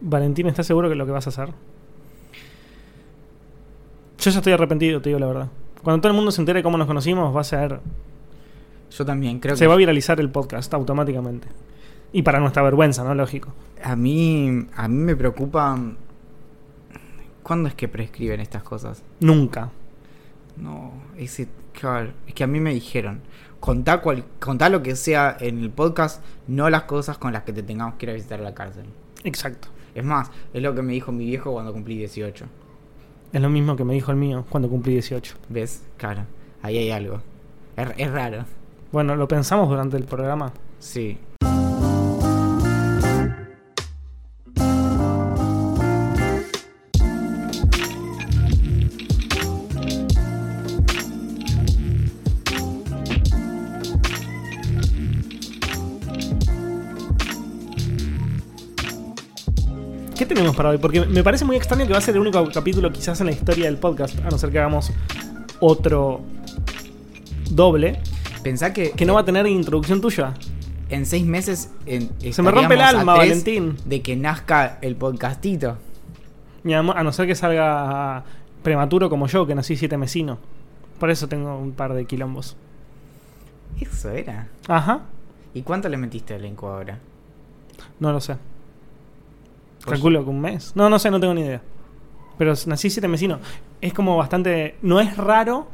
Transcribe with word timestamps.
Valentín, 0.00 0.46
¿estás 0.46 0.66
seguro 0.66 0.88
que 0.88 0.92
es 0.92 0.98
lo 0.98 1.06
que 1.06 1.12
vas 1.12 1.26
a 1.26 1.30
hacer? 1.30 1.48
Yo 4.18 4.30
ya 4.30 4.38
estoy 4.38 4.52
arrepentido, 4.52 5.00
te 5.00 5.10
digo 5.10 5.18
la 5.18 5.26
verdad. 5.26 5.48
Cuando 5.82 6.00
todo 6.00 6.10
el 6.10 6.16
mundo 6.16 6.30
se 6.30 6.42
entere 6.42 6.62
cómo 6.62 6.76
nos 6.76 6.86
conocimos, 6.86 7.34
va 7.34 7.40
a 7.40 7.44
ser. 7.44 7.80
Yo 8.90 9.04
también 9.04 9.38
creo 9.40 9.56
Se 9.56 9.64
que 9.64 9.68
va 9.68 9.74
a 9.74 9.78
viralizar 9.78 10.20
el 10.20 10.30
podcast 10.30 10.72
automáticamente. 10.74 11.48
Y 12.12 12.22
para 12.22 12.40
nuestra 12.40 12.62
vergüenza, 12.62 13.04
¿no? 13.04 13.14
Lógico. 13.14 13.52
a 13.82 13.96
mí 13.96 14.66
a 14.74 14.88
mí 14.88 14.96
me 14.96 15.16
preocupa 15.16 15.78
¿Cuándo 17.42 17.68
es 17.68 17.74
que 17.74 17.88
prescriben 17.88 18.40
estas 18.40 18.62
cosas? 18.62 19.02
Nunca. 19.18 19.70
No, 20.56 20.92
ese, 21.16 21.48
claro, 21.72 22.12
es 22.26 22.34
que 22.34 22.44
a 22.44 22.46
mí 22.46 22.60
me 22.60 22.72
dijeron, 22.72 23.22
contá, 23.58 24.00
cual, 24.02 24.24
contá 24.38 24.68
lo 24.68 24.82
que 24.82 24.94
sea 24.94 25.36
en 25.40 25.58
el 25.58 25.70
podcast, 25.70 26.22
no 26.46 26.68
las 26.70 26.82
cosas 26.82 27.18
con 27.18 27.32
las 27.32 27.44
que 27.44 27.52
te 27.52 27.62
tengamos 27.62 27.94
que 27.96 28.06
ir 28.06 28.10
a 28.10 28.14
visitar 28.14 28.40
la 28.40 28.54
cárcel. 28.54 28.84
Exacto. 29.24 29.68
Es 29.94 30.04
más, 30.04 30.30
es 30.52 30.62
lo 30.62 30.74
que 30.74 30.82
me 30.82 30.92
dijo 30.92 31.12
mi 31.12 31.24
viejo 31.26 31.52
cuando 31.52 31.72
cumplí 31.72 31.96
18. 31.98 32.46
Es 33.32 33.40
lo 33.40 33.48
mismo 33.48 33.76
que 33.76 33.84
me 33.84 33.94
dijo 33.94 34.10
el 34.10 34.16
mío 34.16 34.44
cuando 34.48 34.68
cumplí 34.68 34.92
18. 34.94 35.36
¿Ves? 35.48 35.82
Claro, 35.96 36.24
ahí 36.62 36.78
hay 36.78 36.90
algo. 36.90 37.20
Es, 37.76 37.88
es 37.96 38.10
raro. 38.10 38.44
Bueno, 38.92 39.14
lo 39.16 39.28
pensamos 39.28 39.68
durante 39.68 39.96
el 39.96 40.04
programa. 40.04 40.52
Sí. 40.78 41.18
Tenemos 60.40 60.56
para 60.56 60.70
hoy? 60.70 60.78
Porque 60.78 61.04
me 61.04 61.22
parece 61.22 61.44
muy 61.44 61.56
extraño 61.56 61.86
que 61.86 61.92
va 61.92 61.98
a 61.98 62.02
ser 62.02 62.14
el 62.14 62.20
único 62.22 62.42
capítulo 62.52 62.90
quizás 62.92 63.20
en 63.20 63.26
la 63.26 63.32
historia 63.32 63.66
del 63.66 63.76
podcast, 63.78 64.18
a 64.20 64.30
no 64.30 64.38
ser 64.38 64.50
que 64.50 64.58
hagamos 64.58 64.90
otro 65.60 66.20
doble, 67.50 68.00
Pensá 68.42 68.72
que, 68.72 68.92
que 68.92 69.04
no 69.04 69.12
va 69.14 69.20
a 69.20 69.24
tener 69.26 69.46
introducción 69.46 70.00
tuya. 70.00 70.32
en 70.88 71.04
seis 71.04 71.26
meses 71.26 71.70
en- 71.84 72.08
Se 72.32 72.40
me 72.42 72.50
rompe 72.50 72.72
el 72.74 72.80
alma, 72.80 73.12
a 73.12 73.16
Valentín. 73.18 73.76
De 73.84 74.00
que 74.00 74.16
nazca 74.16 74.78
el 74.80 74.96
podcastito. 74.96 75.76
Mi 76.62 76.72
amor, 76.72 76.96
a 76.96 77.02
no 77.02 77.12
ser 77.12 77.26
que 77.26 77.34
salga 77.34 78.24
prematuro 78.62 79.10
como 79.10 79.26
yo, 79.26 79.46
que 79.46 79.54
nací 79.54 79.76
siete 79.76 79.98
mesino. 79.98 80.38
Por 80.98 81.10
eso 81.10 81.28
tengo 81.28 81.58
un 81.58 81.72
par 81.72 81.92
de 81.92 82.06
quilombos. 82.06 82.56
Eso 83.78 84.08
era. 84.10 84.48
Ajá, 84.68 85.02
¿Y 85.52 85.62
cuánto 85.62 85.88
le 85.90 85.96
metiste 85.98 86.34
al 86.34 86.44
incubadora? 86.46 86.98
no 87.98 88.10
lo 88.12 88.20
sé. 88.20 88.36
Calculo 89.84 90.22
que 90.24 90.30
un 90.30 90.40
mes. 90.40 90.72
No, 90.74 90.88
no 90.90 90.98
sé, 90.98 91.10
no 91.10 91.18
tengo 91.20 91.34
ni 91.34 91.42
idea. 91.42 91.60
Pero 92.38 92.54
nací 92.66 92.90
siete 92.90 93.08
mesino. 93.08 93.38
Es 93.80 93.92
como 93.92 94.16
bastante. 94.16 94.76
No 94.82 95.00
es 95.00 95.16
raro, 95.16 95.68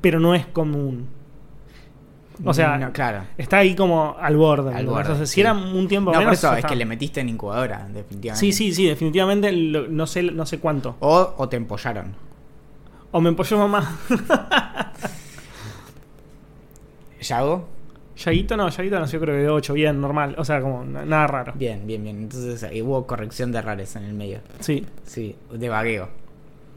pero 0.00 0.20
no 0.20 0.34
es 0.34 0.46
común. 0.46 1.08
O 2.44 2.52
sea, 2.52 2.76
No, 2.76 2.92
claro. 2.92 3.22
está 3.38 3.58
ahí 3.58 3.74
como 3.74 4.14
al 4.20 4.36
borde. 4.36 4.74
Al 4.74 4.84
borde, 4.86 5.12
O 5.12 5.16
sea, 5.16 5.24
si 5.26 5.34
sí. 5.36 5.40
era 5.40 5.54
un 5.54 5.88
tiempo 5.88 6.10
No, 6.10 6.16
por 6.18 6.24
menos. 6.26 6.38
eso 6.38 6.50
es 6.52 6.58
está- 6.58 6.68
que 6.68 6.76
le 6.76 6.84
metiste 6.84 7.20
en 7.22 7.30
incubadora, 7.30 7.88
definitivamente. 7.90 8.40
Sí, 8.40 8.52
sí, 8.52 8.74
sí, 8.74 8.86
definitivamente 8.86 9.50
lo- 9.52 9.88
no 9.88 10.06
sé, 10.06 10.22
no 10.22 10.44
sé 10.44 10.58
cuánto. 10.58 10.96
O, 11.00 11.34
o 11.38 11.48
te 11.48 11.56
empollaron. 11.56 12.14
O 13.12 13.20
me 13.22 13.30
empolló 13.30 13.56
mamá. 13.56 13.96
¿Yago? 17.20 17.66
Yaguito 18.16 18.56
no, 18.56 18.68
Yaguito 18.68 18.98
nació 18.98 19.20
creo 19.20 19.34
que 19.34 19.42
de 19.42 19.48
8, 19.50 19.74
bien, 19.74 20.00
normal. 20.00 20.34
O 20.38 20.44
sea, 20.44 20.60
como 20.60 20.84
na- 20.84 21.04
nada 21.04 21.26
raro. 21.26 21.52
Bien, 21.54 21.86
bien, 21.86 22.02
bien. 22.02 22.16
Entonces 22.22 22.64
hubo 22.82 23.06
corrección 23.06 23.52
de 23.52 23.58
errores 23.58 23.94
en 23.96 24.04
el 24.04 24.14
medio. 24.14 24.40
Sí, 24.60 24.86
Sí, 25.04 25.36
de 25.52 25.68
vagueo. 25.68 26.08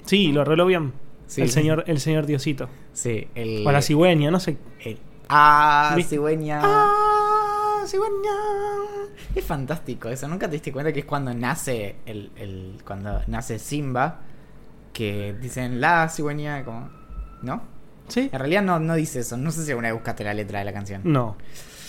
sí, 0.05 0.31
lo 0.31 0.41
arregló 0.41 0.65
bien. 0.65 0.91
Sí. 1.27 1.41
El 1.41 1.49
señor, 1.49 1.83
el 1.87 1.99
señor 1.99 2.25
Diosito. 2.25 2.67
Sí, 2.91 3.27
el. 3.35 3.65
O 3.65 3.71
la 3.71 3.81
cigüeña, 3.81 4.31
no 4.31 4.39
sé. 4.39 4.57
el- 4.83 4.97
ah, 5.29 5.93
¿Viste? 5.95 6.15
cigüeña. 6.15 6.59
¡Ah, 6.63 7.83
cigüeña! 7.85 8.31
Es 9.35 9.45
fantástico 9.45 10.09
eso. 10.09 10.27
Nunca 10.27 10.47
te 10.47 10.53
diste 10.53 10.71
cuenta 10.71 10.91
que 10.91 11.01
es 11.01 11.05
cuando 11.05 11.33
nace 11.33 11.97
el, 12.05 12.31
el 12.35 12.79
cuando 12.85 13.21
nace 13.27 13.59
Simba 13.59 14.21
que 14.91 15.35
dicen 15.39 15.79
la 15.79 16.09
cigüeña 16.09 16.63
como 16.65 16.89
¿no? 17.43 17.61
¿Sí? 18.09 18.29
En 18.31 18.39
realidad 18.39 18.61
no, 18.63 18.79
no 18.79 18.95
dice 18.95 19.19
eso. 19.21 19.37
No 19.37 19.51
sé 19.51 19.63
si 19.63 19.71
alguna 19.71 19.87
vez 19.89 19.95
buscaste 19.95 20.23
la 20.23 20.33
letra 20.33 20.59
de 20.59 20.65
la 20.65 20.73
canción. 20.73 21.01
No, 21.05 21.35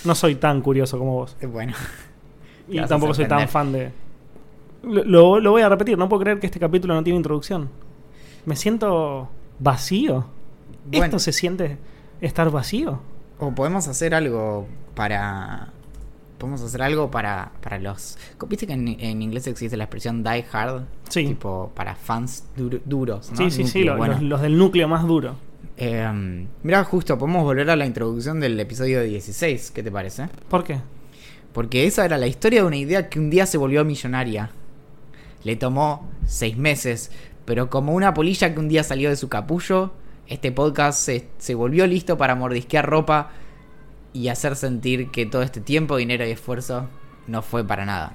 no 0.05 0.15
soy 0.15 0.37
tan 0.37 0.61
curioso 0.63 0.99
como 0.99 1.15
vos. 1.15 1.37
Eh, 1.41 1.47
Bueno, 1.47 1.75
Y 2.69 2.81
tampoco 2.87 3.13
soy 3.15 3.27
tan 3.27 3.49
fan 3.49 3.73
de... 3.73 3.91
Lo, 4.83 5.41
lo- 5.41 5.51
voy 5.51 5.61
a 5.63 5.69
repetir, 5.69 5.99
no 5.99 6.09
puedo 6.09 6.23
creer 6.23 6.39
que 6.39 6.47
este 6.47 6.59
capítulo 6.61 6.95
no 6.95 7.03
tiene 7.05 7.17
introducción. 7.19 7.69
Me 8.47 8.57
siento 8.57 9.29
vacío. 9.59 10.25
Bueno. 10.87 11.05
¿Esto 11.05 11.19
se 11.19 11.33
siente 11.33 11.77
estar 12.21 12.51
vacío? 12.51 13.01
o 13.43 13.53
podemos 13.55 13.89
hacer 13.89 14.15
algo 14.15 14.67
para 14.95 15.69
podemos 16.37 16.61
hacer 16.63 16.83
algo 16.83 17.11
para 17.11 17.53
para 17.63 17.79
los 17.79 18.19
¿Viste 18.49 18.67
que 18.67 18.75
en, 18.75 18.89
en 18.89 19.23
inglés 19.23 19.47
existe 19.47 19.77
la 19.79 19.85
expresión 19.85 20.23
die 20.23 20.45
hard? 20.53 20.83
Sí. 21.09 21.27
Tipo 21.27 21.71
para 21.75 21.95
fans 21.95 22.45
duro- 22.57 22.81
duros, 22.85 23.31
¿no? 23.31 23.37
Sí, 23.39 23.51
sí, 23.51 23.65
sí, 23.65 23.79
Núcleo, 23.79 23.93
lo- 23.95 23.99
bueno. 23.99 24.15
los, 24.15 24.23
los 24.23 24.41
del 24.43 24.59
núcleo 24.59 24.89
más 24.89 25.07
duro. 25.07 25.37
Eh, 25.83 26.47
mira, 26.63 26.85
justo, 26.85 27.17
podemos 27.17 27.43
volver 27.43 27.71
a 27.71 27.75
la 27.75 27.87
introducción 27.87 28.39
del 28.39 28.61
episodio 28.61 29.03
16, 29.03 29.71
¿qué 29.71 29.83
te 29.83 29.91
parece? 29.91 30.29
¿Por 30.51 30.63
qué? 30.63 30.79
Porque 31.55 31.87
esa 31.87 32.05
era 32.05 32.19
la 32.19 32.27
historia 32.27 32.61
de 32.61 32.67
una 32.67 32.77
idea 32.77 33.09
que 33.09 33.19
un 33.19 33.31
día 33.31 33.47
se 33.47 33.57
volvió 33.57 33.83
millonaria. 33.83 34.51
Le 35.43 35.57
tomó 35.57 36.07
seis 36.27 36.59
meses, 36.59 37.11
pero 37.47 37.71
como 37.71 37.95
una 37.95 38.13
polilla 38.13 38.53
que 38.53 38.61
un 38.61 38.69
día 38.69 38.85
salió 38.85 39.09
de 39.09 39.17
su 39.17 39.31
capullo, 39.31 39.95
este 40.29 40.53
podcast 40.53 41.01
se, 41.01 41.29
se 41.39 41.55
volvió 41.55 41.87
listo 41.87 42.19
para 42.19 42.35
mordisquear 42.35 42.87
ropa 42.87 43.31
y 44.13 44.29
hacer 44.29 44.57
sentir 44.57 45.11
que 45.11 45.25
todo 45.25 45.41
este 45.41 45.63
tiempo, 45.63 45.97
dinero 45.97 46.27
y 46.27 46.31
esfuerzo 46.33 46.91
no 47.27 47.41
fue 47.41 47.65
para 47.65 47.87
nada. 47.87 48.13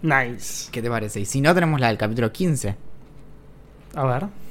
Nice. 0.00 0.70
¿Qué 0.72 0.80
te 0.80 0.88
parece? 0.88 1.20
Y 1.20 1.26
si 1.26 1.42
no, 1.42 1.52
tenemos 1.52 1.78
la 1.78 1.88
del 1.88 1.98
capítulo 1.98 2.32
15. 2.32 2.74
A 3.96 4.06
ver. 4.06 4.41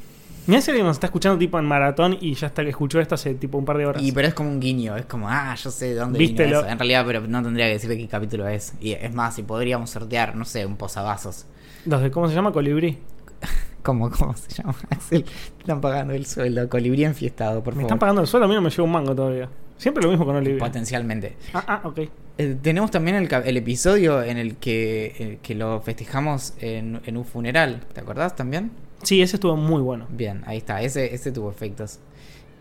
Mira 0.47 0.61
si 0.61 0.71
alguien 0.71 0.87
nos 0.87 0.95
está 0.97 1.07
escuchando 1.07 1.37
tipo 1.37 1.59
en 1.59 1.65
maratón 1.65 2.17
y 2.19 2.33
ya 2.33 2.47
está 2.47 2.63
que 2.63 2.69
escuchó 2.69 2.99
esto 2.99 3.15
hace 3.15 3.35
tipo 3.35 3.57
un 3.57 3.65
par 3.65 3.77
de 3.77 3.85
horas. 3.85 4.01
Y 4.03 4.11
pero 4.11 4.27
es 4.27 4.33
como 4.33 4.49
un 4.49 4.59
guiño, 4.59 4.97
es 4.97 5.05
como, 5.05 5.29
ah, 5.29 5.53
yo 5.55 5.69
sé 5.71 5.87
de 5.87 5.95
dónde 5.95 6.17
¿Viste 6.19 6.45
vino 6.45 6.57
lo- 6.57 6.61
eso. 6.63 6.69
En 6.69 6.79
realidad, 6.79 7.03
pero 7.05 7.21
no 7.27 7.43
tendría 7.43 7.67
que 7.67 7.73
decir 7.73 7.89
de 7.89 7.97
qué 7.97 8.07
capítulo 8.07 8.47
es. 8.47 8.73
Y 8.81 8.93
es 8.93 9.13
más, 9.13 9.35
si 9.35 9.43
podríamos 9.43 9.89
sortear, 9.91 10.35
no 10.35 10.45
sé, 10.45 10.65
un 10.65 10.77
posavasos. 10.77 11.45
Los 11.85 12.01
de, 12.01 12.11
¿cómo 12.11 12.27
se 12.27 12.35
llama? 12.35 12.51
Colibrí. 12.51 12.97
¿Cómo, 13.83 14.09
¿Cómo 14.11 14.35
se 14.35 14.49
llama? 14.53 14.75
Axel, 14.89 15.25
están 15.59 15.79
pagando 15.81 16.13
el 16.13 16.25
sueldo. 16.25 16.67
Colibrí 16.69 17.03
enfiestado, 17.05 17.63
por 17.63 17.73
Me 17.73 17.81
favor. 17.81 17.87
están 17.87 17.99
pagando 17.99 18.21
el 18.21 18.27
sueldo, 18.27 18.45
a 18.45 18.47
mí 18.49 18.55
no 18.55 18.61
me 18.61 18.69
lleva 18.69 18.83
un 18.83 18.91
mango 18.91 19.15
todavía. 19.15 19.49
Siempre 19.77 20.03
lo 20.03 20.09
mismo 20.09 20.25
con 20.25 20.35
Olivia. 20.35 20.59
Potencialmente. 20.59 21.35
Ah, 21.53 21.63
ah, 21.67 21.81
ok. 21.85 21.99
Eh, 22.37 22.55
tenemos 22.61 22.91
también 22.91 23.15
el, 23.17 23.57
episodio 23.57 24.21
en 24.23 24.37
el 24.37 24.55
que, 24.57 25.15
el 25.19 25.37
que 25.39 25.55
lo 25.55 25.81
festejamos 25.81 26.53
en, 26.59 27.01
en 27.05 27.17
un 27.17 27.25
funeral. 27.25 27.81
¿Te 27.93 27.99
acordás 28.01 28.35
también? 28.35 28.71
Sí, 29.03 29.21
ese 29.21 29.37
estuvo 29.37 29.55
muy 29.57 29.81
bueno. 29.81 30.07
Bien, 30.09 30.43
ahí 30.45 30.57
está. 30.57 30.81
Ese, 30.81 31.13
ese 31.13 31.31
tuvo 31.31 31.49
efectos. 31.49 31.99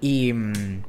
Y 0.01 0.33
mm, 0.33 0.83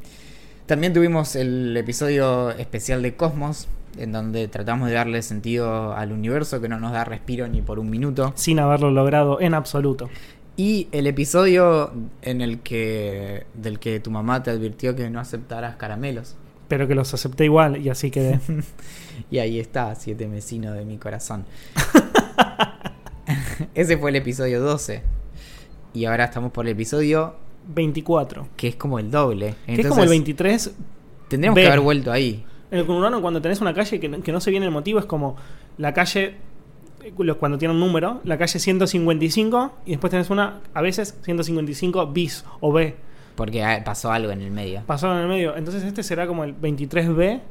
también 0.65 0.93
tuvimos 0.93 1.35
el 1.35 1.75
episodio 1.75 2.51
especial 2.51 3.01
de 3.01 3.15
Cosmos, 3.15 3.67
en 3.97 4.11
donde 4.11 4.47
tratamos 4.47 4.87
de 4.87 4.95
darle 4.95 5.21
sentido 5.21 5.93
al 5.93 6.11
universo 6.11 6.61
que 6.61 6.69
no 6.69 6.79
nos 6.79 6.93
da 6.93 7.03
respiro 7.03 7.47
ni 7.47 7.61
por 7.61 7.79
un 7.79 7.89
minuto. 7.89 8.33
Sin 8.35 8.59
haberlo 8.59 8.91
logrado 8.91 9.41
en 9.41 9.53
absoluto. 9.53 10.09
Y 10.57 10.87
el 10.91 11.07
episodio 11.07 11.91
en 12.21 12.41
el 12.41 12.59
que 12.59 13.45
del 13.53 13.79
que 13.79 13.99
tu 13.99 14.11
mamá 14.11 14.43
te 14.43 14.51
advirtió 14.51 14.95
que 14.95 15.09
no 15.09 15.19
aceptaras 15.19 15.75
caramelos. 15.75 16.35
Pero 16.67 16.87
que 16.87 16.95
los 16.95 17.13
acepté 17.13 17.45
igual 17.45 17.77
y 17.77 17.89
así 17.89 18.11
quedé. 18.11 18.39
Y 19.29 19.37
ahí 19.37 19.59
está, 19.59 19.93
siete 19.95 20.27
mesino 20.27 20.73
de 20.73 20.83
mi 20.83 20.97
corazón. 20.97 21.45
Ese 23.75 23.97
fue 23.97 24.09
el 24.09 24.15
episodio 24.15 24.61
12. 24.61 25.03
Y 25.93 26.05
ahora 26.05 26.25
estamos 26.25 26.51
por 26.51 26.65
el 26.65 26.71
episodio 26.73 27.35
24. 27.73 28.47
que 28.55 28.69
es 28.69 28.75
como 28.75 28.99
el 28.99 29.11
doble. 29.11 29.55
que 29.65 29.81
es 29.81 29.87
como 29.87 30.03
el 30.03 30.09
23. 30.09 30.73
Tendríamos 31.27 31.55
B. 31.55 31.61
que 31.61 31.67
haber 31.67 31.79
vuelto 31.81 32.11
ahí. 32.11 32.43
En 32.71 32.79
el 32.79 32.85
conurbano, 32.85 33.21
cuando 33.21 33.41
tenés 33.41 33.59
una 33.61 33.73
calle 33.73 33.99
que, 33.99 34.07
no- 34.09 34.21
que 34.21 34.31
no 34.31 34.39
se 34.39 34.51
viene 34.51 34.65
el 34.65 34.71
motivo, 34.71 34.99
es 34.99 35.05
como 35.05 35.35
la 35.77 35.93
calle. 35.93 36.35
eh, 37.03 37.13
Cuando 37.39 37.57
tiene 37.57 37.73
un 37.73 37.79
número, 37.79 38.21
la 38.23 38.37
calle 38.37 38.59
155 38.59 39.73
y 39.85 39.91
después 39.91 40.11
tenés 40.11 40.29
una, 40.29 40.61
a 40.73 40.81
veces 40.81 41.17
155 41.23 42.07
bis 42.07 42.45
o 42.61 42.71
B. 42.71 42.95
Porque 43.35 43.63
ah, 43.63 43.81
pasó 43.83 44.11
algo 44.11 44.31
en 44.31 44.41
el 44.41 44.51
medio. 44.51 44.83
Pasaron 44.85 45.17
en 45.17 45.23
el 45.23 45.29
medio. 45.29 45.55
Entonces 45.57 45.83
este 45.83 46.03
será 46.03 46.27
como 46.27 46.43
el 46.43 46.55
23B 46.55 47.41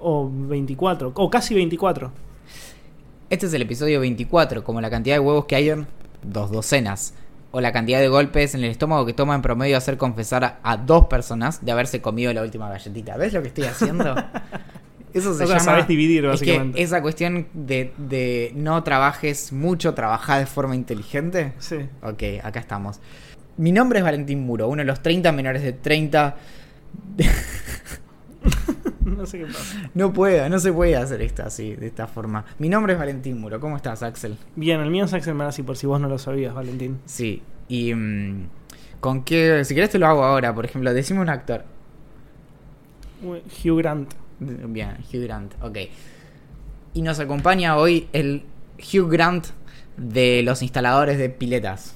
o 0.00 0.28
24. 0.32 1.12
O 1.14 1.30
casi 1.30 1.54
24. 1.54 2.10
Este 3.28 3.46
es 3.46 3.52
el 3.54 3.62
episodio 3.62 4.00
24, 4.00 4.64
como 4.64 4.80
la 4.80 4.90
cantidad 4.90 5.14
de 5.16 5.20
huevos 5.20 5.44
que 5.44 5.54
hay 5.56 5.68
en 5.70 5.86
dos 6.22 6.50
docenas. 6.50 7.14
O 7.52 7.60
la 7.60 7.72
cantidad 7.72 7.98
de 7.98 8.08
golpes 8.08 8.54
en 8.54 8.62
el 8.62 8.70
estómago 8.70 9.04
que 9.06 9.12
toma 9.12 9.34
en 9.34 9.42
promedio 9.42 9.76
hacer 9.76 9.96
confesar 9.96 10.44
a, 10.44 10.60
a 10.62 10.76
dos 10.76 11.06
personas 11.06 11.64
de 11.64 11.72
haberse 11.72 12.00
comido 12.00 12.32
la 12.32 12.42
última 12.42 12.68
galletita. 12.68 13.16
¿Ves 13.16 13.32
lo 13.32 13.42
que 13.42 13.48
estoy 13.48 13.64
haciendo? 13.64 14.14
Eso 15.12 15.34
se 15.34 15.42
O 15.42 15.46
sea, 15.48 15.58
llama. 15.58 15.60
sabes 15.60 15.88
dividir, 15.88 16.24
es 16.26 16.40
que 16.40 16.50
básicamente. 16.52 16.82
esa 16.82 17.02
cuestión 17.02 17.48
de, 17.52 17.92
de 17.98 18.52
no 18.54 18.80
trabajes 18.84 19.52
mucho, 19.52 19.92
trabajar 19.94 20.38
de 20.38 20.46
forma 20.46 20.76
inteligente. 20.76 21.52
Sí. 21.58 21.78
Ok, 22.02 22.22
acá 22.44 22.60
estamos. 22.60 23.00
Mi 23.56 23.72
nombre 23.72 23.98
es 23.98 24.04
Valentín 24.04 24.40
Muro, 24.46 24.68
uno 24.68 24.82
de 24.82 24.86
los 24.86 25.02
30 25.02 25.32
menores 25.32 25.62
de 25.62 25.72
30. 25.72 26.36
No 29.20 29.26
sé 29.26 29.38
qué 29.38 29.44
pasa. 29.44 29.90
No 29.92 30.14
puedo, 30.14 30.48
no 30.48 30.58
se 30.58 30.72
puede 30.72 30.96
hacer 30.96 31.20
esto 31.20 31.42
así, 31.42 31.74
de 31.74 31.88
esta 31.88 32.06
forma. 32.06 32.46
Mi 32.58 32.70
nombre 32.70 32.94
es 32.94 32.98
Valentín 32.98 33.38
Muro, 33.38 33.60
¿cómo 33.60 33.76
estás, 33.76 34.02
Axel? 34.02 34.38
Bien, 34.56 34.80
el 34.80 34.90
mío 34.90 35.04
es 35.04 35.12
Axel 35.12 35.34
Marazzi, 35.34 35.62
por 35.62 35.76
si 35.76 35.86
vos 35.86 36.00
no 36.00 36.08
lo 36.08 36.16
sabías, 36.18 36.54
Valentín. 36.54 37.00
Sí, 37.04 37.42
y. 37.68 37.92
mm, 37.94 38.48
¿Con 39.00 39.22
qué? 39.22 39.62
Si 39.66 39.74
querés 39.74 39.90
te 39.90 39.98
lo 39.98 40.06
hago 40.06 40.24
ahora, 40.24 40.54
por 40.54 40.64
ejemplo, 40.64 40.94
decime 40.94 41.20
un 41.20 41.28
actor. 41.28 41.64
Hugh 43.22 43.76
Grant. 43.76 44.14
Bien, 44.38 44.96
Hugh 45.12 45.22
Grant, 45.22 45.52
ok. 45.60 45.76
Y 46.94 47.02
nos 47.02 47.20
acompaña 47.20 47.76
hoy 47.76 48.08
el 48.14 48.44
Hugh 48.78 49.10
Grant 49.10 49.48
de 49.98 50.42
los 50.42 50.62
instaladores 50.62 51.18
de 51.18 51.28
piletas. 51.28 51.94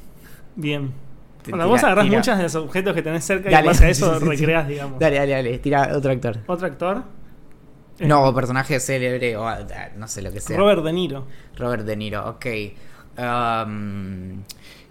Bien. 0.56 0.92
Bueno, 1.50 1.64
tira- 1.64 1.66
vos 1.66 1.84
agarrás 1.84 2.04
tira. 2.06 2.18
muchos 2.18 2.36
de 2.36 2.42
los 2.42 2.54
objetos 2.54 2.94
que 2.94 3.02
tenés 3.02 3.24
cerca 3.24 3.48
y 3.48 3.52
Dale. 3.52 3.66
en 3.66 3.72
base 3.72 3.84
a 3.84 3.88
eso 3.90 4.18
recreás, 4.18 4.66
digamos. 4.68 4.98
Dale, 4.98 5.16
dale, 5.16 5.32
dale, 5.32 5.58
tira 5.58 5.90
otro 5.96 6.10
actor. 6.12 6.38
Otro 6.46 6.66
actor. 6.66 7.02
Eh, 7.98 8.06
No, 8.06 8.24
o 8.24 8.34
personaje 8.34 8.80
célebre 8.80 9.36
o 9.36 9.46
ah, 9.46 9.58
no 9.96 10.08
sé 10.08 10.22
lo 10.22 10.32
que 10.32 10.40
sea. 10.40 10.56
Robert 10.56 10.82
De 10.82 10.92
Niro. 10.92 11.26
Robert 11.56 11.84
De 11.84 11.96
Niro, 11.96 12.28
ok. 12.28 12.46
Um, 13.16 14.42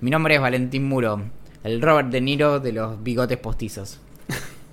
mi 0.02 0.10
nombre 0.10 0.36
es 0.36 0.42
Valentín 0.42 0.86
Muro, 0.88 1.22
el 1.64 1.82
Robert 1.82 2.10
De 2.10 2.22
Niro 2.22 2.60
de 2.60 2.72
los 2.72 3.02
bigotes 3.04 3.38
postizos. 3.38 4.00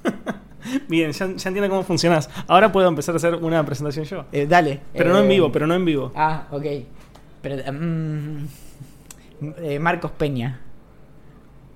Bien, 0.89 1.11
ya, 1.13 1.27
ya 1.27 1.49
entiendo 1.49 1.69
cómo 1.69 1.83
funcionas. 1.83 2.29
Ahora 2.47 2.71
puedo 2.71 2.87
empezar 2.89 3.15
a 3.15 3.17
hacer 3.17 3.35
una 3.37 3.65
presentación 3.65 4.05
yo. 4.05 4.25
Eh, 4.31 4.47
dale. 4.47 4.81
Pero 4.93 5.13
no 5.13 5.19
en 5.19 5.25
eh, 5.25 5.29
vivo, 5.29 5.51
pero 5.51 5.67
no 5.67 5.75
en 5.75 5.85
vivo. 5.85 6.13
Ah, 6.15 6.47
ok. 6.51 6.65
Pero, 7.43 7.73
mm, 7.73 8.45
eh, 9.63 9.79
Marcos 9.81 10.11
Peña. 10.13 10.61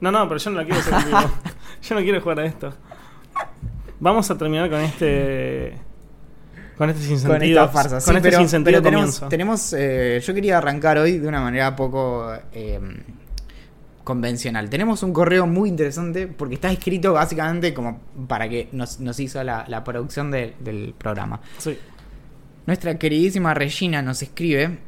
No, 0.05 0.13
no, 0.13 0.29
pero 0.29 0.39
yo 0.39 0.51
no 0.51 0.57
la 0.59 0.65
quiero 0.65 0.81
hacer 0.81 0.93
en 0.95 1.05
vivo. 1.07 1.21
Yo 1.83 1.95
no 1.95 2.01
quiero 2.03 2.21
jugar 2.21 2.41
a 2.41 2.47
esto. 2.47 2.73
Vamos 4.01 4.31
a 4.31 4.37
terminar 4.39 4.69
con 4.71 4.81
este. 4.81 5.79
Con 6.77 6.91
este 6.91 7.01
Con 7.09 7.09
sinsentido. 7.19 7.61
esta 7.65 7.69
farsa. 7.73 8.01
Sí, 8.01 8.07
con 8.07 8.17
este 8.17 8.29
pero, 8.29 8.39
sinsentido 8.41 8.73
pero 8.73 8.83
tenemos, 8.83 9.05
comienzo. 9.07 9.29
tenemos, 9.29 9.73
eh, 9.77 10.21
yo 10.25 10.35
quería 10.35 10.59
arrancar 10.59 10.99
hoy 10.99 11.19
de 11.19 11.29
una 11.29 11.41
manera 11.41 11.77
poco 11.77 12.33
eh, 12.53 12.81
convencional. 14.03 14.69
Tenemos 14.69 15.03
un 15.03 15.13
correo 15.13 15.47
muy 15.47 15.69
interesante 15.69 16.27
porque 16.27 16.57
está 16.57 16.71
escrito 16.71 17.13
básicamente 17.13 17.73
como 17.73 18.01
para 18.29 18.49
que 18.49 18.69
nos, 18.73 19.01
nos 19.01 19.19
hizo 19.21 19.43
la, 19.45 19.65
la 19.69 19.83
producción 19.85 20.31
de- 20.31 20.55
del 20.61 20.95
programa. 20.99 21.41
Sí. 21.59 21.79
Nuestra 22.67 22.99
queridísima 22.99 23.55
Regina 23.55 24.03
nos 24.03 24.23
escribe 24.23 24.79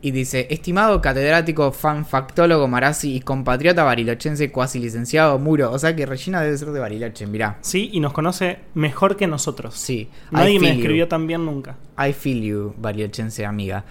y 0.00 0.10
dice, 0.10 0.46
estimado 0.50 1.00
catedrático, 1.00 1.72
fanfactólogo 1.72 2.68
Marazzi 2.68 3.14
y 3.14 3.20
compatriota 3.20 3.82
barilochense 3.84 4.52
cuasi 4.52 4.78
licenciado 4.78 5.38
Muro. 5.38 5.72
O 5.72 5.78
sea 5.78 5.96
que 5.96 6.06
Regina 6.06 6.40
debe 6.42 6.56
ser 6.58 6.70
de 6.70 6.80
Bariloche, 6.80 7.26
mirá. 7.26 7.58
Sí, 7.62 7.90
y 7.92 8.00
nos 8.00 8.12
conoce 8.12 8.58
mejor 8.74 9.16
que 9.16 9.26
nosotros. 9.26 9.74
Sí. 9.74 10.08
Nadie 10.30 10.60
me 10.60 10.66
feel 10.66 10.74
you. 10.74 10.80
escribió 10.80 11.08
tan 11.08 11.26
bien 11.26 11.44
nunca. 11.44 11.76
I 11.98 12.12
feel 12.12 12.42
you, 12.42 12.74
barilochense 12.78 13.44
amiga. 13.44 13.84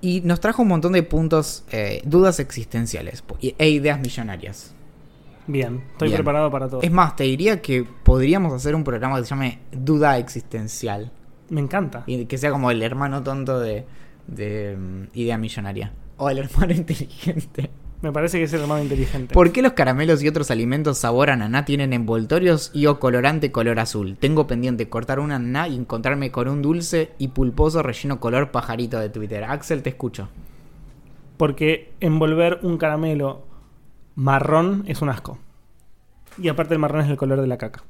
Y 0.00 0.22
nos 0.22 0.40
trajo 0.40 0.62
un 0.62 0.68
montón 0.68 0.92
de 0.92 1.02
puntos, 1.02 1.64
eh, 1.70 2.00
dudas 2.04 2.40
existenciales 2.40 3.22
e 3.58 3.68
ideas 3.68 4.00
millonarias. 4.00 4.74
Bien, 5.46 5.82
estoy 5.92 6.08
Bien. 6.08 6.18
preparado 6.18 6.50
para 6.50 6.68
todo. 6.68 6.80
Es 6.80 6.90
más, 6.90 7.16
te 7.16 7.24
diría 7.24 7.60
que 7.60 7.84
podríamos 7.84 8.52
hacer 8.52 8.74
un 8.74 8.84
programa 8.84 9.16
que 9.18 9.24
se 9.24 9.30
llame 9.30 9.58
Duda 9.72 10.16
Existencial. 10.18 11.12
Me 11.50 11.60
encanta. 11.60 12.04
Y 12.06 12.24
que 12.26 12.38
sea 12.38 12.50
como 12.50 12.70
el 12.70 12.82
hermano 12.82 13.22
tonto 13.22 13.58
de, 13.58 13.84
de 14.26 14.76
mm, 14.76 15.02
idea 15.14 15.38
millonaria. 15.38 15.92
O 16.16 16.30
el 16.30 16.38
hermano 16.38 16.72
inteligente. 16.74 17.70
Me 18.02 18.12
parece 18.12 18.38
que 18.38 18.44
es 18.44 18.52
el 18.54 18.62
hermano 18.62 18.82
inteligente. 18.82 19.34
¿Por 19.34 19.52
qué 19.52 19.60
los 19.60 19.72
caramelos 19.72 20.22
y 20.22 20.28
otros 20.28 20.50
alimentos 20.50 20.96
sabor 20.96 21.28
ananá 21.28 21.66
tienen 21.66 21.92
envoltorios 21.92 22.70
y 22.72 22.86
o 22.86 22.98
colorante 22.98 23.52
color 23.52 23.78
azul? 23.78 24.16
Tengo 24.18 24.46
pendiente 24.46 24.88
cortar 24.88 25.20
un 25.20 25.32
ananá 25.32 25.68
y 25.68 25.76
encontrarme 25.76 26.30
con 26.30 26.48
un 26.48 26.62
dulce 26.62 27.12
y 27.18 27.28
pulposo 27.28 27.82
relleno 27.82 28.18
color 28.18 28.52
pajarito 28.52 28.98
de 28.98 29.10
Twitter. 29.10 29.44
Axel, 29.44 29.82
te 29.82 29.90
escucho. 29.90 30.30
Porque 31.36 31.92
envolver 32.00 32.60
un 32.62 32.78
caramelo 32.78 33.44
marrón 34.14 34.84
es 34.86 35.02
un 35.02 35.10
asco. 35.10 35.38
Y 36.38 36.48
aparte 36.48 36.72
el 36.72 36.80
marrón 36.80 37.02
es 37.02 37.10
el 37.10 37.18
color 37.18 37.42
de 37.42 37.46
la 37.46 37.58
caca. 37.58 37.82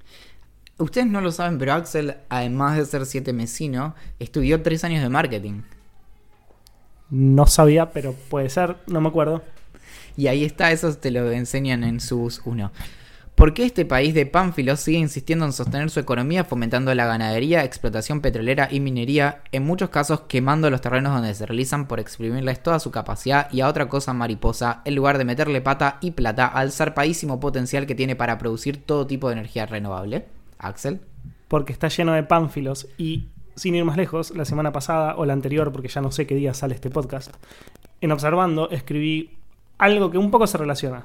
Ustedes 0.79 1.07
no 1.07 1.21
lo 1.21 1.31
saben, 1.31 1.59
pero 1.59 1.75
Axel, 1.75 2.17
además 2.29 2.77
de 2.77 2.87
ser 2.87 3.07
siete 3.07 3.33
mesino, 3.33 3.95
estudió 4.19 4.63
tres 4.63 4.83
años 4.83 5.03
de 5.03 5.09
marketing. 5.09 5.61
No 7.11 7.47
sabía, 7.47 7.91
pero 7.91 8.15
puede 8.29 8.49
ser, 8.49 8.77
no 8.87 9.01
me 9.01 9.09
acuerdo. 9.09 9.43
Y 10.17 10.29
ahí 10.29 10.45
está, 10.45 10.71
eso 10.71 10.95
te 10.95 11.11
lo 11.11 11.31
enseñan 11.31 11.85
en 11.85 12.01
sus 12.01 12.41
1. 12.45 12.71
¿Por 13.35 13.55
qué 13.55 13.65
este 13.65 13.87
país 13.87 14.13
de 14.13 14.27
pánfilos 14.27 14.81
sigue 14.81 14.99
insistiendo 14.99 15.47
en 15.47 15.55
sostener 15.55 15.89
su 15.89 15.99
economía 15.99 16.45
fomentando 16.45 16.95
la 16.95 17.07
ganadería, 17.07 17.65
explotación 17.65 18.21
petrolera 18.21 18.69
y 18.71 18.81
minería, 18.81 19.41
en 19.51 19.65
muchos 19.65 19.89
casos 19.89 20.21
quemando 20.29 20.69
los 20.69 20.83
terrenos 20.83 21.15
donde 21.15 21.35
se 21.35 21.47
realizan 21.47 21.89
por 21.89 22.01
exprimirles 22.01 22.63
toda 22.63 22.79
su 22.81 22.91
capacidad 22.91 23.51
y 23.51 23.63
a 23.63 23.69
otra 23.69 23.89
cosa 23.89 24.13
mariposa, 24.13 24.83
en 24.85 24.95
lugar 24.95 25.17
de 25.17 25.25
meterle 25.25 25.63
pata 25.63 25.97
y 26.03 26.11
plata 26.11 26.49
al 26.49 26.71
zarpadísimo 26.71 27.41
potencial 27.41 27.87
que 27.87 27.95
tiene 27.95 28.15
para 28.15 28.37
producir 28.37 28.85
todo 28.85 29.07
tipo 29.07 29.29
de 29.29 29.37
energía 29.37 29.65
renovable? 29.65 30.27
Axel. 30.59 31.01
Porque 31.49 31.73
está 31.73 31.89
lleno 31.89 32.13
de 32.13 32.25
pánfilos. 32.25 32.89
Y 32.99 33.29
sin 33.61 33.75
ir 33.75 33.85
más 33.85 33.99
lejos, 33.99 34.31
la 34.35 34.47
semana 34.47 34.73
pasada 34.73 35.17
o 35.17 35.27
la 35.27 35.35
anterior, 35.35 35.71
porque 35.71 35.89
ya 35.89 36.01
no 36.01 36.11
sé 36.11 36.27
qué 36.27 36.35
día 36.35 36.55
sale 36.55 36.75
este 36.75 36.89
podcast, 36.89 37.31
en 38.01 38.11
Observando 38.11 38.71
escribí 38.71 39.37
algo 39.77 40.11
que 40.11 40.17
un 40.17 40.31
poco 40.31 40.47
se 40.47 40.57
relaciona. 40.57 41.05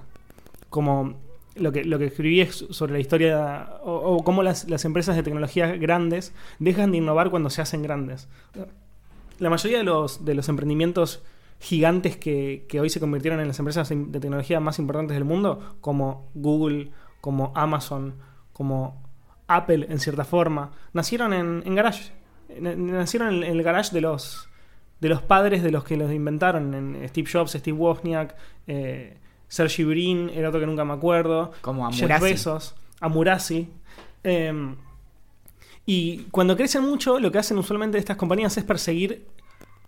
Como 0.70 1.16
lo 1.56 1.74
que, 1.74 1.84
lo 1.84 2.00
que 2.00 2.06
escribí 2.06 2.40
es 2.40 2.66
sobre 2.70 2.94
la 2.94 3.00
historia 3.00 3.72
o, 3.84 4.24
cómo 4.24 4.42
las, 4.42 4.70
las 4.70 4.86
empresas 4.86 5.18
de 5.18 5.24
tecnología 5.24 5.76
grandes 5.76 6.34
dejan 6.60 6.92
de 6.92 7.00
innovar 7.00 7.30
cuando 7.30 7.50
se 7.50 7.62
hacen 7.62 7.84
grandes. 7.84 8.30
La 9.38 9.50
mayoría 9.50 9.80
de 9.80 9.84
los, 9.84 10.24
de 10.24 10.34
los 10.34 10.48
emprendimientos 10.48 11.24
gigantes 11.60 12.16
que, 12.16 12.66
que 12.70 12.80
hoy 12.80 12.90
se 12.90 13.02
convirtieron 13.02 13.42
en 13.42 13.50
las 13.50 13.60
empresas 13.60 13.90
de 13.90 14.20
tecnología 14.22 14.62
más 14.62 14.80
importantes 14.80 15.16
del 15.16 15.26
mundo, 15.26 15.76
como 15.82 16.30
Google, 16.36 16.92
como 17.20 17.52
Amazon, 17.54 18.16
como 18.54 19.04
Apple 19.48 19.88
en 19.90 20.00
cierta 20.00 20.24
forma, 20.24 20.72
nacieron 20.94 21.34
en, 21.34 21.64
en 21.66 21.76
garage. 21.76 22.14
Nacieron 22.60 23.44
en, 23.44 23.44
el 23.44 23.64
garage 23.64 23.94
de 23.94 24.02
los, 24.02 24.50
de 25.00 25.10
los 25.10 25.22
padres 25.22 25.64
de 25.64 25.72
los 25.72 25.84
que 25.84 25.98
los 25.98 26.12
inventaron. 26.12 26.74
En 26.74 27.10
Steve 27.10 27.30
Jobs, 27.32 27.52
Steve 27.52 27.78
Wozniak, 27.78 28.36
eh, 28.68 29.18
Sergey 29.48 29.86
Brin, 29.86 30.30
el 30.34 30.46
otro 30.46 30.60
que 30.60 30.66
nunca 30.66 30.86
me 30.86 30.94
acuerdo. 30.94 31.52
Como 31.62 31.90
Jeff 31.92 32.04
Amurasi. 32.04 32.24
Bezos, 32.24 32.76
Amurasi. 33.00 33.70
Eh, 34.24 34.76
y 35.86 36.24
cuando 36.32 36.58
crecen 36.58 36.84
mucho, 36.84 37.20
lo 37.20 37.32
que 37.32 37.38
hacen 37.38 37.58
usualmente 37.58 37.98
estas 37.98 38.18
compañías 38.18 38.58
es 38.58 38.64
perseguir 38.64 39.26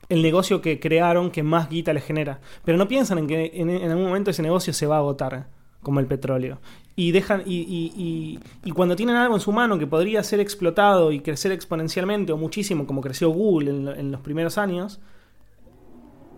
el 0.09 0.21
negocio 0.21 0.61
que 0.61 0.79
crearon 0.79 1.31
que 1.31 1.43
más 1.43 1.69
guita 1.69 1.93
les 1.93 2.05
genera. 2.05 2.39
Pero 2.63 2.77
no 2.77 2.87
piensan 2.87 3.17
en 3.17 3.27
que 3.27 3.51
en, 3.53 3.69
en 3.69 3.89
algún 3.89 4.05
momento 4.05 4.31
ese 4.31 4.43
negocio 4.43 4.73
se 4.73 4.85
va 4.85 4.95
a 4.95 4.99
agotar, 4.99 5.47
como 5.81 5.99
el 5.99 6.05
petróleo. 6.05 6.59
Y 6.95 7.11
dejan. 7.11 7.43
Y, 7.45 7.57
y- 7.61 8.39
y- 8.63 8.71
cuando 8.71 8.95
tienen 8.95 9.15
algo 9.15 9.35
en 9.35 9.41
su 9.41 9.51
mano 9.51 9.77
que 9.77 9.85
podría 9.87 10.23
ser 10.23 10.39
explotado 10.39 11.11
y 11.11 11.19
crecer 11.19 11.51
exponencialmente 11.51 12.31
o 12.31 12.37
muchísimo, 12.37 12.87
como 12.87 13.01
creció 13.01 13.29
Google 13.29 13.99
en 13.99 14.11
los 14.11 14.21
primeros 14.21 14.57
años, 14.57 14.99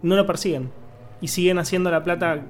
no 0.02 0.16
lo 0.16 0.26
persiguen. 0.26 0.70
Y 1.22 1.28
siguen 1.30 1.60
haciendo 1.60 1.90
la 1.92 2.04
plata 2.04 2.46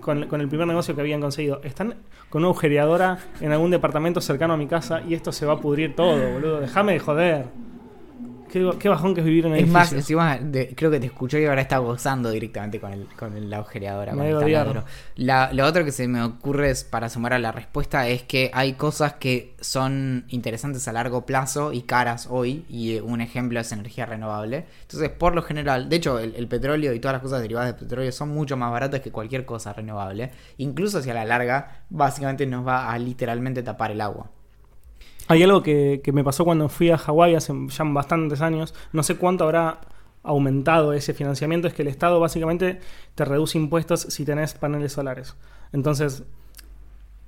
con, 0.00 0.26
con 0.26 0.40
el 0.40 0.48
primer 0.48 0.66
negocio 0.66 0.94
que 0.94 1.00
habían 1.00 1.20
conseguido. 1.20 1.60
Están 1.64 1.94
con 2.30 2.40
una 2.42 2.48
agujereadora 2.48 3.18
en 3.40 3.52
algún 3.52 3.70
departamento 3.70 4.20
cercano 4.20 4.54
a 4.54 4.56
mi 4.56 4.66
casa 4.66 5.02
y 5.06 5.14
esto 5.14 5.30
se 5.32 5.46
va 5.46 5.54
a 5.54 5.60
pudrir 5.60 5.94
todo, 5.94 6.32
boludo. 6.32 6.60
Déjame 6.60 6.92
de 6.94 6.98
joder. 6.98 7.46
Qué, 8.54 8.70
qué 8.78 8.88
bajón 8.88 9.14
que 9.16 9.20
es 9.20 9.26
vivir 9.26 9.46
en 9.46 9.54
Es 9.56 9.66
más, 9.66 9.92
encima 9.92 10.38
de- 10.38 10.76
creo 10.76 10.88
que 10.88 11.00
te 11.00 11.06
escuchó 11.06 11.38
y 11.38 11.44
ahora 11.44 11.60
está 11.60 11.78
gozando 11.78 12.30
directamente 12.30 12.78
con, 12.78 12.92
el, 12.92 13.06
con 13.18 13.36
el- 13.36 13.50
la 13.50 13.56
agujereadora. 13.56 14.12
Me 14.12 14.32
con 14.32 14.48
el. 14.48 14.82
La, 15.16 15.52
lo 15.52 15.66
otro 15.66 15.84
que 15.84 15.90
se 15.90 16.06
me 16.06 16.22
ocurre 16.22 16.70
es, 16.70 16.84
para 16.84 17.08
sumar 17.08 17.32
a 17.32 17.40
la 17.40 17.50
respuesta 17.50 18.06
es 18.06 18.22
que 18.22 18.52
hay 18.54 18.74
cosas 18.74 19.14
que 19.14 19.56
son 19.60 20.24
interesantes 20.28 20.86
a 20.86 20.92
largo 20.92 21.26
plazo 21.26 21.72
y 21.72 21.82
caras 21.82 22.28
hoy, 22.30 22.64
y 22.68 23.00
un 23.00 23.20
ejemplo 23.20 23.58
es 23.58 23.72
energía 23.72 24.06
renovable. 24.06 24.66
Entonces, 24.82 25.10
por 25.10 25.34
lo 25.34 25.42
general, 25.42 25.88
de 25.88 25.96
hecho, 25.96 26.20
el, 26.20 26.36
el 26.36 26.46
petróleo 26.46 26.92
y 26.92 27.00
todas 27.00 27.14
las 27.14 27.22
cosas 27.22 27.42
derivadas 27.42 27.70
del 27.72 27.80
petróleo 27.88 28.12
son 28.12 28.28
mucho 28.28 28.56
más 28.56 28.70
baratas 28.70 29.00
que 29.00 29.10
cualquier 29.10 29.44
cosa 29.44 29.72
renovable. 29.72 30.30
Incluso 30.58 31.02
si 31.02 31.10
a 31.10 31.14
la 31.14 31.24
larga, 31.24 31.82
básicamente 31.90 32.46
nos 32.46 32.64
va 32.64 32.92
a 32.92 32.98
literalmente 33.00 33.64
tapar 33.64 33.90
el 33.90 34.00
agua. 34.00 34.30
Hay 35.28 35.42
algo 35.42 35.62
que, 35.62 36.00
que 36.04 36.12
me 36.12 36.22
pasó 36.22 36.44
cuando 36.44 36.68
fui 36.68 36.90
a 36.90 36.98
Hawái 36.98 37.34
hace 37.34 37.52
ya 37.68 37.84
bastantes 37.84 38.40
años. 38.40 38.74
No 38.92 39.02
sé 39.02 39.16
cuánto 39.16 39.44
habrá 39.44 39.80
aumentado 40.22 40.92
ese 40.92 41.14
financiamiento. 41.14 41.68
Es 41.68 41.74
que 41.74 41.82
el 41.82 41.88
Estado 41.88 42.20
básicamente 42.20 42.80
te 43.14 43.24
reduce 43.24 43.58
impuestos 43.58 44.00
si 44.00 44.24
tenés 44.24 44.54
paneles 44.54 44.92
solares. 44.92 45.36
Entonces, 45.72 46.24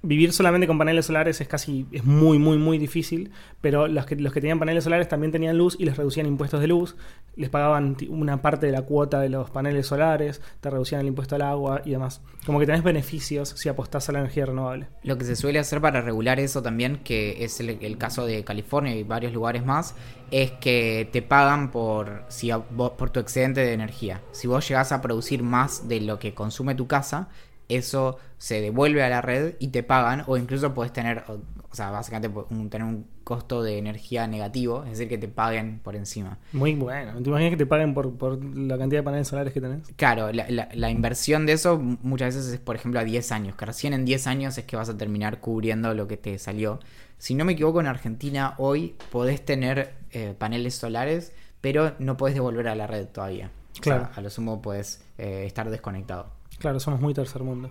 vivir 0.02 0.32
solamente 0.32 0.66
con 0.66 0.78
paneles 0.78 1.06
solares 1.06 1.40
es 1.40 1.48
casi, 1.48 1.86
es 1.90 2.04
muy, 2.04 2.38
muy, 2.38 2.58
muy 2.58 2.78
difícil, 2.78 3.30
pero 3.60 3.88
los 3.88 4.06
que, 4.06 4.16
los 4.16 4.32
que 4.32 4.40
tenían 4.40 4.58
paneles 4.58 4.84
solares 4.84 5.08
también 5.08 5.32
tenían 5.32 5.58
luz 5.58 5.76
y 5.78 5.84
les 5.84 5.96
reducían 5.96 6.26
impuestos 6.26 6.60
de 6.60 6.68
luz, 6.68 6.96
les 7.34 7.50
pagaban 7.50 7.96
una 8.08 8.40
parte 8.40 8.66
de 8.66 8.72
la 8.72 8.82
cuota 8.82 9.20
de 9.20 9.28
los 9.28 9.50
paneles 9.50 9.86
solares, 9.86 10.40
te 10.60 10.70
reducían 10.70 11.00
el 11.00 11.08
impuesto 11.08 11.34
al 11.34 11.42
agua 11.42 11.82
y 11.84 11.90
demás. 11.90 12.20
Como 12.44 12.60
que 12.60 12.66
tenés 12.66 12.84
beneficios 12.84 13.48
si 13.56 13.68
apostás 13.68 14.08
a 14.08 14.12
la 14.12 14.20
energía 14.20 14.46
renovable. 14.46 14.86
Lo 15.02 15.18
que 15.18 15.24
se 15.24 15.34
suele 15.34 15.58
hacer 15.58 15.80
para 15.80 16.00
regular 16.00 16.38
eso 16.38 16.62
también, 16.62 16.98
que 16.98 17.44
es 17.44 17.58
el, 17.60 17.98
caso 17.98 18.24
de 18.24 18.44
California 18.44 18.94
y 18.94 19.02
varios 19.02 19.32
lugares 19.32 19.64
más, 19.64 19.96
es 20.30 20.52
que 20.52 21.08
te 21.12 21.22
pagan 21.22 21.70
por, 21.70 22.24
si 22.28 22.50
por 22.76 23.10
tu 23.10 23.20
excedente 23.20 23.60
de 23.60 23.72
energía. 23.72 24.22
Si 24.30 24.46
vos 24.46 24.68
llegás 24.68 24.92
a 24.92 25.02
producir 25.02 25.42
más 25.42 25.88
de 25.88 26.00
lo 26.00 26.18
que 26.18 26.34
consume 26.34 26.74
tu 26.74 26.86
casa, 26.86 27.28
eso 27.68 28.18
se 28.38 28.61
devuelve 28.61 29.02
a 29.02 29.08
la 29.08 29.23
red 29.23 29.54
y 29.58 29.68
te 29.68 29.82
pagan, 29.82 30.25
o 30.26 30.37
incluso 30.37 30.73
puedes 30.75 30.92
tener, 30.92 31.25
o, 31.28 31.35
o 31.70 31.75
sea, 31.75 31.90
básicamente 31.90 32.28
un- 32.50 32.70
tener 32.70 32.87
un 32.87 33.06
costo 33.25 33.62
de 33.62 33.78
energía 33.78 34.26
negativo, 34.28 34.85
es 34.85 34.90
decir, 34.90 35.08
que 35.08 35.18
te 35.18 35.26
paguen 35.26 35.80
por 35.80 35.96
encima. 35.96 36.38
Muy 36.52 36.75
bueno. 36.76 37.12
¿Te 37.20 37.28
imaginas 37.28 37.50
que 37.50 37.56
te 37.56 37.66
paguen 37.66 37.92
por, 37.92 38.16
por 38.16 38.42
la 38.44 38.78
cantidad 38.78 39.00
de 39.00 39.04
paneles 39.04 39.26
solares 39.28 39.52
que 39.52 39.61
tenés? 39.61 39.88
Claro, 39.96 40.32
la, 40.32 40.46
la- 40.49 40.68
la 40.73 40.90
inversión 40.90 41.44
de 41.44 41.54
eso 41.54 41.78
muchas 41.78 42.37
veces 42.37 42.52
es, 42.52 42.61
por 42.61 42.76
ejemplo, 42.76 43.00
a 43.00 43.04
10 43.04 43.32
años, 43.32 43.56
que 43.56 43.66
recién 43.66 43.92
en 43.94 44.04
10 44.04 44.26
años 44.28 44.56
es 44.58 44.64
que 44.64 44.76
vas 44.76 44.88
a 44.88 44.96
terminar 44.96 45.40
cubriendo 45.40 45.92
lo 45.94 46.06
que 46.06 46.16
te 46.16 46.38
salió. 46.38 46.78
Si 47.18 47.35
no 47.35 47.44
me 47.44 47.52
equivoco, 47.54 47.80
en 47.80 47.87
Argentina 47.88 48.54
hoy 48.58 48.94
podés 49.11 49.44
tener 49.44 49.94
eh, 50.12 50.35
paneles 50.38 50.75
solares, 50.76 51.32
pero 51.61 51.94
no 51.99 52.16
podés 52.16 52.35
devolver 52.37 52.68
a 52.68 52.75
la 52.76 52.87
red 52.87 53.06
todavía. 53.08 53.50
O 53.73 53.82
sea, 53.82 53.82
Claro. 53.82 54.08
a 54.14 54.20
lo 54.20 54.30
sumo 54.30 54.62
puedes 54.62 55.02
eh, 55.18 55.44
estar 55.46 55.68
desconectado. 55.68 56.35
Claro, 56.58 56.80
somos 56.80 57.00
muy 57.00 57.14
tercer 57.14 57.42
mundo. 57.42 57.70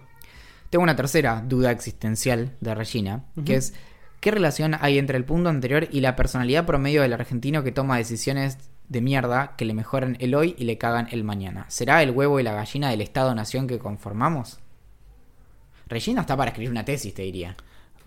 Tengo 0.69 0.83
una 0.83 0.95
tercera 0.95 1.43
duda 1.45 1.71
existencial 1.71 2.55
de 2.59 2.75
Regina, 2.75 3.25
que 3.45 3.55
es 3.55 3.73
¿qué 4.19 4.31
relación 4.31 4.75
hay 4.79 4.97
entre 4.97 5.17
el 5.17 5.25
punto 5.25 5.49
anterior 5.49 5.87
y 5.91 6.01
la 6.01 6.15
personalidad 6.15 6.65
promedio 6.65 7.01
del 7.01 7.13
argentino 7.13 7.63
que 7.63 7.71
toma 7.71 7.97
decisiones 7.97 8.57
de 8.89 9.01
mierda 9.01 9.55
que 9.57 9.65
le 9.65 9.73
mejoran 9.73 10.17
el 10.19 10.35
hoy 10.35 10.55
y 10.57 10.65
le 10.65 10.77
cagan 10.77 11.07
el 11.11 11.23
mañana? 11.23 11.65
¿Será 11.69 12.03
el 12.03 12.11
huevo 12.11 12.39
y 12.39 12.43
la 12.43 12.53
gallina 12.53 12.89
del 12.89 13.01
Estado-nación 13.01 13.67
que 13.67 13.79
conformamos? 13.79 14.59
Regina 15.87 16.21
está 16.21 16.35
para 16.35 16.49
escribir 16.49 16.71
una 16.71 16.83
tesis, 16.83 17.13
te 17.13 17.21
diría. 17.21 17.55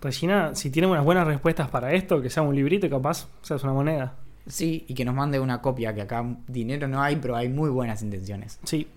Regina, 0.01 0.53
si 0.55 0.69
tiene 0.69 0.87
unas 0.87 1.03
buenas 1.03 1.27
respuestas 1.27 1.69
para 1.69 1.93
esto, 1.93 2.21
que 2.21 2.29
sea 2.29 2.43
un 2.43 2.55
librito 2.55 2.85
y 2.85 2.89
capaz, 2.89 3.27
o 3.41 3.45
sea, 3.45 3.57
es 3.57 3.63
una 3.63 3.73
moneda. 3.73 4.15
Sí, 4.47 4.85
y 4.87 4.93
que 4.93 5.05
nos 5.05 5.15
mande 5.15 5.39
una 5.39 5.61
copia, 5.61 5.93
que 5.93 6.01
acá 6.01 6.25
dinero 6.47 6.87
no 6.87 7.01
hay, 7.01 7.17
pero 7.17 7.35
hay 7.35 7.49
muy 7.49 7.69
buenas 7.69 8.01
intenciones. 8.01 8.59
Sí. 8.63 8.87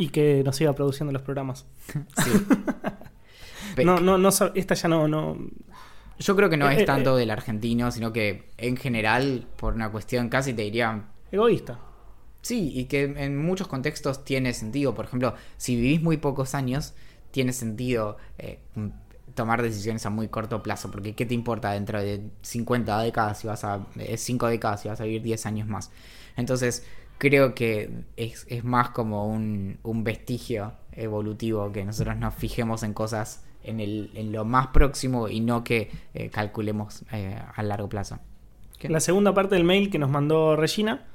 Y 0.00 0.08
que 0.08 0.42
nos 0.42 0.56
siga 0.56 0.72
produciendo 0.72 1.12
los 1.12 1.22
programas. 1.22 1.66
Sí. 2.24 2.30
No, 3.84 4.00
no, 4.00 4.18
no, 4.18 4.30
esta 4.54 4.74
ya 4.74 4.88
no, 4.88 5.06
no. 5.06 5.38
Yo 6.18 6.36
creo 6.36 6.50
que 6.50 6.56
no 6.56 6.68
Eh, 6.68 6.74
es 6.74 6.80
eh, 6.80 6.84
tanto 6.84 7.16
del 7.16 7.30
argentino, 7.30 7.90
sino 7.92 8.12
que 8.12 8.50
en 8.58 8.76
general, 8.76 9.46
por 9.56 9.74
una 9.74 9.90
cuestión 9.90 10.28
casi 10.28 10.52
te 10.52 10.62
diría 10.62 11.04
Egoísta. 11.30 11.78
Sí, 12.42 12.72
y 12.74 12.86
que 12.86 13.04
en 13.04 13.38
muchos 13.38 13.68
contextos 13.68 14.24
tiene 14.24 14.52
sentido. 14.54 14.94
Por 14.94 15.04
ejemplo, 15.04 15.34
si 15.56 15.76
vivís 15.76 16.02
muy 16.02 16.16
pocos 16.16 16.54
años, 16.54 16.94
tiene 17.30 17.52
sentido 17.52 18.16
eh, 18.38 18.58
tomar 19.34 19.62
decisiones 19.62 20.04
a 20.06 20.10
muy 20.10 20.28
corto 20.28 20.62
plazo. 20.62 20.90
Porque 20.90 21.14
¿qué 21.14 21.26
te 21.26 21.34
importa 21.34 21.72
dentro 21.72 22.00
de 22.00 22.30
50 22.42 23.00
décadas 23.02 23.38
si 23.38 23.46
vas 23.46 23.64
a... 23.64 23.86
5 24.16 24.46
décadas 24.48 24.82
si 24.82 24.88
vas 24.88 25.00
a 25.00 25.04
vivir 25.04 25.22
10 25.22 25.46
años 25.46 25.68
más? 25.68 25.90
Entonces, 26.36 26.84
creo 27.20 27.54
que 27.54 27.88
es, 28.16 28.44
es 28.48 28.64
más 28.64 28.90
como 28.90 29.28
un, 29.28 29.78
un 29.84 30.02
vestigio 30.02 30.72
evolutivo 30.92 31.70
que 31.70 31.84
nosotros 31.84 32.16
nos 32.16 32.34
fijemos 32.34 32.82
en 32.82 32.92
cosas 32.94 33.44
en, 33.62 33.78
el, 33.78 34.10
en 34.14 34.32
lo 34.32 34.44
más 34.44 34.68
próximo 34.68 35.28
y 35.28 35.40
no 35.40 35.62
que 35.62 35.90
eh, 36.14 36.30
calculemos 36.30 37.04
eh, 37.12 37.38
a 37.54 37.62
largo 37.62 37.88
plazo. 37.88 38.18
La 38.82 38.98
segunda 39.00 39.34
parte 39.34 39.54
del 39.54 39.64
mail 39.64 39.90
que 39.90 39.98
nos 39.98 40.10
mandó 40.10 40.56
Regina 40.56 41.06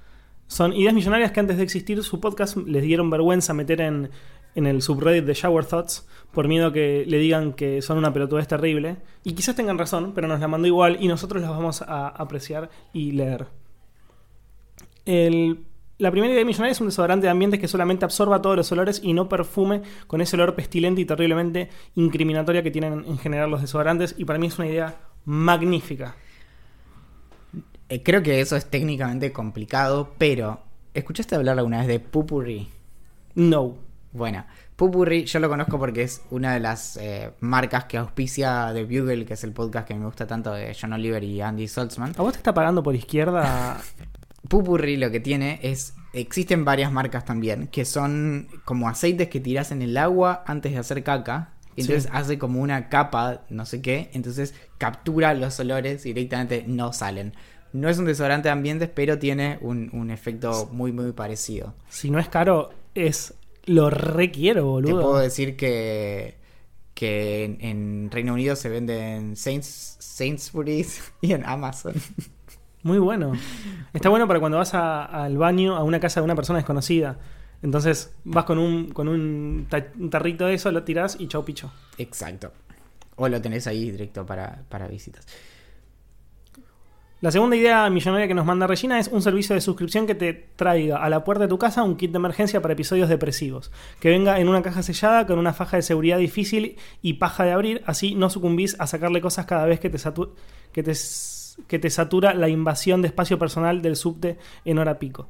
son 0.48 0.74
ideas 0.74 0.94
millonarias 0.94 1.32
que 1.32 1.40
antes 1.40 1.58
de 1.58 1.64
existir 1.64 2.02
su 2.04 2.20
podcast 2.22 2.56
les 2.56 2.84
dieron 2.84 3.10
vergüenza 3.10 3.56
meter 3.56 3.82
en, 3.82 4.12
en 4.54 4.68
el 4.68 4.84
subreddit 4.84 5.26
de 5.26 5.34
Shower 5.34 5.66
Thoughts 5.66 6.08
por 6.32 6.48
miedo 6.48 6.72
que 6.72 7.04
le 7.08 7.18
digan 7.18 7.54
que 7.54 7.82
son 7.82 7.98
una 7.98 8.14
pelotudez 8.14 8.48
terrible. 8.48 8.98
Y 9.24 9.34
quizás 9.34 9.56
tengan 9.56 9.80
razón, 9.80 10.12
pero 10.14 10.28
nos 10.28 10.40
la 10.40 10.48
mandó 10.48 10.68
igual 10.68 10.98
y 11.02 11.08
nosotros 11.08 11.42
las 11.42 11.50
vamos 11.50 11.82
a 11.82 12.10
apreciar 12.10 12.70
y 12.94 13.12
leer. 13.14 13.48
El- 15.06 15.66
la 15.98 16.12
primera 16.12 16.34
idea 16.34 16.44
millonaria 16.44 16.74
es 16.74 16.82
un 16.82 16.88
desodorante 16.88 17.28
de 17.28 17.32
ambientes 17.32 17.60
que 17.60 17.68
solamente 17.68 18.04
absorba 18.04 18.42
todos 18.42 18.58
los 18.58 18.72
olores 18.72 19.00
y 19.02 19.14
no 19.14 19.30
perfume 19.30 19.82
con 20.08 20.20
ese 20.20 20.36
olor 20.36 20.56
pestilente 20.56 21.02
y 21.02 21.06
terriblemente 21.06 21.70
incriminatoria 21.96 22.64
que 22.64 22.72
tienen 22.72 23.06
en 23.08 23.18
general 23.18 23.50
los 23.50 23.62
desodorantes. 23.62 24.16
Y 24.18 24.26
para 24.26 24.38
mí 24.38 24.48
es 24.48 24.60
una 24.60 24.68
idea 24.68 24.98
magnífica. 25.24 26.16
Eh, 27.88 28.04
creo 28.04 28.22
que 28.24 28.42
eso 28.42 28.56
es 28.56 28.66
técnicamente 28.66 29.32
complicado, 29.32 30.14
pero 30.18 30.60
¿escuchaste 30.94 31.36
hablar 31.36 31.58
alguna 31.58 31.80
vez 31.80 31.88
de 31.88 32.00
Pupurri? 32.00 32.68
No. 33.36 33.78
Bueno, 34.12 34.46
Pupurri 34.76 35.26
yo 35.26 35.40
lo 35.40 35.48
conozco 35.48 35.80
porque 35.80 36.02
es 36.02 36.24
una 36.30 36.54
de 36.54 36.60
las 36.60 36.98
eh, 36.98 37.32
marcas 37.40 37.86
que 37.86 37.98
auspicia 37.98 38.72
The 38.74 38.84
Bugle, 38.84 39.26
que 39.26 39.36
es 39.36 39.44
el 39.46 39.54
podcast 39.54 39.88
que 39.88 39.94
me 39.94 40.06
gusta 40.06 40.28
tanto 40.28 40.52
de 40.52 40.76
John 40.80 40.94
Oliver 40.94 41.24
y 41.24 41.42
Andy 41.42 41.68
Saltzman. 41.68 42.14
¿A 42.18 42.22
vos 42.22 42.34
te 42.34 42.40
está 42.40 42.54
pagando 42.54 42.84
por 42.84 42.96
izquierda? 42.96 43.82
Pupurri 44.50 44.98
lo 44.98 45.12
que 45.12 45.20
tiene 45.20 45.60
es. 45.64 45.94
Existen 46.14 46.64
varias 46.64 46.92
marcas 46.94 47.26
también, 47.26 47.68
que 47.68 47.84
son 47.84 48.48
como 48.64 48.88
aceites 48.88 49.28
que 49.28 49.42
tiras 49.42 49.72
en 49.72 49.82
el 49.82 49.98
agua 49.98 50.44
antes 50.48 50.72
de 50.72 50.78
hacer 50.78 51.04
caca. 51.04 51.52
y 51.76 51.82
Entonces 51.82 52.04
Sí. 52.04 52.10
hace 52.14 52.38
como 52.40 52.62
una 52.62 52.88
capa, 52.88 53.42
no 53.50 53.66
sé 53.66 53.82
qué. 53.82 54.10
Entonces 54.14 54.54
captura 54.78 55.34
los 55.34 55.60
olores 55.60 56.06
y 56.06 56.14
directamente 56.14 56.64
no 56.68 56.94
salen. 56.94 57.34
No 57.74 57.90
es 57.90 57.98
un 57.98 58.06
desodorante 58.06 58.48
de 58.48 58.54
ambientes, 58.54 58.90
pero 58.94 59.20
tiene 59.20 59.58
un, 59.60 59.90
un 59.92 60.10
efecto 60.10 60.70
muy, 60.72 60.94
muy 60.94 61.12
parecido. 61.12 61.74
si 61.90 62.10
no 62.10 62.18
es 62.20 62.30
caro, 62.30 62.70
es. 62.94 63.34
Lo 63.66 63.90
requiero, 63.90 64.62
Te 64.62 64.62
boludo. 64.62 65.02
puedo 65.02 65.18
decir 65.18 65.58
que, 65.58 66.36
que 66.94 67.44
en, 67.44 67.58
en 67.60 68.10
Reino 68.12 68.34
Unido 68.34 68.56
se 68.56 68.70
vende 68.70 69.16
en 69.16 69.36
Saints, 69.36 69.98
Sainsbury's 70.00 71.02
y 71.22 71.34
en 71.34 71.46
Amazon. 71.46 71.96
Muy 72.86 73.00
bueno. 73.00 73.32
Está 73.94 74.10
bueno 74.10 74.28
para 74.28 74.40
cuando 74.40 74.60
vas 74.60 74.76
a- 74.76 75.06
al 75.06 75.38
baño 75.40 75.76
a 75.76 75.84
una 75.84 76.00
casa 76.00 76.20
de 76.20 76.26
una 76.26 76.36
persona 76.36 76.60
desconocida. 76.60 77.18
Entonces 77.64 78.14
vas 78.26 78.46
con 78.46 78.60
un, 78.60 78.90
con 78.92 79.08
un, 79.08 79.66
ta- 79.68 79.88
un 80.00 80.12
tarrito 80.12 80.46
de 80.46 80.54
eso, 80.54 80.72
lo 80.72 80.84
tirás 80.84 81.18
y 81.20 81.28
chau 81.28 81.44
picho. 81.44 81.74
Exacto. 81.98 82.52
O 83.16 83.28
lo 83.28 83.42
tenés 83.42 83.66
ahí 83.66 83.90
directo 83.90 84.24
para, 84.24 84.62
para 84.70 84.88
visitas. 84.88 85.26
La 87.22 87.32
segunda 87.32 87.56
idea 87.56 87.90
millonaria 87.90 88.28
que 88.28 88.36
nos 88.36 88.46
manda 88.46 88.68
Regina 88.68 89.00
es 89.00 89.08
un 89.08 89.22
servicio 89.24 89.56
de 89.56 89.62
suscripción 89.62 90.06
que 90.06 90.14
te 90.14 90.34
traiga 90.56 90.98
a 91.04 91.10
la 91.10 91.24
puerta 91.24 91.46
de 91.46 91.48
tu 91.48 91.58
casa 91.58 91.82
un 91.82 91.96
kit 91.98 92.12
de 92.12 92.18
emergencia 92.18 92.62
para 92.62 92.74
episodios 92.76 93.10
depresivos. 93.10 93.72
Que 94.00 94.10
venga 94.10 94.40
en 94.40 94.48
una 94.48 94.62
caja 94.62 94.84
sellada 94.84 95.26
con 95.26 95.40
una 95.40 95.54
faja 95.54 95.78
de 95.78 95.82
seguridad 95.82 96.20
difícil 96.20 96.76
y 97.02 97.14
paja 97.14 97.46
de 97.46 97.52
abrir, 97.54 97.82
así 97.88 98.14
no 98.14 98.30
sucumbís 98.30 98.76
a 98.80 98.86
sacarle 98.86 99.22
cosas 99.22 99.48
cada 99.48 99.66
vez 99.66 99.80
que 99.80 99.90
te, 99.90 99.98
satu- 99.98 100.34
que 100.72 100.84
te, 100.84 100.92
s- 100.92 101.35
que 101.68 101.80
te 101.80 101.90
satura 101.90 102.34
la 102.34 102.50
invasión 102.50 103.02
de 103.02 103.08
espacio 103.08 103.40
personal 103.40 103.82
del 103.82 103.96
subte 103.96 104.38
en 104.66 104.78
hora 104.78 105.00
pico. 105.00 105.28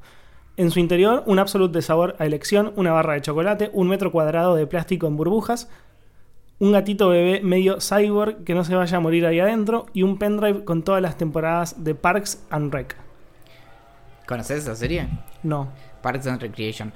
En 0.56 0.70
su 0.70 0.80
interior, 0.80 1.22
un 1.26 1.38
absolute 1.38 1.78
de 1.78 1.82
sabor 1.82 2.16
a 2.18 2.26
elección, 2.26 2.72
una 2.76 2.92
barra 2.92 3.14
de 3.14 3.20
chocolate, 3.20 3.70
un 3.74 3.88
metro 3.88 4.10
cuadrado 4.10 4.54
de 4.54 4.66
plástico 4.66 5.06
en 5.06 5.16
burbujas, 5.16 5.68
un 6.58 6.72
gatito 6.72 7.10
bebé 7.10 7.40
medio 7.42 7.78
cyborg 7.80 8.42
que 8.44 8.54
no 8.54 8.64
se 8.64 8.74
vaya 8.74 8.96
a 8.96 9.00
morir 9.00 9.26
ahí 9.26 9.40
adentro 9.40 9.86
y 9.92 10.02
un 10.02 10.18
pendrive 10.18 10.64
con 10.64 10.82
todas 10.82 11.02
las 11.02 11.18
temporadas 11.18 11.84
de 11.84 11.94
Parks 11.94 12.42
and 12.48 12.72
Rec. 12.72 12.96
¿Conoces 14.26 14.62
esa 14.62 14.74
serie? 14.74 15.08
No. 15.42 15.68
Parks 16.02 16.26
and 16.26 16.40
Recreation. 16.40 16.92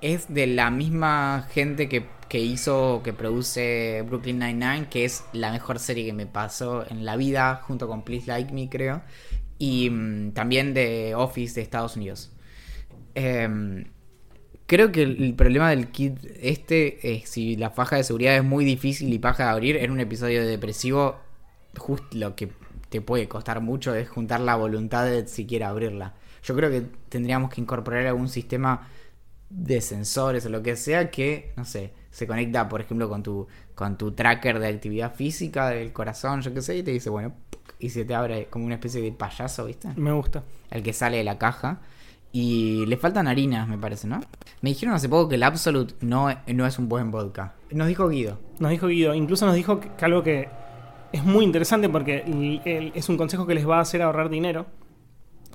Es 0.00 0.32
de 0.32 0.46
la 0.46 0.70
misma 0.70 1.46
gente 1.50 1.88
que, 1.88 2.06
que 2.30 2.38
hizo, 2.38 3.02
que 3.02 3.12
produce 3.12 4.04
Brooklyn 4.06 4.38
Nine-Nine, 4.38 4.86
que 4.88 5.04
es 5.04 5.24
la 5.32 5.50
mejor 5.50 5.80
serie 5.80 6.06
que 6.06 6.12
me 6.12 6.26
pasó 6.26 6.88
en 6.88 7.04
la 7.04 7.16
vida, 7.16 7.56
junto 7.66 7.88
con 7.88 8.04
Please 8.04 8.28
Like 8.28 8.54
Me, 8.54 8.68
creo. 8.70 9.02
Y 9.58 9.90
mm, 9.90 10.30
también 10.30 10.72
de 10.72 11.14
Office 11.16 11.56
de 11.56 11.62
Estados 11.62 11.96
Unidos. 11.96 12.30
Em, 13.16 13.86
creo 14.66 14.92
que 14.92 15.02
el, 15.02 15.34
problema 15.34 15.70
del 15.70 15.88
kit 15.88 16.18
este 16.40 17.14
es 17.14 17.28
si 17.28 17.56
la 17.56 17.70
faja 17.70 17.96
de 17.96 18.04
seguridad 18.04 18.36
es 18.36 18.44
muy 18.44 18.64
difícil 18.64 19.12
y 19.12 19.18
paja 19.18 19.46
de 19.46 19.50
abrir. 19.50 19.76
En 19.78 19.90
un 19.90 19.98
episodio 19.98 20.46
depresivo, 20.46 21.18
justo 21.78 22.06
lo 22.12 22.36
que 22.36 22.52
te 22.90 23.00
puede 23.00 23.26
costar 23.26 23.60
mucho 23.60 23.92
es 23.96 24.08
juntar 24.08 24.38
la 24.38 24.54
voluntad 24.54 25.04
de 25.04 25.26
siquiera 25.26 25.68
abrirla. 25.70 26.14
Yo 26.44 26.54
creo 26.54 26.70
que 26.70 26.82
tendríamos 27.08 27.50
que 27.50 27.60
incorporar 27.60 28.06
algún 28.06 28.28
sistema 28.28 28.88
de 29.48 29.80
sensores 29.80 30.46
o 30.46 30.48
lo 30.48 30.62
que 30.62 30.76
sea 30.76 31.10
que, 31.10 31.52
no 31.56 31.64
sé, 31.64 31.92
se 32.10 32.26
conecta, 32.26 32.68
por 32.68 32.80
ejemplo, 32.80 33.08
con 33.08 33.22
tu, 33.22 33.46
con 33.74 33.96
tu 33.96 34.12
tracker 34.12 34.58
de 34.58 34.68
actividad 34.68 35.14
física 35.14 35.68
del 35.70 35.92
corazón, 35.92 36.42
yo 36.42 36.52
qué 36.52 36.62
sé, 36.62 36.76
y 36.78 36.82
te 36.82 36.90
dice, 36.90 37.10
bueno, 37.10 37.32
y 37.78 37.90
se 37.90 38.04
te 38.04 38.14
abre 38.14 38.46
como 38.50 38.66
una 38.66 38.74
especie 38.74 39.00
de 39.00 39.12
payaso, 39.12 39.64
¿viste? 39.66 39.88
Me 39.96 40.12
gusta. 40.12 40.42
El 40.70 40.82
que 40.82 40.92
sale 40.92 41.16
de 41.18 41.24
la 41.24 41.38
caja. 41.38 41.80
Y 42.32 42.86
le 42.86 42.96
faltan 42.96 43.26
harinas, 43.26 43.66
me 43.66 43.76
parece, 43.76 44.06
¿no? 44.06 44.20
Me 44.60 44.70
dijeron 44.70 44.94
hace 44.94 45.08
poco 45.08 45.28
que 45.30 45.34
el 45.34 45.42
Absolute 45.42 45.94
no, 46.00 46.28
no 46.46 46.66
es 46.66 46.78
un 46.78 46.88
buen 46.88 47.10
vodka. 47.10 47.54
Nos 47.72 47.88
dijo 47.88 48.08
Guido. 48.08 48.38
Nos 48.60 48.70
dijo 48.70 48.86
Guido, 48.86 49.14
incluso 49.14 49.46
nos 49.46 49.56
dijo 49.56 49.80
que, 49.80 49.88
que 49.96 50.04
algo 50.04 50.22
que 50.22 50.48
es 51.12 51.24
muy 51.24 51.44
interesante 51.44 51.88
porque 51.88 52.18
el- 52.24 52.62
el- 52.64 52.92
es 52.94 53.08
un 53.08 53.16
consejo 53.16 53.46
que 53.48 53.54
les 53.54 53.68
va 53.68 53.78
a 53.78 53.80
hacer 53.80 54.00
ahorrar 54.02 54.28
dinero. 54.30 54.66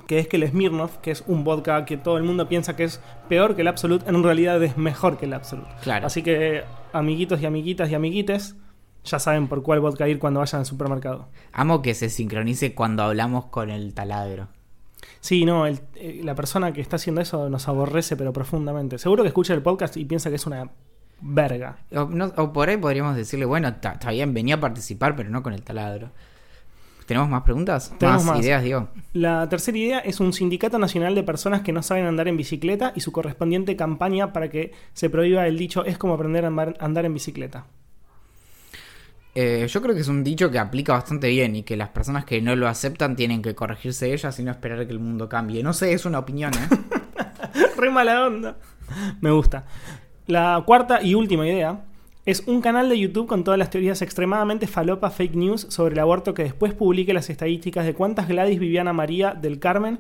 Que 0.07 0.19
es 0.19 0.27
que 0.27 0.37
el 0.37 0.47
Smirnoff, 0.47 0.97
que 0.97 1.11
es 1.11 1.23
un 1.27 1.43
vodka 1.43 1.83
que 1.85 1.97
todo 1.97 2.17
el 2.17 2.23
mundo 2.23 2.47
piensa 2.47 2.75
que 2.75 2.83
es 2.83 3.01
peor 3.27 3.55
que 3.55 3.61
el 3.61 3.67
Absolute, 3.67 4.07
en 4.07 4.21
realidad 4.23 4.61
es 4.63 4.77
mejor 4.77 5.17
que 5.17 5.25
el 5.25 5.33
Absolute. 5.33 5.69
Claro. 5.81 6.05
Así 6.05 6.21
que, 6.21 6.63
amiguitos 6.93 7.41
y 7.41 7.45
amiguitas 7.47 7.89
y 7.89 7.95
amiguites, 7.95 8.55
ya 9.03 9.17
saben 9.19 9.47
por 9.47 9.63
cuál 9.63 9.79
vodka 9.79 10.07
ir 10.07 10.19
cuando 10.19 10.39
vayan 10.41 10.59
al 10.59 10.65
supermercado. 10.65 11.27
Amo 11.53 11.81
que 11.81 11.93
se 11.95 12.09
sincronice 12.09 12.75
cuando 12.75 13.03
hablamos 13.03 13.45
con 13.45 13.69
el 13.71 13.93
taladro. 13.93 14.47
Sí, 15.21 15.43
no, 15.45 15.65
el- 15.65 15.79
eh, 15.95 16.21
la 16.23 16.35
persona 16.35 16.71
que 16.71 16.81
está 16.81 16.97
haciendo 16.97 17.21
eso 17.21 17.49
nos 17.49 17.67
aborrece, 17.67 18.15
pero 18.15 18.31
profundamente. 18.31 18.99
Seguro 18.99 19.23
que 19.23 19.29
escucha 19.29 19.53
el 19.55 19.61
podcast 19.63 19.97
y 19.97 20.05
piensa 20.05 20.29
que 20.29 20.35
es 20.35 20.45
una 20.45 20.69
verga. 21.21 21.77
O, 21.95 22.05
no- 22.05 22.31
o 22.37 22.53
por 22.53 22.69
ahí 22.69 22.77
podríamos 22.77 23.15
decirle, 23.15 23.45
bueno, 23.45 23.67
está 23.69 24.11
bien, 24.11 24.33
venía 24.35 24.55
a 24.55 24.59
participar, 24.59 25.15
pero 25.15 25.29
no 25.29 25.41
con 25.41 25.53
el 25.53 25.63
taladro. 25.63 26.11
¿Tenemos 27.05 27.29
más 27.29 27.43
preguntas? 27.43 27.93
Tenemos 27.99 28.23
más, 28.25 28.35
más. 28.37 28.45
ideas, 28.45 28.63
digo. 28.63 28.89
La 29.13 29.47
tercera 29.47 29.77
idea 29.77 29.99
es 29.99 30.19
un 30.19 30.33
sindicato 30.33 30.79
nacional 30.79 31.13
de 31.13 31.21
personas 31.23 31.61
que 31.61 31.71
no 31.71 31.83
saben 31.83 32.05
andar 32.05 32.27
en 32.27 32.35
bicicleta 32.37 32.93
y 32.95 33.01
su 33.01 33.11
correspondiente 33.11 33.75
campaña 33.75 34.33
para 34.33 34.49
que 34.49 34.71
se 34.93 35.09
prohíba 35.09 35.45
el 35.47 35.57
dicho 35.57 35.85
es 35.85 35.97
como 35.99 36.15
aprender 36.15 36.45
a 36.45 36.49
andar- 36.49 36.75
andar 36.79 37.05
en 37.05 37.13
bicicleta. 37.13 37.65
Eh, 39.37 39.67
yo 39.69 39.81
creo 39.81 39.93
que 39.93 40.01
es 40.01 40.07
un 40.07 40.23
dicho 40.23 40.49
que 40.49 40.57
aplica 40.59 40.93
bastante 40.93 41.27
bien 41.27 41.57
y 41.57 41.63
que 41.63 41.75
las 41.75 41.89
personas 41.89 42.23
que 42.23 42.41
no 42.41 42.55
lo 42.55 42.67
aceptan 42.69 43.15
tienen 43.17 43.41
que 43.41 43.53
corregirse 43.53 44.13
ellas 44.13 44.39
y 44.39 44.43
no 44.43 44.51
esperar 44.51 44.85
que 44.87 44.93
el 44.93 44.99
mundo 44.99 45.27
cambie. 45.27 45.61
No 45.61 45.73
sé, 45.73 45.91
es 45.93 46.05
una 46.05 46.19
opinión, 46.19 46.53
¿eh? 46.53 46.67
Re 47.77 47.89
mala 47.91 48.25
onda. 48.25 48.55
Me 49.19 49.31
gusta. 49.31 49.65
La 50.27 50.63
cuarta 50.65 51.01
y 51.03 51.15
última 51.15 51.45
idea 51.45 51.83
es 52.25 52.43
un 52.47 52.61
canal 52.61 52.89
de 52.89 52.99
YouTube 52.99 53.27
con 53.27 53.43
todas 53.43 53.57
las 53.57 53.69
teorías 53.69 54.01
extremadamente 54.01 54.65
falopa 54.65 55.11
fake 55.11 55.35
news 55.35 55.67
sobre 55.69 55.93
el 55.93 55.99
aborto 55.99 56.33
que 56.33 56.43
después 56.43 56.73
publique 56.73 57.13
las 57.13 57.29
estadísticas 57.29 57.85
de 57.85 57.93
cuántas 57.93 58.27
Gladys, 58.27 58.59
Viviana 58.59 58.93
María 58.93 59.33
del 59.33 59.59
Carmen 59.59 59.99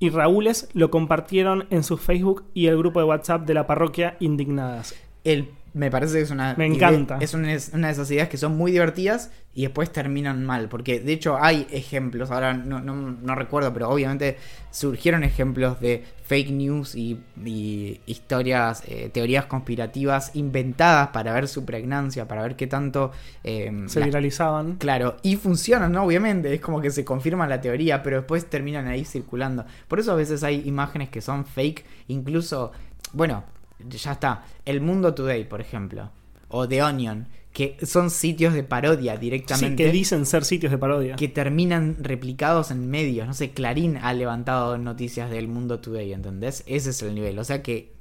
y 0.00 0.10
Raúles 0.10 0.68
lo 0.74 0.90
compartieron 0.90 1.66
en 1.70 1.84
su 1.84 1.96
Facebook 1.96 2.44
y 2.54 2.66
el 2.66 2.76
grupo 2.76 2.98
de 2.98 3.06
WhatsApp 3.06 3.46
de 3.46 3.54
la 3.54 3.68
parroquia 3.68 4.16
Indignadas. 4.18 4.96
El, 5.22 5.50
me 5.74 5.90
parece 5.90 6.14
que 6.14 6.20
es 6.22 6.30
una. 6.30 6.54
Me 6.56 6.68
idea- 6.68 6.88
encanta. 6.88 7.18
es 7.20 7.34
una, 7.34 7.48
de 7.48 7.54
esas 7.56 8.10
ideas 8.10 8.28
que 8.28 8.36
son 8.36 8.56
muy 8.56 8.72
divertidas 8.72 9.30
y 9.54 9.62
después 9.62 9.90
terminan 9.92 10.44
mal. 10.44 10.68
Porque 10.68 11.00
de 11.00 11.12
hecho 11.12 11.36
hay 11.40 11.66
ejemplos, 11.70 12.30
ahora 12.30 12.54
no, 12.54 12.80
no, 12.80 12.94
no 12.94 13.34
recuerdo, 13.34 13.72
pero 13.72 13.88
obviamente 13.90 14.36
surgieron 14.70 15.24
ejemplos 15.24 15.80
de 15.80 16.04
fake 16.24 16.50
news 16.50 16.94
y, 16.94 17.20
y 17.44 18.00
historias, 18.06 18.82
eh, 18.86 19.10
teorías 19.12 19.46
conspirativas 19.46 20.30
inventadas 20.34 21.08
para 21.08 21.32
ver 21.34 21.48
su 21.48 21.64
pregnancia, 21.64 22.26
para 22.26 22.42
ver 22.42 22.56
qué 22.56 22.66
tanto. 22.66 23.10
eh, 23.42 23.70
Se 23.86 24.00
viralizaban. 24.02 24.76
Claro, 24.76 25.16
y 25.22 25.36
funcionan, 25.36 25.92
¿no? 25.92 26.04
Obviamente, 26.04 26.54
es 26.54 26.60
como 26.60 26.80
que 26.80 26.90
se 26.90 27.04
confirma 27.04 27.46
la 27.46 27.60
teoría, 27.60 28.02
pero 28.02 28.18
después 28.18 28.46
terminan 28.48 28.86
ahí 28.86 29.04
circulando. 29.04 29.64
Por 29.88 29.98
eso 30.00 30.12
a 30.12 30.16
veces 30.16 30.42
hay 30.44 30.62
imágenes 30.66 31.08
que 31.10 31.20
son 31.20 31.44
fake, 31.44 31.84
incluso, 32.08 32.72
bueno, 33.12 33.44
ya 33.78 34.12
está, 34.12 34.44
El 34.64 34.80
Mundo 34.80 35.14
Today, 35.14 35.44
por 35.44 35.60
ejemplo, 35.60 36.10
o 36.48 36.68
The 36.68 36.82
Onion, 36.82 37.28
que 37.52 37.76
son 37.86 38.10
sitios 38.10 38.52
de 38.54 38.64
parodia 38.64 39.14
Sí, 39.14 39.20
directamente. 39.20 39.84
que 39.84 39.92
dicen 39.92 40.26
ser 40.26 40.44
sitios 40.44 40.72
de 40.72 40.78
parodia. 40.78 41.16
que 41.16 41.28
terminan 41.28 41.96
replicados 42.00 42.70
en 42.72 42.88
medios. 42.90 43.26
No 43.28 43.34
sé, 43.34 43.52
Clarín 43.52 43.96
ha 43.96 44.12
levantado 44.12 44.76
noticias 44.78 45.30
del 45.30 45.46
Mundo 45.48 45.78
Today, 45.80 46.12
¿entendés? 46.12 46.64
Ese 46.66 46.90
es 46.90 47.02
el 47.02 47.14
nivel. 47.14 47.38
O 47.38 47.44
sea 47.44 47.62
que, 47.62 47.92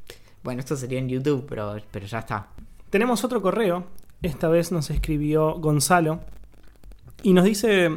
bueno, 0.44 0.60
esto 0.60 0.76
sería 0.76 0.98
en 1.00 1.08
YouTube, 1.10 1.46
pero, 1.48 1.76
pero 1.92 2.06
ya 2.08 2.20
está. 2.20 2.48
Tenemos 2.90 3.24
otro 3.24 3.42
correo. 3.42 3.86
Esta 4.24 4.48
vez 4.48 4.72
nos 4.72 4.90
escribió 4.90 5.54
Gonzalo. 5.60 6.22
Y 7.22 7.34
nos 7.34 7.46
dice 7.46 7.92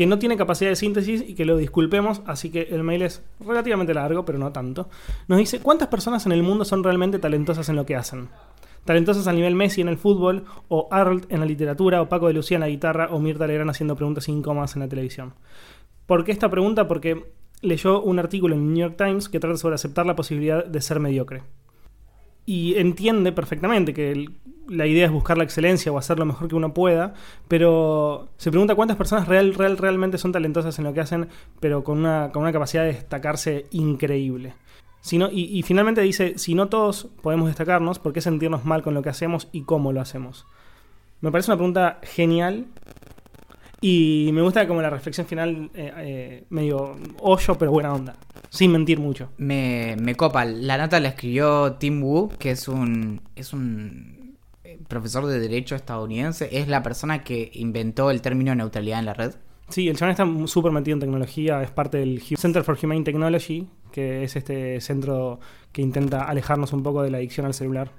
que 0.00 0.06
no 0.06 0.18
tiene 0.18 0.38
capacidad 0.38 0.70
de 0.70 0.76
síntesis 0.76 1.22
y 1.28 1.34
que 1.34 1.44
lo 1.44 1.58
disculpemos. 1.58 2.22
Así 2.24 2.48
que 2.48 2.62
el 2.70 2.82
mail 2.82 3.02
es 3.02 3.22
relativamente 3.38 3.92
largo, 3.92 4.24
pero 4.24 4.38
no 4.38 4.50
tanto. 4.50 4.88
Nos 5.28 5.38
dice: 5.38 5.60
¿Cuántas 5.60 5.88
personas 5.88 6.24
en 6.24 6.32
el 6.32 6.42
mundo 6.42 6.64
son 6.64 6.82
realmente 6.82 7.18
talentosas 7.18 7.68
en 7.68 7.76
lo 7.76 7.84
que 7.84 7.96
hacen? 7.96 8.30
Talentosas 8.86 9.26
al 9.26 9.36
nivel 9.36 9.54
Messi 9.56 9.82
en 9.82 9.88
el 9.88 9.98
fútbol, 9.98 10.46
o 10.68 10.88
Arlt 10.90 11.30
en 11.30 11.40
la 11.40 11.44
literatura, 11.44 12.00
o 12.00 12.08
Paco 12.08 12.28
de 12.28 12.32
Lucía 12.32 12.54
en 12.56 12.62
la 12.62 12.68
guitarra, 12.68 13.08
o 13.10 13.20
Mirta 13.20 13.46
Legrand 13.46 13.68
haciendo 13.68 13.94
preguntas 13.94 14.26
incómodas 14.30 14.74
en 14.74 14.80
la 14.80 14.88
televisión. 14.88 15.34
¿Por 16.06 16.24
qué 16.24 16.32
esta 16.32 16.48
pregunta? 16.48 16.88
Porque 16.88 17.34
leyó 17.60 18.00
un 18.00 18.18
artículo 18.18 18.54
en 18.54 18.62
el 18.62 18.68
New 18.72 18.88
York 18.88 18.94
Times 18.96 19.28
que 19.28 19.38
trata 19.38 19.58
sobre 19.58 19.74
aceptar 19.74 20.06
la 20.06 20.16
posibilidad 20.16 20.64
de 20.64 20.80
ser 20.80 20.98
mediocre 20.98 21.42
y 22.46 22.76
entiende 22.76 23.32
perfectamente 23.32 23.92
que 23.92 24.12
el- 24.12 24.30
la 24.70 24.86
idea 24.86 25.06
es 25.06 25.12
buscar 25.12 25.36
la 25.36 25.44
excelencia 25.44 25.90
o 25.90 25.98
hacer 25.98 26.18
lo 26.18 26.24
mejor 26.24 26.48
que 26.48 26.54
uno 26.54 26.72
pueda, 26.72 27.14
pero 27.48 28.28
se 28.36 28.50
pregunta 28.50 28.76
cuántas 28.76 28.96
personas 28.96 29.26
real, 29.26 29.54
real, 29.54 29.76
realmente 29.76 30.16
son 30.16 30.32
talentosas 30.32 30.78
en 30.78 30.84
lo 30.84 30.94
que 30.94 31.00
hacen, 31.00 31.28
pero 31.58 31.82
con 31.82 31.98
una, 31.98 32.30
con 32.32 32.42
una 32.42 32.52
capacidad 32.52 32.84
de 32.84 32.92
destacarse 32.92 33.66
increíble. 33.72 34.54
Y, 35.32 35.62
finalmente 35.62 36.02
dice, 36.02 36.38
si 36.38 36.54
no 36.54 36.68
todos 36.68 37.08
podemos 37.22 37.48
destacarnos, 37.48 37.98
¿por 37.98 38.12
qué 38.12 38.20
sentirnos 38.20 38.64
mal 38.64 38.82
con 38.82 38.94
lo 38.94 39.02
que 39.02 39.08
hacemos 39.08 39.48
y 39.50 39.62
cómo 39.62 39.92
lo 39.92 40.00
hacemos? 40.00 40.46
Me 41.20 41.32
parece 41.32 41.50
una 41.50 41.56
pregunta 41.56 41.98
genial 42.02 42.66
y 43.80 44.30
me 44.32 44.42
gusta 44.42 44.68
como 44.68 44.82
la 44.82 44.90
reflexión 44.90 45.26
final, 45.26 45.70
eh, 45.74 45.92
eh, 45.96 46.44
medio 46.50 46.96
hoyo, 47.18 47.56
pero 47.58 47.72
buena 47.72 47.94
onda, 47.94 48.14
sin 48.50 48.72
mentir 48.72 49.00
mucho. 49.00 49.30
Me, 49.38 49.96
me 49.98 50.14
copa. 50.14 50.44
La 50.44 50.76
nota 50.76 51.00
la 51.00 51.08
escribió 51.08 51.72
Tim 51.72 52.02
Wu, 52.02 52.28
que 52.38 52.50
es 52.50 52.68
un, 52.68 53.22
es 53.34 53.54
un 53.54 54.19
profesor 54.90 55.24
de 55.24 55.40
derecho 55.40 55.74
estadounidense. 55.74 56.50
Es 56.52 56.68
la 56.68 56.82
persona 56.82 57.24
que 57.24 57.50
inventó 57.54 58.10
el 58.10 58.20
término 58.20 58.54
neutralidad 58.54 58.98
en 58.98 59.06
la 59.06 59.14
red. 59.14 59.32
Sí, 59.70 59.88
el 59.88 59.96
chabón 59.96 60.10
está 60.10 60.46
súper 60.46 60.72
metido 60.72 60.96
en 60.96 61.00
tecnología, 61.00 61.62
es 61.62 61.70
parte 61.70 61.96
del 61.96 62.20
Center 62.20 62.62
for 62.62 62.76
Humane 62.82 63.04
Technology, 63.04 63.68
que 63.90 64.24
es 64.24 64.36
este 64.36 64.80
centro 64.82 65.40
que 65.72 65.80
intenta 65.80 66.24
alejarnos 66.24 66.74
un 66.74 66.82
poco 66.82 67.02
de 67.02 67.10
la 67.10 67.16
adicción 67.16 67.46
al 67.46 67.54
celular. 67.54 67.92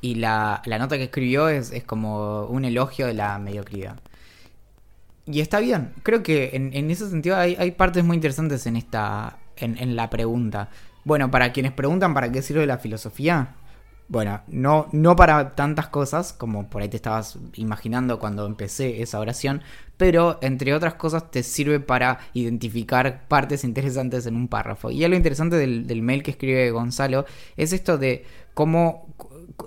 Y 0.00 0.14
la, 0.14 0.62
la 0.64 0.78
nota 0.78 0.96
que 0.96 1.04
escribió 1.04 1.50
es, 1.50 1.72
es 1.72 1.84
como 1.84 2.44
un 2.46 2.64
elogio 2.64 3.06
de 3.06 3.12
la 3.12 3.38
mediocridad. 3.38 4.00
Y 5.26 5.40
está 5.40 5.60
bien. 5.60 5.92
Creo 6.02 6.22
que 6.22 6.50
en, 6.54 6.72
en 6.72 6.90
ese 6.90 7.10
sentido 7.10 7.36
hay, 7.36 7.54
hay 7.58 7.72
partes 7.72 8.02
muy 8.04 8.14
interesantes 8.14 8.66
en 8.66 8.76
esta. 8.76 9.38
En, 9.56 9.76
en 9.76 9.94
la 9.94 10.08
pregunta. 10.08 10.70
Bueno, 11.04 11.30
para 11.30 11.52
quienes 11.52 11.72
preguntan 11.72 12.14
para 12.14 12.32
qué 12.32 12.40
sirve 12.40 12.64
la 12.64 12.78
filosofía. 12.78 13.56
Bueno, 14.10 14.42
no, 14.48 14.88
no 14.90 15.14
para 15.14 15.54
tantas 15.54 15.86
cosas 15.86 16.32
como 16.32 16.68
por 16.68 16.82
ahí 16.82 16.88
te 16.88 16.96
estabas 16.96 17.38
imaginando 17.54 18.18
cuando 18.18 18.44
empecé 18.44 19.02
esa 19.02 19.20
oración, 19.20 19.62
pero 19.96 20.40
entre 20.42 20.74
otras 20.74 20.94
cosas 20.94 21.30
te 21.30 21.44
sirve 21.44 21.78
para 21.78 22.18
identificar 22.34 23.28
partes 23.28 23.62
interesantes 23.62 24.26
en 24.26 24.34
un 24.34 24.48
párrafo. 24.48 24.90
Y 24.90 25.04
algo 25.04 25.16
interesante 25.16 25.54
del, 25.54 25.86
del 25.86 26.02
mail 26.02 26.24
que 26.24 26.32
escribe 26.32 26.72
Gonzalo 26.72 27.24
es 27.56 27.72
esto 27.72 27.98
de 27.98 28.24
cómo 28.52 29.06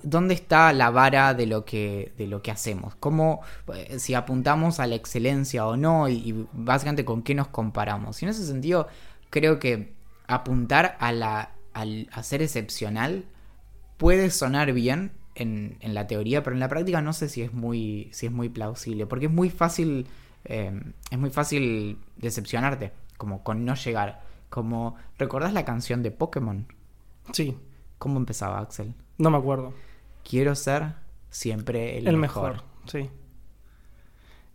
dónde 0.01 0.33
está 0.33 0.73
la 0.73 0.89
vara 0.89 1.33
de 1.33 1.45
lo 1.45 1.63
que 1.63 2.11
de 2.17 2.27
lo 2.27 2.41
que 2.41 2.51
hacemos 2.51 2.95
cómo 2.95 3.41
eh, 3.73 3.99
si 3.99 4.13
apuntamos 4.13 4.79
a 4.79 4.87
la 4.87 4.95
excelencia 4.95 5.67
o 5.67 5.77
no 5.77 6.09
y, 6.09 6.15
y 6.15 6.47
básicamente 6.51 7.05
con 7.05 7.21
qué 7.21 7.35
nos 7.35 7.47
comparamos 7.47 8.21
y 8.21 8.25
en 8.25 8.31
ese 8.31 8.45
sentido 8.45 8.87
creo 9.29 9.59
que 9.59 9.93
apuntar 10.27 10.97
a 10.99 11.11
la 11.11 11.51
al 11.73 12.09
a 12.11 12.23
ser 12.23 12.41
excepcional 12.41 13.25
puede 13.97 14.29
sonar 14.29 14.73
bien 14.73 15.11
en, 15.35 15.77
en 15.79 15.93
la 15.93 16.07
teoría 16.07 16.43
pero 16.43 16.55
en 16.55 16.59
la 16.59 16.69
práctica 16.69 17.01
no 17.01 17.13
sé 17.13 17.29
si 17.29 17.41
es 17.41 17.53
muy 17.53 18.09
si 18.11 18.27
es 18.27 18.31
muy 18.31 18.49
plausible 18.49 19.05
porque 19.05 19.25
es 19.27 19.31
muy 19.31 19.49
fácil 19.49 20.07
eh, 20.45 20.79
es 21.09 21.19
muy 21.19 21.29
fácil 21.29 21.97
decepcionarte 22.17 22.91
como 23.17 23.43
con 23.43 23.65
no 23.65 23.75
llegar 23.75 24.21
como 24.49 24.95
recordás 25.17 25.53
la 25.53 25.65
canción 25.65 26.03
de 26.03 26.11
Pokémon 26.11 26.67
Sí, 27.31 27.57
cómo 27.97 28.19
empezaba 28.19 28.59
Axel 28.59 28.93
no 29.17 29.29
me 29.29 29.37
acuerdo. 29.37 29.73
Quiero 30.27 30.55
ser 30.55 30.93
siempre 31.29 31.97
el, 31.97 32.07
El, 32.07 32.17
mejor. 32.17 32.63
sí. 32.85 33.09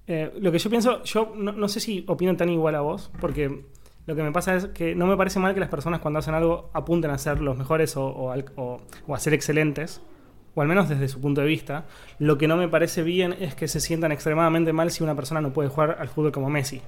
Eh, 0.06 0.32
lo 0.40 0.50
que 0.50 0.58
yo 0.58 0.70
pienso, 0.70 1.02
yo 1.04 1.34
no, 1.36 1.52
no 1.52 1.68
sé 1.68 1.80
si 1.80 2.04
opino 2.08 2.34
tan 2.34 2.48
igual 2.48 2.74
a 2.74 2.80
vos, 2.80 3.10
porque 3.20 3.66
lo 4.08 4.16
que 4.16 4.22
me 4.22 4.32
pasa 4.32 4.56
es 4.56 4.68
que 4.68 4.94
no 4.94 5.06
me 5.06 5.18
parece 5.18 5.38
mal 5.38 5.52
que 5.52 5.60
las 5.60 5.68
personas 5.68 6.00
cuando 6.00 6.18
hacen 6.18 6.32
algo 6.32 6.70
apunten 6.72 7.10
a 7.10 7.18
ser 7.18 7.42
los 7.42 7.58
mejores 7.58 7.94
o, 7.94 8.32
a 8.32 9.18
ser 9.18 9.34
excelentes, 9.34 10.00
o 10.54 10.62
al 10.62 10.66
menos 10.66 10.88
desde 10.88 11.08
su 11.08 11.20
punto 11.20 11.42
de 11.42 11.46
vista. 11.46 11.84
Lo 12.18 12.38
que 12.38 12.48
no 12.48 12.56
me 12.56 12.68
parece 12.68 13.02
bien 13.02 13.34
es 13.38 13.54
que 13.54 13.68
se 13.68 13.80
sientan 13.80 14.10
extremadamente 14.10 14.72
mal 14.72 14.90
si 14.90 15.04
una 15.04 15.14
persona 15.14 15.42
no 15.42 15.52
puede 15.52 15.68
jugar 15.68 15.98
al 16.00 16.08
fútbol 16.08 16.32
como 16.32 16.48
Messi, 16.48 16.80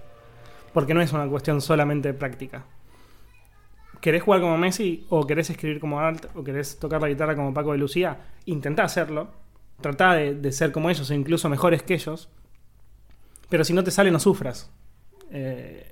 porque 0.73 0.95
no 0.95 1.03
es 1.03 1.13
una 1.13 1.29
cuestión 1.29 1.61
solamente 1.61 2.15
práctica. 2.15 2.65
¿Querés 4.01 4.23
jugar 4.23 4.41
como 4.41 4.57
Messi 4.57 5.05
o 5.11 5.27
querés 5.27 5.51
escribir 5.51 5.79
como 5.79 6.01
Art 6.01 6.25
o 6.35 6.43
querés 6.43 6.79
tocar 6.79 7.03
la 7.03 7.09
guitarra 7.09 7.37
como 7.37 7.53
Paco 7.53 7.73
de 7.73 7.79
Lucía? 7.79 8.17
Intentá 8.47 8.85
hacerlo. 8.85 9.29
Tratá 9.83 10.15
de, 10.15 10.37
de 10.37 10.53
ser 10.53 10.73
como 10.73 10.89
ellos 10.89 11.11
o 11.11 11.13
incluso 11.13 11.51
mejores 11.51 11.83
que 11.83 11.93
ellos. 11.93 12.31
Pero 13.51 13.63
si 13.63 13.75
no 13.75 13.85
te 13.85 13.91
sale, 13.91 14.11
no 14.11 14.21
sufras. 14.21 14.71
Eh, 15.31 15.90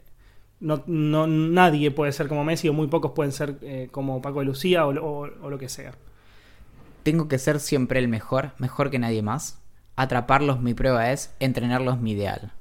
no, 0.60 0.82
no- 0.86 1.26
nadie 1.26 1.90
puede 1.90 2.12
ser 2.12 2.28
como 2.28 2.44
Messi 2.44 2.68
o 2.68 2.72
muy 2.72 2.88
pocos 2.88 3.12
pueden 3.12 3.32
ser 3.32 3.58
eh, 3.62 3.88
como 3.92 4.22
Paco 4.22 4.40
de 4.40 4.46
Lucía 4.46 4.86
o, 4.86 4.90
o 4.90 5.50
lo 5.50 5.58
que 5.58 5.68
sea. 5.68 5.92
Tengo 7.02 7.28
que 7.28 7.38
ser 7.38 7.60
siempre 7.60 7.98
el 7.98 8.08
mejor, 8.08 8.52
mejor 8.58 8.90
que 8.90 8.98
nadie 8.98 9.22
más. 9.22 9.58
Atraparlos 9.96 10.60
mi 10.60 10.74
prueba 10.74 11.10
es, 11.12 11.34
entrenarlos 11.40 12.00
mi 12.00 12.12
ideal. 12.12 12.52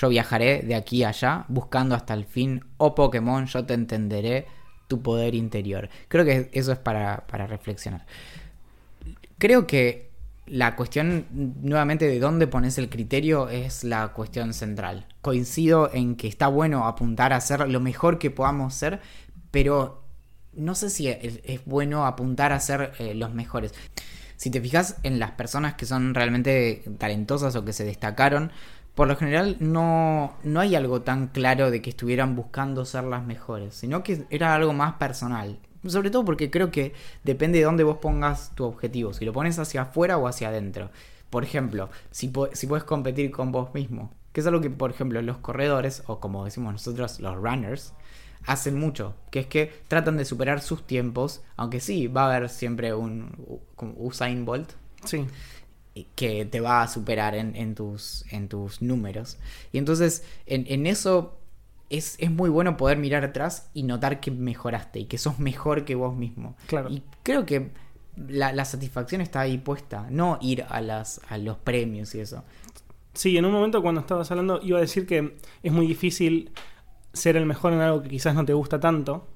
Yo 0.00 0.08
viajaré 0.08 0.62
de 0.62 0.74
aquí 0.74 1.04
a 1.04 1.08
allá, 1.10 1.44
buscando 1.48 1.94
hasta 1.94 2.14
el 2.14 2.24
fin. 2.24 2.64
Oh 2.78 2.94
Pokémon, 2.94 3.46
yo 3.46 3.64
te 3.64 3.74
entenderé 3.74 4.46
tu 4.88 5.02
poder 5.02 5.34
interior. 5.34 5.88
Creo 6.08 6.24
que 6.24 6.50
eso 6.52 6.72
es 6.72 6.78
para, 6.78 7.26
para 7.26 7.46
reflexionar. 7.46 8.04
Creo 9.38 9.66
que 9.66 10.03
la 10.46 10.76
cuestión, 10.76 11.26
nuevamente, 11.32 12.06
de 12.06 12.18
dónde 12.18 12.46
pones 12.46 12.76
el 12.78 12.90
criterio 12.90 13.48
es 13.48 13.82
la 13.84 14.08
cuestión 14.08 14.52
central. 14.52 15.06
Coincido 15.22 15.90
en 15.92 16.16
que 16.16 16.28
está 16.28 16.48
bueno 16.48 16.86
apuntar 16.86 17.32
a 17.32 17.40
ser 17.40 17.68
lo 17.68 17.80
mejor 17.80 18.18
que 18.18 18.30
podamos 18.30 18.74
ser, 18.74 19.00
pero 19.50 20.04
no 20.52 20.74
sé 20.74 20.90
si 20.90 21.08
es, 21.08 21.64
bueno 21.64 22.06
apuntar 22.06 22.52
a 22.52 22.60
ser 22.60 22.92
eh, 22.98 23.14
los 23.14 23.32
mejores. 23.32 23.74
Si 24.36 24.50
te 24.50 24.60
fijas 24.60 24.96
en 25.02 25.18
las 25.18 25.32
personas 25.32 25.74
que 25.74 25.86
son 25.86 26.14
realmente 26.14 26.84
talentosas 26.98 27.56
o 27.56 27.64
que 27.64 27.72
se 27.72 27.84
destacaron, 27.84 28.52
por 28.94 29.08
lo 29.08 29.16
general 29.16 29.56
no, 29.60 30.36
no 30.44 30.60
hay 30.60 30.74
algo 30.74 31.02
tan 31.02 31.28
claro 31.28 31.70
de 31.70 31.82
que 31.82 31.90
estuvieran 31.90 32.36
buscando 32.36 32.84
ser 32.84 33.04
las 33.04 33.24
mejores, 33.24 33.74
sino 33.74 34.02
que 34.02 34.24
era 34.30 34.54
algo 34.54 34.72
más 34.72 34.94
personal. 34.94 35.58
Sobre 35.86 36.10
todo 36.10 36.24
porque 36.24 36.50
creo 36.50 36.70
que 36.70 36.94
depende 37.24 37.58
de 37.58 37.64
dónde 37.64 37.84
vos 37.84 37.98
pongas 37.98 38.52
tu 38.54 38.64
objetivo, 38.64 39.12
si 39.12 39.24
lo 39.24 39.32
pones 39.32 39.58
hacia 39.58 39.82
afuera 39.82 40.18
o 40.18 40.26
hacia 40.26 40.48
adentro. 40.48 40.90
Por 41.30 41.44
ejemplo, 41.44 41.90
si, 42.10 42.32
si 42.52 42.66
puedes 42.66 42.84
competir 42.84 43.30
con 43.30 43.52
vos 43.52 43.74
mismo, 43.74 44.12
que 44.32 44.40
es 44.40 44.46
algo 44.46 44.60
que, 44.60 44.70
por 44.70 44.90
ejemplo, 44.90 45.20
los 45.22 45.38
corredores, 45.38 46.02
o 46.06 46.20
como 46.20 46.44
decimos 46.44 46.72
nosotros, 46.72 47.20
los 47.20 47.36
runners, 47.36 47.92
hacen 48.46 48.78
mucho, 48.78 49.14
que 49.30 49.40
es 49.40 49.46
que 49.46 49.72
tratan 49.88 50.16
de 50.16 50.24
superar 50.24 50.60
sus 50.60 50.86
tiempos, 50.86 51.42
aunque 51.56 51.80
sí, 51.80 52.08
va 52.08 52.24
a 52.24 52.36
haber 52.36 52.48
siempre 52.48 52.94
un, 52.94 53.62
un 53.76 53.94
Usain 53.96 54.44
Bolt. 54.44 54.72
Sí. 55.04 55.26
Que 56.16 56.44
te 56.44 56.60
va 56.60 56.82
a 56.82 56.88
superar 56.88 57.36
en, 57.36 57.54
en 57.54 57.74
tus, 57.74 58.24
en 58.30 58.48
tus 58.48 58.82
números. 58.82 59.38
Y 59.72 59.78
entonces, 59.78 60.24
en, 60.46 60.64
en 60.68 60.86
eso 60.86 61.38
es, 61.96 62.16
es, 62.18 62.30
muy 62.30 62.50
bueno 62.50 62.76
poder 62.76 62.98
mirar 62.98 63.24
atrás 63.24 63.70
y 63.74 63.82
notar 63.82 64.20
que 64.20 64.30
mejoraste 64.30 65.00
y 65.00 65.04
que 65.06 65.18
sos 65.18 65.38
mejor 65.38 65.84
que 65.84 65.94
vos 65.94 66.16
mismo. 66.16 66.56
Claro. 66.66 66.90
Y 66.90 67.02
creo 67.22 67.46
que 67.46 67.70
la, 68.16 68.52
la, 68.52 68.64
satisfacción 68.64 69.20
está 69.20 69.40
ahí 69.40 69.58
puesta, 69.58 70.06
no 70.10 70.38
ir 70.40 70.64
a, 70.68 70.80
las, 70.80 71.20
a 71.28 71.38
los 71.38 71.58
premios 71.58 72.14
y 72.14 72.20
eso. 72.20 72.44
Sí, 73.12 73.36
en 73.36 73.44
un 73.44 73.52
momento 73.52 73.82
cuando 73.82 74.00
estabas 74.00 74.30
hablando 74.30 74.60
iba 74.62 74.78
a 74.78 74.80
decir 74.80 75.06
que 75.06 75.36
es 75.62 75.72
muy 75.72 75.86
difícil 75.86 76.50
ser 77.12 77.36
el 77.36 77.46
mejor 77.46 77.72
en 77.72 77.80
algo 77.80 78.02
que 78.02 78.08
quizás 78.08 78.34
no 78.34 78.44
te 78.44 78.52
gusta 78.52 78.80
tanto, 78.80 79.26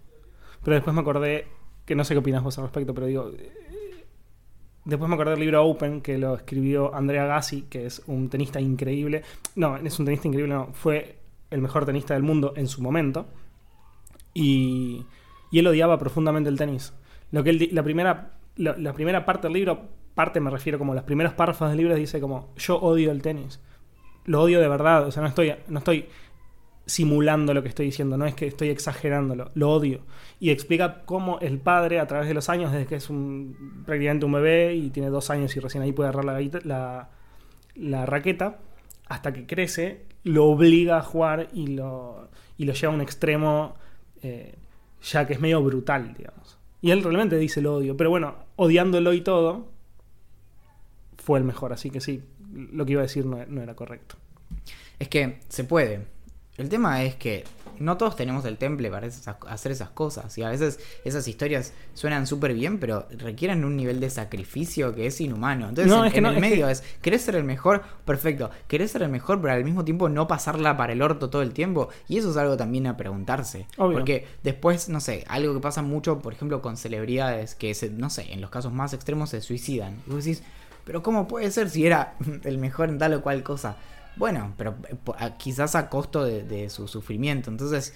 pero 0.65 0.75
después 0.75 0.95
me 0.95 1.01
acordé, 1.01 1.47
que 1.85 1.95
no 1.95 2.05
sé 2.05 2.15
qué 2.15 2.19
opinas 2.19 2.43
vos 2.43 2.59
al 2.59 2.65
respecto, 2.65 2.93
pero 2.93 3.07
digo, 3.07 3.31
después 4.85 5.09
me 5.09 5.15
acordé 5.15 5.33
del 5.33 5.41
libro 5.41 5.65
Open 5.65 6.01
que 6.01 6.19
lo 6.19 6.35
escribió 6.35 6.95
Andrea 6.95 7.27
Gassi, 7.27 7.63
que 7.63 7.87
es 7.87 8.03
un 8.07 8.29
tenista 8.29 8.61
increíble, 8.61 9.23
no, 9.55 9.77
es 9.77 9.99
un 9.99 10.07
tenista 10.07 10.27
increíble, 10.27 10.53
no, 10.53 10.71
fue 10.73 11.18
el 11.51 11.61
mejor 11.61 11.85
tenista 11.85 12.15
del 12.15 12.23
mundo 12.23 12.53
en 12.57 12.69
su 12.69 12.83
momento, 12.83 13.27
y, 14.35 15.05
y 15.51 15.59
él 15.59 15.67
odiaba 15.67 15.99
profundamente 15.99 16.51
el 16.51 16.57
tenis. 16.57 16.93
Lo 17.31 17.43
que 17.43 17.51
él, 17.51 17.69
la, 17.73 17.83
primera, 17.83 18.39
la, 18.57 18.93
primera 18.93 19.25
parte 19.25 19.49
del 19.49 19.55
libro, 19.55 19.89
parte 20.15 20.41
me 20.41 20.51
refiero 20.51 20.79
como 20.79 20.95
las 20.95 21.05
primeros 21.05 21.33
párrafos 21.35 21.69
del 21.69 21.79
libro, 21.79 21.95
dice 21.95 22.21
como, 22.21 22.53
yo 22.57 22.77
odio 22.77 23.11
el 23.11 23.23
tenis. 23.23 23.61
Lo 24.25 24.43
odio 24.43 24.61
de 24.61 24.69
verdad, 24.69 25.07
o 25.07 25.11
sea, 25.11 25.23
no 25.23 25.29
estoy, 25.29 25.55
no 25.69 25.79
estoy 25.79 26.07
simulando 26.87 27.53
lo 27.53 27.63
que 27.63 27.69
estoy 27.69 27.87
diciendo, 27.87 28.17
no 28.17 28.25
es 28.25 28.35
que 28.35 28.47
estoy 28.47 28.71
exagerándolo, 28.71 29.51
lo 29.55 29.71
odio. 29.71 30.01
Y 30.41 30.51
explica 30.51 31.03
cómo 31.05 31.39
el 31.41 31.59
padre, 31.59 32.01
a 32.01 32.07
través 32.07 32.29
de 32.29 32.35
los 32.35 32.49
años, 32.49 32.73
desde 32.73 32.87
que 32.87 32.97
es 32.97 33.11
un, 33.11 33.83
prácticamente 33.85 34.25
un 34.25 34.33
bebé 34.33 34.75
y 34.75 34.91
tiene 34.91 35.11
dos 35.11 35.31
años 35.31 35.55
y 35.57 35.61
recién 35.61 35.83
ahí 35.83 35.93
puede 35.93 36.09
agarrar 36.09 36.25
la, 36.25 36.61
la, 36.65 37.11
la 37.75 38.07
raqueta, 38.07 38.59
hasta 39.07 39.33
que 39.33 39.47
crece, 39.47 40.07
lo 40.29 40.47
obliga 40.47 40.99
a 40.99 41.03
jugar 41.03 41.49
y 41.53 41.69
lo, 41.69 42.29
y 42.57 42.65
lo 42.65 42.73
lleva 42.75 42.93
a 42.93 42.97
un 42.97 43.01
extremo 43.01 43.75
eh, 44.23 44.55
ya 45.03 45.27
que 45.27 45.33
es 45.33 45.41
medio 45.41 45.63
brutal, 45.63 46.15
digamos. 46.17 46.59
Y 46.81 46.91
él 46.91 47.03
realmente 47.03 47.37
dice 47.39 47.61
lo 47.61 47.77
odio, 47.77 47.97
pero 47.97 48.11
bueno, 48.11 48.37
odiándolo 48.57 49.13
y 49.13 49.21
todo, 49.21 49.69
fue 51.17 51.39
el 51.39 51.45
mejor, 51.45 51.73
así 51.73 51.91
que 51.91 52.01
sí, 52.01 52.23
lo 52.53 52.85
que 52.85 52.93
iba 52.93 53.01
a 53.01 53.03
decir 53.03 53.27
no, 53.27 53.45
no 53.47 53.63
era 53.63 53.75
correcto. 53.75 54.17
Es 54.99 55.09
que 55.09 55.41
se 55.49 55.65
puede, 55.65 56.07
el 56.57 56.69
tema 56.69 57.03
es 57.03 57.15
que 57.17 57.45
no 57.81 57.97
todos 57.97 58.17
tenemos 58.17 58.45
el 58.45 58.57
temple 58.57 58.91
para 58.91 59.07
esas, 59.07 59.37
hacer 59.49 59.73
esas 59.73 59.91
cosas. 59.91 60.37
Y 60.39 60.43
a 60.43 60.51
veces 60.51 60.81
esas 61.05 61.27
historias 61.29 61.73
suenan 61.95 62.27
súper 62.27 62.55
bien, 62.55 62.79
pero 62.79 63.07
requieren 63.11 63.65
un 63.65 63.77
nivel 63.77 64.01
de 64.01 64.11
sacrificio 64.11 64.95
que 64.95 65.07
es 65.07 65.21
inhumano. 65.21 65.69
Entonces, 65.69 65.93
No, 65.93 66.01
en, 66.01 66.07
es 66.07 66.13
que 66.13 66.19
en 66.19 66.25
no, 66.25 66.31
el 66.31 66.37
es 66.37 66.41
medio 66.41 66.67
que- 66.67 66.73
es, 66.73 66.83
¿querés 67.03 67.23
ser 67.23 67.37
el 67.37 67.45
mejor? 67.45 67.83
Perfecto. 68.05 68.51
¿Querés 68.67 68.91
ser 68.91 69.03
el 69.03 69.09
mejor, 69.09 69.41
pero 69.41 69.55
al 69.55 69.65
mismo 69.65 69.85
tiempo 69.85 70.09
no 70.09 70.27
pasarla 70.27 70.77
para 70.77 70.93
el 70.93 71.03
orto 71.03 71.31
todo 71.31 71.43
el 71.43 71.53
tiempo? 71.53 71.89
Y 72.09 72.19
eso 72.19 72.31
es 72.31 72.37
algo 72.37 72.57
también 72.57 72.87
a 72.87 72.97
preguntarse. 72.97 73.67
Obvio. 73.77 73.99
Porque 73.99 74.27
después, 74.43 74.89
no 74.89 75.01
sé, 75.01 75.25
algo 75.29 75.55
que 75.55 75.61
pasa 75.61 75.83
mucho, 75.83 76.19
por 76.21 76.33
ejemplo, 76.33 76.63
con 76.63 76.77
celebridades 76.77 77.55
que, 77.55 77.75
se, 77.75 77.91
no 77.91 78.11
sé, 78.11 78.33
en 78.33 78.41
los 78.41 78.51
casos 78.51 78.73
más 78.73 78.93
extremos 78.93 79.31
se 79.31 79.41
suicidan. 79.41 80.03
Y 80.07 80.11
vos 80.13 80.25
decís, 80.25 80.43
pero 80.85 81.03
¿cómo 81.03 81.29
puede 81.29 81.51
ser 81.51 81.69
si 81.71 81.87
era 81.87 82.15
el 82.45 82.59
mejor 82.59 82.89
en 82.89 82.99
tal 82.99 83.15
o 83.15 83.23
cual 83.23 83.43
cosa? 83.43 83.77
Bueno, 84.19 84.53
pero 84.57 84.75
eh, 84.89 84.95
po- 85.03 85.15
a- 85.19 85.37
quizás 85.39 85.75
a 85.75 85.89
costo 85.89 86.25
de, 86.25 86.43
de 86.43 86.69
su 86.71 86.89
sufrimiento. 86.89 87.51
Entonces, 87.51 87.95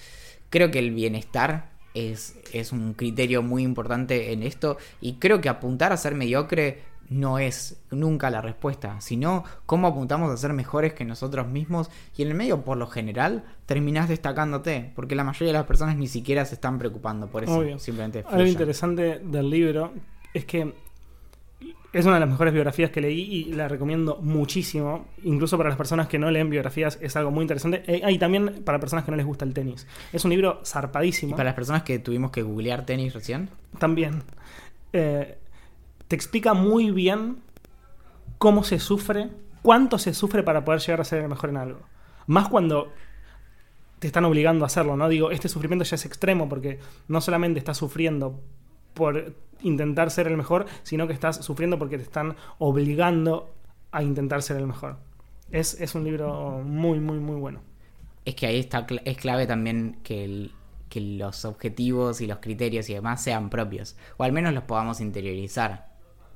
creo 0.50 0.70
que 0.70 0.78
el 0.78 0.92
bienestar 0.92 1.70
es, 1.94 2.37
es 2.52 2.72
un 2.72 2.94
criterio 2.94 3.42
muy 3.42 3.62
importante 3.62 4.32
en 4.32 4.42
esto. 4.42 4.76
Y 5.00 5.14
creo 5.14 5.40
que 5.40 5.48
apuntar 5.48 5.92
a 5.92 5.96
ser 5.96 6.14
mediocre 6.14 6.90
no 7.11 7.38
es 7.38 7.76
nunca 7.90 8.30
la 8.30 8.40
respuesta, 8.40 8.98
sino 9.02 9.44
cómo 9.66 9.88
apuntamos 9.88 10.30
a 10.32 10.37
ser 10.38 10.54
mejores 10.54 10.94
que 10.94 11.04
nosotros 11.04 11.46
mismos. 11.46 11.90
Y 12.16 12.22
en 12.22 12.28
el 12.28 12.35
medio, 12.35 12.62
por 12.64 12.78
lo 12.78 12.87
general, 12.87 13.44
terminás 13.66 14.08
destacándote, 14.08 14.92
porque 14.94 15.14
la 15.14 15.24
mayoría 15.24 15.48
de 15.52 15.58
las 15.58 15.66
personas 15.66 15.96
ni 15.96 16.06
siquiera 16.06 16.46
se 16.46 16.54
están 16.54 16.78
preocupando 16.78 17.26
por 17.26 17.44
eso. 17.44 17.58
Obvio. 17.58 17.78
Simplemente 17.78 18.24
Algo 18.26 18.46
interesante 18.46 19.18
del 19.18 19.50
libro 19.50 19.92
es 20.32 20.46
que 20.46 20.72
es 21.92 22.07
una 22.07 22.14
de 22.14 22.20
las 22.20 22.29
mejores 22.29 22.55
biografías 22.55 22.90
que 22.90 23.01
leí 23.03 23.20
y 23.20 23.44
la 23.53 23.68
recomiendo 23.68 24.18
muchísimo. 24.22 25.07
Incluso 25.25 25.59
para 25.59 25.68
las 25.68 25.77
personas 25.77 26.09
que 26.09 26.18
no 26.18 26.31
leen 26.31 26.48
biografías 26.48 26.98
es 27.03 27.16
algo 27.16 27.31
muy 27.31 27.42
interesante. 27.42 27.83
Eh, 27.87 28.01
ah, 28.05 28.11
y 28.11 28.18
también 28.18 28.62
para 28.64 28.81
personas 28.81 29.05
que 29.05 29.11
no 29.11 29.16
les 29.16 29.27
gusta 29.27 29.44
el 29.44 29.53
tenis. 29.53 29.87
Es 30.12 30.25
un 30.25 30.31
libro 30.31 30.61
Y 30.62 30.66
zarpadísimo. 30.66 31.33
para 31.33 31.44
las 31.44 31.55
personas 31.55 31.83
que 31.83 31.98
tuvimos 31.98 32.31
que 32.31 32.42
googlear 32.42 32.87
tenis 32.87 33.12
recién, 33.12 33.51
También. 33.79 34.22
Eh, 34.94 35.38
te 36.09 36.16
explica 36.16 36.55
muy 36.55 36.90
bien 36.90 37.38
cómo 38.38 38.64
se 38.64 38.79
sufre, 38.79 39.31
cuánto 39.62 39.98
se 39.98 40.14
sufre 40.14 40.42
para 40.42 40.64
poder 40.64 40.81
llegar 40.81 41.01
a 41.01 41.05
ser 41.05 41.22
el 41.22 41.29
mejor 41.29 41.51
en 41.51 41.57
algo. 41.59 41.81
Más 42.27 42.48
cuando 42.48 42.92
te 43.98 44.07
están 44.07 44.25
obligando 44.25 44.64
a 44.64 44.66
hacerlo, 44.66 44.96
¿no? 44.96 45.09
Digo, 45.09 45.31
este 45.31 45.48
sufrimiento 45.48 45.85
ya 45.85 45.94
es 45.94 46.05
extremo 46.07 46.48
porque 46.48 46.81
no 47.09 47.20
solamente 47.20 47.59
estás 47.59 47.77
sufriendo 47.77 48.40
por 48.94 49.35
intentar 49.62 50.11
ser 50.11 50.26
el 50.26 50.37
mejor, 50.37 50.66
sino 50.83 51.07
que 51.07 51.12
estás 51.12 51.37
sufriendo 51.44 51.78
porque 51.78 51.96
te 51.96 52.02
están 52.05 52.37
obligando 52.59 53.55
a 53.92 54.02
intentar 54.02 54.42
ser 54.42 54.57
el 54.57 54.66
mejor. 54.66 54.98
Es, 55.50 55.81
es 55.81 55.94
un 55.94 56.05
libro 56.05 56.62
muy, 56.64 56.98
muy, 56.98 57.18
muy 57.18 57.37
bueno. 57.37 57.61
es 58.24 58.35
que 58.35 58.46
ahí 58.46 58.59
está 58.61 58.87
es 59.05 59.16
clave 59.18 59.46
también 59.46 59.98
que, 60.02 60.24
el- 60.24 60.52
que 60.88 61.00
los 61.00 61.44
objetivos 61.44 62.20
y 62.20 62.26
los 62.26 62.38
criterios 62.38 62.88
y 62.90 62.94
demás 62.94 63.22
sean 63.22 63.50
propios. 63.50 63.96
O 64.16 64.24
al 64.24 64.33
menos 64.33 64.52
los 64.55 64.64
podamos 64.64 65.00
interiorizar, 65.00 65.88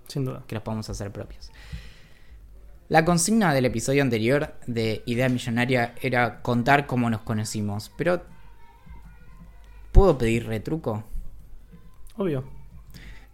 Sin 0.08 0.24
duda. 0.24 0.42
que 0.46 0.54
los 0.54 0.62
podamos 0.64 0.88
hacer 0.90 1.10
propios. 1.12 1.50
La 2.88 3.04
consigna 3.04 3.52
del 3.52 3.64
episodio 3.66 4.02
anterior 4.02 4.54
de 4.66 5.02
Idea 5.06 5.28
Millonaria 5.28 5.94
era 6.00 6.40
contar 6.42 6.86
cómo 6.86 7.10
nos 7.10 7.22
conocimos, 7.22 7.90
pero 7.96 8.22
¿puedo 9.92 10.16
pedir 10.18 10.46
retruco? 10.46 11.04
Obvio. 12.16 12.44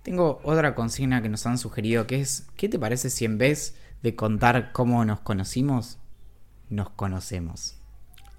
Tengo 0.03 0.41
otra 0.43 0.75
consigna 0.75 1.23
que 1.23 1.29
nos 1.29 1.47
han 1.47 1.59
sugerido 1.59 2.09
que 2.09 2.21
es, 2.21 2.49
¿qué 2.57 2.69
te 2.69 2.79
parece 2.79 3.11
si 3.11 3.25
en 3.25 3.39
vez 3.39 3.77
de 4.03 4.17
contar 4.17 4.73
cómo 4.73 5.05
nos 5.05 5.21
conocimos, 5.21 5.99
nos 6.69 6.91
conocemos? 6.91 7.77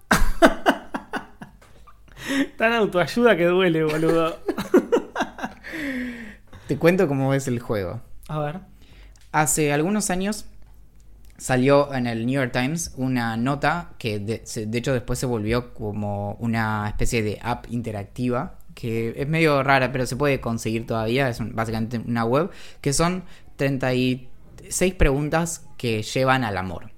Tan 2.58 2.74
autoayuda 2.74 3.38
que 3.38 3.46
duele, 3.46 3.86
boludo. 3.86 4.38
Te 6.68 6.78
cuento 6.78 7.08
cómo 7.08 7.34
es 7.34 7.48
el 7.48 7.60
juego. 7.60 8.02
A 8.28 8.40
ver. 8.40 8.60
Hace 9.32 9.72
algunos 9.72 10.10
años 10.10 10.46
salió 11.38 11.94
en 11.94 12.08
el 12.08 12.26
New 12.26 12.36
York 12.36 12.52
Times 12.52 12.94
una 12.98 13.38
nota 13.38 13.94
que 13.98 14.20
de, 14.20 14.44
de 14.68 14.78
hecho 14.78 14.92
después 14.94 15.20
se 15.20 15.26
volvió 15.26 15.74
como 15.74 16.34
una 16.36 16.88
especie 16.88 17.24
de 17.24 17.40
app 17.42 17.66
interactiva 17.70 18.60
que 18.74 19.14
es 19.18 19.28
medio 19.28 19.64
rara 19.64 19.92
pero 19.92 20.06
se 20.06 20.16
puede 20.16 20.40
conseguir 20.40 20.86
todavía, 20.86 21.30
es 21.30 21.40
básicamente 21.54 22.00
una 22.00 22.26
web 22.26 22.52
que 22.82 22.94
son 22.94 23.24
36 23.58 24.94
preguntas 24.96 25.66
que 25.78 26.02
llevan 26.04 26.44
al 26.44 26.58
amor. 26.58 26.92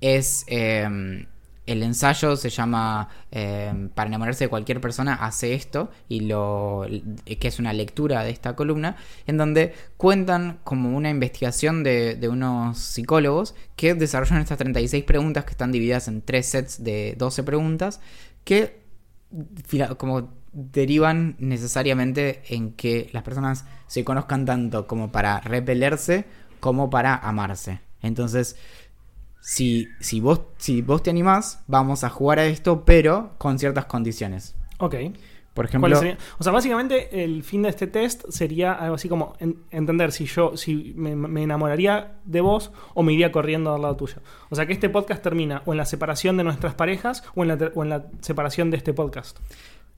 Es, 0.00 0.44
eh, 0.48 1.26
el 1.66 1.82
ensayo 1.82 2.36
se 2.36 2.48
llama 2.48 3.08
eh, 3.32 3.88
Para 3.94 4.08
enamorarse 4.08 4.44
de 4.44 4.48
cualquier 4.48 4.80
persona, 4.80 5.14
hace 5.14 5.54
esto, 5.54 5.90
y 6.08 6.20
lo 6.20 6.86
que 7.24 7.48
es 7.48 7.58
una 7.58 7.72
lectura 7.72 8.22
de 8.22 8.30
esta 8.30 8.54
columna, 8.54 8.96
en 9.26 9.36
donde 9.36 9.74
cuentan 9.96 10.60
como 10.64 10.96
una 10.96 11.10
investigación 11.10 11.82
de, 11.82 12.14
de 12.14 12.28
unos 12.28 12.78
psicólogos 12.78 13.54
que 13.74 13.94
desarrollan 13.94 14.40
estas 14.40 14.58
36 14.58 15.04
preguntas 15.04 15.44
que 15.44 15.50
están 15.50 15.72
divididas 15.72 16.08
en 16.08 16.22
tres 16.22 16.46
sets 16.46 16.82
de 16.82 17.14
12 17.18 17.42
preguntas, 17.42 18.00
que 18.44 18.86
como 19.98 20.30
derivan 20.58 21.36
necesariamente 21.38 22.42
en 22.48 22.72
que 22.72 23.10
las 23.12 23.22
personas 23.22 23.66
se 23.86 24.04
conozcan 24.04 24.46
tanto 24.46 24.86
como 24.86 25.12
para 25.12 25.40
repelerse 25.40 26.24
como 26.60 26.88
para 26.88 27.14
amarse. 27.14 27.80
Entonces, 28.00 28.56
si, 29.40 29.86
si, 30.00 30.20
vos, 30.20 30.40
si 30.56 30.80
vos 30.80 31.02
te 31.02 31.10
animás, 31.10 31.62
vamos 31.66 32.04
a 32.04 32.08
jugar 32.08 32.38
a 32.38 32.46
esto, 32.46 32.84
pero 32.86 33.34
con 33.36 33.58
ciertas 33.58 33.84
condiciones. 33.84 34.54
Ok. 34.78 34.94
Por 35.52 35.70
¿Cuáles 35.70 36.02
ejemplo? 36.02 36.24
O 36.38 36.42
sea, 36.44 36.52
básicamente 36.52 37.24
el 37.24 37.42
fin 37.42 37.62
de 37.62 37.70
este 37.70 37.86
test 37.86 38.24
sería 38.28 38.72
algo 38.72 38.96
así 38.96 39.08
como 39.08 39.34
en- 39.38 39.62
entender 39.70 40.12
si 40.12 40.26
yo 40.26 40.54
si 40.56 40.92
me, 40.96 41.16
me 41.16 41.42
enamoraría 41.44 42.16
de 42.26 42.42
vos 42.42 42.72
o 42.94 43.02
me 43.02 43.14
iría 43.14 43.32
corriendo 43.32 43.74
al 43.74 43.80
lado 43.82 43.96
tuyo. 43.96 44.16
O 44.50 44.54
sea, 44.56 44.66
que 44.66 44.74
este 44.74 44.90
podcast 44.90 45.22
termina 45.22 45.62
o 45.64 45.72
en 45.72 45.78
la 45.78 45.86
separación 45.86 46.36
de 46.36 46.44
nuestras 46.44 46.74
parejas 46.74 47.22
o 47.34 47.42
en 47.42 47.48
la, 47.48 47.72
o 47.74 47.82
en 47.82 47.88
la 47.88 48.06
separación 48.20 48.70
de 48.70 48.76
este 48.76 48.92
podcast. 48.92 49.38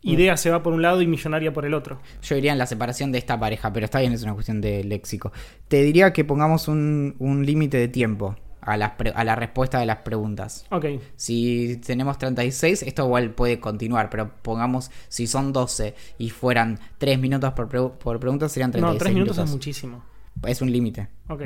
Idea 0.03 0.37
se 0.37 0.51
va 0.51 0.63
por 0.63 0.73
un 0.73 0.83
lado 0.83 1.03
y 1.03 1.07
millonaria 1.07 1.53
por 1.53 1.65
el 1.67 1.75
otro. 1.75 2.01
yo 2.23 2.37
iría 2.37 2.53
en 2.53 2.59
la 2.59 2.67
separación 2.67 3.11
de 3.13 3.19
esta 3.19 3.39
pareja, 3.39 3.73
pero 3.73 3.85
está 3.85 3.99
bien, 4.01 4.13
es 4.13 4.23
una 4.23 4.35
cuestión 4.35 4.61
de 4.61 4.85
léxico. 4.85 5.33
Te 5.67 5.83
diría 5.83 6.13
que 6.13 6.25
pongamos 6.25 6.69
un, 6.69 7.17
un 7.19 7.45
límite 7.45 7.79
de 7.79 7.89
tiempo 7.89 8.37
a, 8.61 8.77
las 8.77 8.93
a 9.15 9.25
la 9.25 9.35
respuesta 9.35 9.81
de 9.81 9.87
las 9.87 9.99
preguntas. 9.99 10.67
Ok. 10.71 10.85
Si 11.17 11.81
tenemos 11.85 12.17
36, 12.19 12.83
esto 12.85 13.05
igual 13.07 13.31
puede 13.31 13.59
continuar, 13.59 14.09
pero 14.09 14.31
pongamos, 14.43 14.91
si 15.09 15.27
son 15.27 15.53
12 15.53 15.95
y 16.19 16.31
fueran 16.31 16.79
3 16.99 17.19
minutos 17.19 17.53
por, 17.55 17.69
pre- 17.69 17.89
por 17.89 18.21
pregunta, 18.21 18.49
serían 18.49 18.71
36 18.71 18.95
No, 18.95 18.99
tres 18.99 19.13
minutos, 19.15 19.37
minutos. 19.37 19.51
es 19.51 19.55
muchísimo. 19.55 20.05
Es 20.47 20.63
un 20.63 20.71
límite. 20.71 21.09
Ok. 21.29 21.43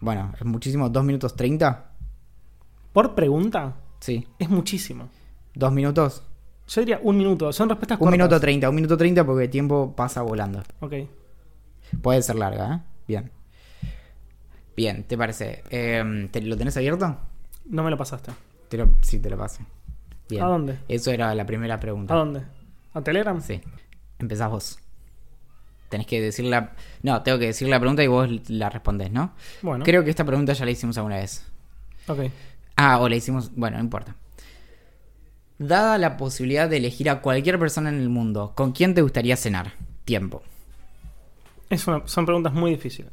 Bueno, 0.00 0.32
es 0.38 0.44
muchísimo. 0.44 0.88
¿2 0.90 1.02
minutos 1.02 1.34
30? 1.34 1.90
Por 2.92 3.14
pregunta, 3.14 3.76
Sí. 4.00 4.26
es 4.38 4.48
muchísimo. 4.48 5.08
¿2 5.54 5.72
minutos? 5.72 6.22
Yo 6.70 6.80
diría 6.82 7.00
un 7.02 7.18
minuto. 7.18 7.52
Son 7.52 7.68
respuestas 7.68 7.96
Un 7.96 8.04
cortas. 8.06 8.12
minuto 8.18 8.40
30, 8.40 8.68
un 8.68 8.74
minuto 8.76 8.96
30 8.96 9.24
porque 9.26 9.44
el 9.44 9.50
tiempo 9.50 9.92
pasa 9.96 10.22
volando. 10.22 10.62
Ok. 10.80 10.94
Puede 12.00 12.22
ser 12.22 12.36
larga, 12.36 12.74
¿eh? 12.76 12.80
Bien. 13.08 13.30
Bien, 14.76 15.02
¿te 15.02 15.18
parece? 15.18 15.64
Eh, 15.70 16.28
¿te, 16.30 16.40
¿Lo 16.42 16.56
tenés 16.56 16.76
abierto? 16.76 17.16
No 17.66 17.82
me 17.82 17.90
lo 17.90 17.96
pasaste. 17.96 18.30
Te 18.68 18.76
lo, 18.78 18.88
sí, 19.00 19.18
te 19.18 19.28
lo 19.28 19.36
pasé. 19.36 19.64
Bien. 20.28 20.44
¿A 20.44 20.46
dónde? 20.46 20.78
Eso 20.88 21.10
era 21.10 21.34
la 21.34 21.44
primera 21.44 21.80
pregunta. 21.80 22.14
¿A 22.14 22.18
dónde? 22.18 22.42
¿A 22.94 23.00
Telegram? 23.02 23.40
Sí. 23.40 23.60
Empezás 24.20 24.48
vos. 24.48 24.78
Tenés 25.88 26.06
que 26.06 26.20
decir 26.20 26.44
la... 26.44 26.72
No, 27.02 27.20
tengo 27.22 27.40
que 27.40 27.46
decir 27.46 27.68
la 27.68 27.80
pregunta 27.80 28.04
y 28.04 28.06
vos 28.06 28.28
la 28.48 28.70
respondés, 28.70 29.10
¿no? 29.10 29.32
Bueno. 29.60 29.84
Creo 29.84 30.04
que 30.04 30.10
esta 30.10 30.24
pregunta 30.24 30.52
ya 30.52 30.64
la 30.64 30.70
hicimos 30.70 30.96
alguna 30.98 31.16
vez. 31.16 31.44
Ok. 32.06 32.20
Ah, 32.76 33.00
o 33.00 33.08
la 33.08 33.16
hicimos... 33.16 33.50
Bueno, 33.56 33.76
no 33.78 33.82
importa. 33.82 34.14
Dada 35.60 35.98
la 35.98 36.16
posibilidad 36.16 36.70
de 36.70 36.78
elegir 36.78 37.10
a 37.10 37.20
cualquier 37.20 37.58
persona 37.58 37.90
en 37.90 37.96
el 38.00 38.08
mundo, 38.08 38.52
¿con 38.54 38.72
quién 38.72 38.94
te 38.94 39.02
gustaría 39.02 39.36
cenar? 39.36 39.74
Tiempo. 40.06 40.42
Es 41.68 41.86
una- 41.86 42.08
son 42.08 42.24
preguntas 42.24 42.54
muy 42.54 42.70
difíciles. 42.70 43.12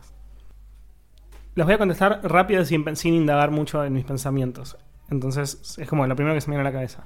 Las 1.56 1.68
voy 1.68 1.76
a 1.76 1.78
contestar 1.78 2.22
rápido 2.24 2.64
sin, 2.64 2.96
sin 2.96 3.16
indagar 3.16 3.52
mucho 3.52 3.84
en 3.84 3.92
mis 3.92 4.06
pensamientos. 4.06 4.78
Entonces, 5.10 5.78
es 5.78 5.90
como 5.90 6.08
lo 6.08 6.16
primero 6.16 6.36
que 6.36 6.40
se 6.42 6.50
me 6.50 6.56
viene 6.56 6.70
a 6.70 6.72
la 6.72 6.78
cabeza. 6.78 7.04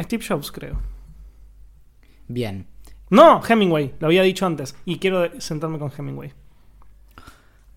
Steve 0.00 0.24
Jobs, 0.26 0.52
creo. 0.52 0.80
Bien. 2.28 2.68
No, 3.10 3.42
Hemingway, 3.46 3.94
lo 3.98 4.06
había 4.06 4.22
dicho 4.22 4.46
antes. 4.46 4.76
Y 4.84 4.98
quiero 5.00 5.40
sentarme 5.40 5.80
con 5.80 5.90
Hemingway. 5.96 6.32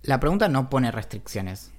La 0.03 0.19
pregunta 0.19 0.47
no 0.49 0.69
pone 0.69 0.91
restricciones. 0.91 1.71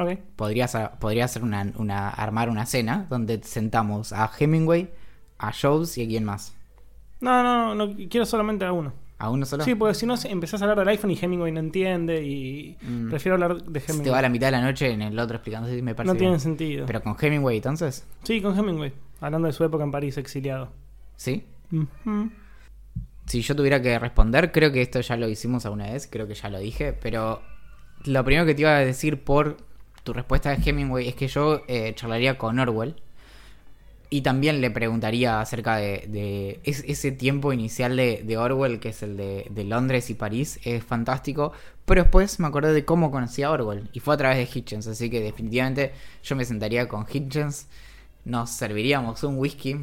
Ok. 0.00 0.18
Podría 0.36 0.66
ser, 0.68 0.90
podría 0.98 1.28
ser 1.28 1.42
una, 1.42 1.70
una- 1.76 2.08
armar 2.08 2.48
una 2.48 2.64
cena 2.66 3.06
donde 3.10 3.42
sentamos 3.42 4.12
a 4.12 4.30
Hemingway, 4.38 4.90
a 5.38 5.52
Jobs 5.52 5.98
y 5.98 6.04
a 6.04 6.08
quién 6.08 6.24
más. 6.24 6.54
No, 7.20 7.42
no, 7.42 7.74
no, 7.74 7.94
quiero 8.08 8.24
solamente 8.24 8.64
a 8.64 8.72
uno. 8.72 8.92
¿A 9.18 9.28
uno 9.28 9.44
solo? 9.44 9.62
Sí, 9.64 9.74
porque 9.74 9.92
si 9.94 10.06
no 10.06 10.14
empezás 10.24 10.62
a 10.62 10.64
hablar 10.64 10.78
del 10.78 10.88
iPhone 10.88 11.10
y 11.10 11.18
Hemingway 11.20 11.52
no 11.52 11.60
entiende 11.60 12.24
y 12.24 12.78
Mm. 12.80 13.10
prefiero 13.10 13.34
hablar 13.34 13.62
de 13.62 13.80
Se 13.80 13.86
te 13.88 13.92
va 13.92 13.98
a 13.98 14.00
Hemingway. 14.00 14.22
la 14.22 14.28
mitad 14.30 14.46
de 14.46 14.50
la 14.52 14.62
noche 14.62 14.90
en 14.90 15.02
el 15.02 15.18
otro 15.18 15.36
explicando, 15.36 15.68
sí, 15.68 15.82
me 15.82 15.94
parece 15.94 16.14
No 16.14 16.18
tiene 16.18 16.30
bien. 16.32 16.40
sentido. 16.40 16.86
Pero 16.86 17.02
con 17.02 17.14
Hemingway 17.20 17.58
entonces, 17.58 18.06
Sí, 18.22 18.40
con 18.40 18.58
Hemingway. 18.58 18.94
Hablando 19.20 19.48
de 19.48 19.52
su 19.52 19.62
época 19.64 19.84
en 19.84 19.90
París, 19.90 20.16
exiliado. 20.16 20.70
¿sí? 21.16 21.44
Si 23.26 23.42
yo 23.42 23.54
tuviera 23.54 23.80
que 23.80 23.98
responder, 23.98 24.50
creo 24.50 24.72
que 24.72 24.82
esto 24.82 25.00
ya 25.00 25.16
lo 25.16 25.28
hicimos 25.28 25.64
alguna 25.64 25.90
vez, 25.90 26.08
creo 26.10 26.26
que 26.26 26.34
ya 26.34 26.48
lo 26.48 26.58
dije, 26.58 26.92
pero 26.94 27.42
lo 28.06 28.24
primero 28.24 28.46
que 28.46 28.54
te 28.54 28.62
iba 28.62 28.74
a 28.76 28.80
decir 28.80 29.22
por 29.22 29.58
tu 30.10 30.14
respuesta 30.14 30.50
de 30.50 30.56
Hemingway 30.68 31.06
es 31.06 31.14
que 31.14 31.28
yo 31.28 31.62
eh, 31.68 31.92
charlaría 31.94 32.36
con 32.36 32.58
Orwell 32.58 32.96
y 34.10 34.22
también 34.22 34.60
le 34.60 34.72
preguntaría 34.72 35.40
acerca 35.40 35.76
de, 35.76 36.04
de 36.08 36.58
es- 36.64 36.82
ese 36.88 37.12
tiempo 37.12 37.52
inicial 37.52 37.94
de, 37.96 38.36
Orwell, 38.36 38.80
que 38.80 38.88
es 38.88 39.04
el 39.04 39.16
de, 39.16 39.64
Londres 39.64 40.10
y 40.10 40.14
París, 40.14 40.58
es 40.64 40.82
fantástico, 40.82 41.52
pero 41.84 42.02
después 42.02 42.40
me 42.40 42.48
acordé 42.48 42.72
de 42.72 42.84
cómo 42.84 43.12
conocí 43.12 43.44
a 43.44 43.52
Orwell 43.52 43.88
y 43.92 44.00
fue 44.00 44.14
a 44.14 44.16
través 44.16 44.38
de 44.38 44.58
Hitchens, 44.58 44.88
así 44.88 45.08
que 45.10 45.20
definitivamente 45.20 45.92
yo 46.24 46.34
me 46.34 46.44
sentaría 46.44 46.88
con 46.88 47.06
Hitchens, 47.08 47.68
nos 48.24 48.50
serviríamos 48.50 49.22
un 49.22 49.38
whisky, 49.38 49.76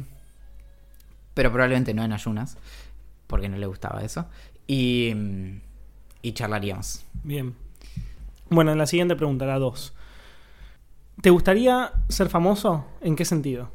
pero 1.32 1.50
probablemente 1.50 1.94
no 1.94 2.04
en 2.04 2.12
ayunas 2.12 2.58
porque 3.26 3.48
no 3.48 3.56
le 3.56 3.64
gustaba 3.66 4.02
eso. 4.02 4.26
Y, 4.66 5.14
charlaríamos. 6.34 7.06
Bien. 7.24 7.54
Bueno, 8.50 8.74
la 8.74 8.86
siguiente 8.86 9.16
pregunta, 9.16 9.46
la 9.46 9.58
2. 9.58 9.94
¿Te 11.20 11.30
gustaría 11.30 11.92
ser 12.08 12.28
famoso? 12.28 12.84
¿En 13.00 13.16
qué 13.16 13.24
sentido? 13.24 13.72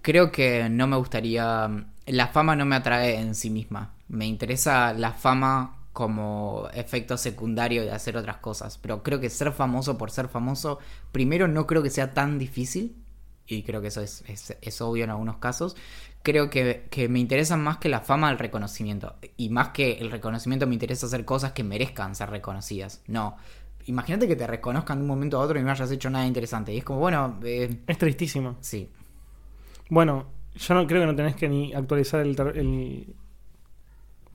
Creo 0.00 0.32
que 0.32 0.68
no 0.70 0.86
me 0.86 0.96
gustaría... 0.96 1.86
La 2.06 2.28
fama 2.28 2.56
no 2.56 2.64
me 2.64 2.76
atrae 2.76 3.20
en 3.20 3.34
sí 3.34 3.50
misma. 3.50 3.94
Me 4.08 4.24
interesa 4.24 4.94
la 4.94 5.12
fama 5.12 5.78
como 5.92 6.68
efecto 6.72 7.18
secundario 7.18 7.82
de 7.82 7.90
hacer 7.90 8.16
otras 8.16 8.38
cosas. 8.38 8.78
Pero 8.78 9.02
creo 9.02 9.20
que 9.20 9.28
ser 9.28 9.52
famoso 9.52 9.98
por 9.98 10.10
ser 10.10 10.28
famoso, 10.28 10.78
primero 11.12 11.46
no 11.48 11.66
creo 11.66 11.82
que 11.82 11.90
sea 11.90 12.14
tan 12.14 12.38
difícil. 12.38 12.96
Y 13.46 13.62
creo 13.62 13.82
que 13.82 13.88
eso 13.88 14.00
es, 14.00 14.80
obvio 14.80 15.04
en 15.04 15.10
algunos 15.10 15.38
casos. 15.38 15.76
Creo 16.22 16.48
que, 16.50 16.86
que 16.90 17.08
me 17.08 17.18
interesan 17.18 17.62
más 17.62 17.78
que 17.78 17.88
la 17.88 18.00
fama 18.00 18.30
el 18.30 18.38
reconocimiento. 18.38 19.16
Y 19.36 19.50
más 19.50 19.70
que 19.70 19.98
el 19.98 20.10
reconocimiento 20.10 20.66
me 20.66 20.74
interesa 20.74 21.06
hacer 21.06 21.24
cosas 21.24 21.52
que 21.52 21.64
merezcan 21.64 22.14
ser 22.14 22.30
reconocidas. 22.30 23.02
No. 23.06 23.36
Imagínate 23.88 24.28
que 24.28 24.36
te 24.36 24.46
reconozcan 24.46 24.98
de 24.98 25.02
un 25.02 25.08
momento 25.08 25.38
a 25.38 25.40
otro 25.44 25.58
y 25.58 25.62
no 25.62 25.70
hayas 25.70 25.90
hecho 25.90 26.08
nada 26.10 26.26
interesante. 26.26 26.72
Y 26.72 26.78
es 26.78 26.84
como, 26.84 27.00
bueno, 27.00 27.38
eh, 27.42 27.80
Es 27.86 27.98
tristísimo. 27.98 28.56
sí. 28.60 28.88
Bueno, 29.90 30.26
yo 30.54 30.74
no 30.74 30.86
creo 30.86 31.00
que 31.02 31.06
no 31.06 31.16
tenés 31.16 31.34
que 31.36 31.48
ni 31.48 31.72
actualizar 31.72 32.20
el, 32.20 32.36
ter- 32.36 32.58
el 32.58 33.14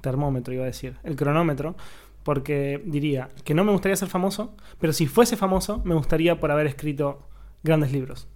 termómetro, 0.02 0.54
iba 0.54 0.63
a 0.63 0.68
decir, 0.68 0.98
el 1.04 1.16
cronómetro, 1.16 1.76
porque 2.24 2.82
diría 2.86 3.30
que 3.44 3.54
no 3.54 3.63
me 3.63 3.72
gustaría 3.72 3.96
ser 3.96 4.10
famoso, 4.10 4.56
pero 4.80 4.94
si 4.94 5.06
fuese 5.08 5.38
famoso, 5.38 5.82
me 5.86 5.94
gustaría 5.96 6.39
por 6.39 6.50
haber 6.52 6.68
escrito 6.68 7.28
grandes 7.63 7.92
libros 7.92 8.28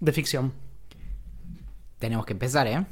de 0.00 0.12
ficción. 0.12 0.52
Tenemos 1.98 2.26
que 2.26 2.34
empezar, 2.34 2.66
¿eh? 2.66 2.84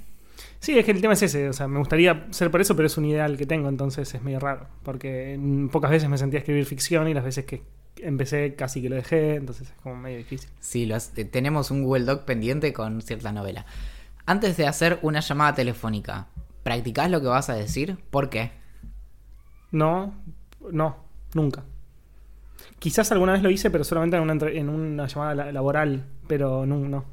Sí, 0.63 0.79
es 0.79 0.85
que 0.85 0.93
el 0.93 1.01
tema 1.01 1.15
es 1.15 1.23
ese, 1.23 1.49
o 1.49 1.53
sea, 1.53 1.67
me 1.67 1.81
gustaría 1.81 2.29
ser 2.31 2.53
por 2.53 2.61
eso, 2.61 2.77
pero 2.77 2.87
es 2.87 2.97
un 2.97 3.05
ideal 3.05 3.37
que 3.37 3.47
tengo, 3.47 3.69
entonces 3.69 4.15
es 4.15 4.23
medio 4.23 4.39
raro, 4.39 4.69
porque 4.85 5.37
pocas 5.73 5.91
veces 5.91 6.09
me 6.09 6.17
sentía 6.19 6.39
a 6.39 6.43
escribir 6.43 6.65
ficción 6.67 7.09
y 7.09 7.15
las 7.15 7.25
veces 7.25 7.45
que 7.47 7.65
empecé 7.97 8.55
casi 8.55 8.81
que 8.81 8.89
lo 8.89 8.95
dejé, 8.95 9.35
entonces 9.35 9.71
es 9.71 9.75
como 9.83 9.97
medio 9.97 10.19
difícil. 10.19 10.49
Sí, 10.61 10.89
tenemos 11.33 11.73
un 11.73 11.83
Google 11.83 12.05
Doc 12.05 12.25
pendiente 12.27 12.73
con 12.73 13.03
cierta 13.03 13.33
novela. 13.33 13.67
Antes 14.25 14.57
de 14.57 14.69
hacer 14.69 15.01
una 15.03 15.19
llamada 15.19 15.53
telefónica, 15.57 16.29
¿practicás 16.63 17.11
lo 17.11 17.21
que 17.21 17.27
vas 17.27 17.51
a 17.51 17.55
decir? 17.55 17.99
¿Por 18.11 18.31
qué? 18.31 18.53
No, 19.73 20.15
no, 20.71 20.97
nunca. 21.35 21.65
Quizás 22.79 23.11
alguna 23.11 23.33
vez 23.33 23.43
lo 23.43 23.51
hice, 23.51 23.69
pero 23.69 23.83
solamente 23.83 24.17
en 24.17 24.23
una, 24.23 24.33
entre- 24.35 24.57
en 24.61 24.69
una 24.69 25.09
llamada 25.09 25.35
la- 25.35 25.51
laboral, 25.51 26.07
pero 26.29 26.67
no, 26.67 26.77
no. 26.79 27.05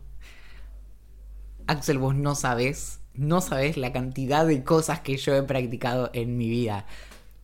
Axel, 1.66 1.98
vos 1.98 2.14
no 2.16 2.36
sabés, 2.36 3.00
no 3.20 3.42
sabés 3.42 3.78
la 3.78 3.92
cantidad 3.92 4.46
de 4.46 4.64
cosas 4.64 5.02
que 5.02 5.18
yo 5.18 5.36
he 5.36 5.44
practicado 5.44 6.10
en 6.14 6.38
mi 6.38 6.50
vida. 6.50 6.86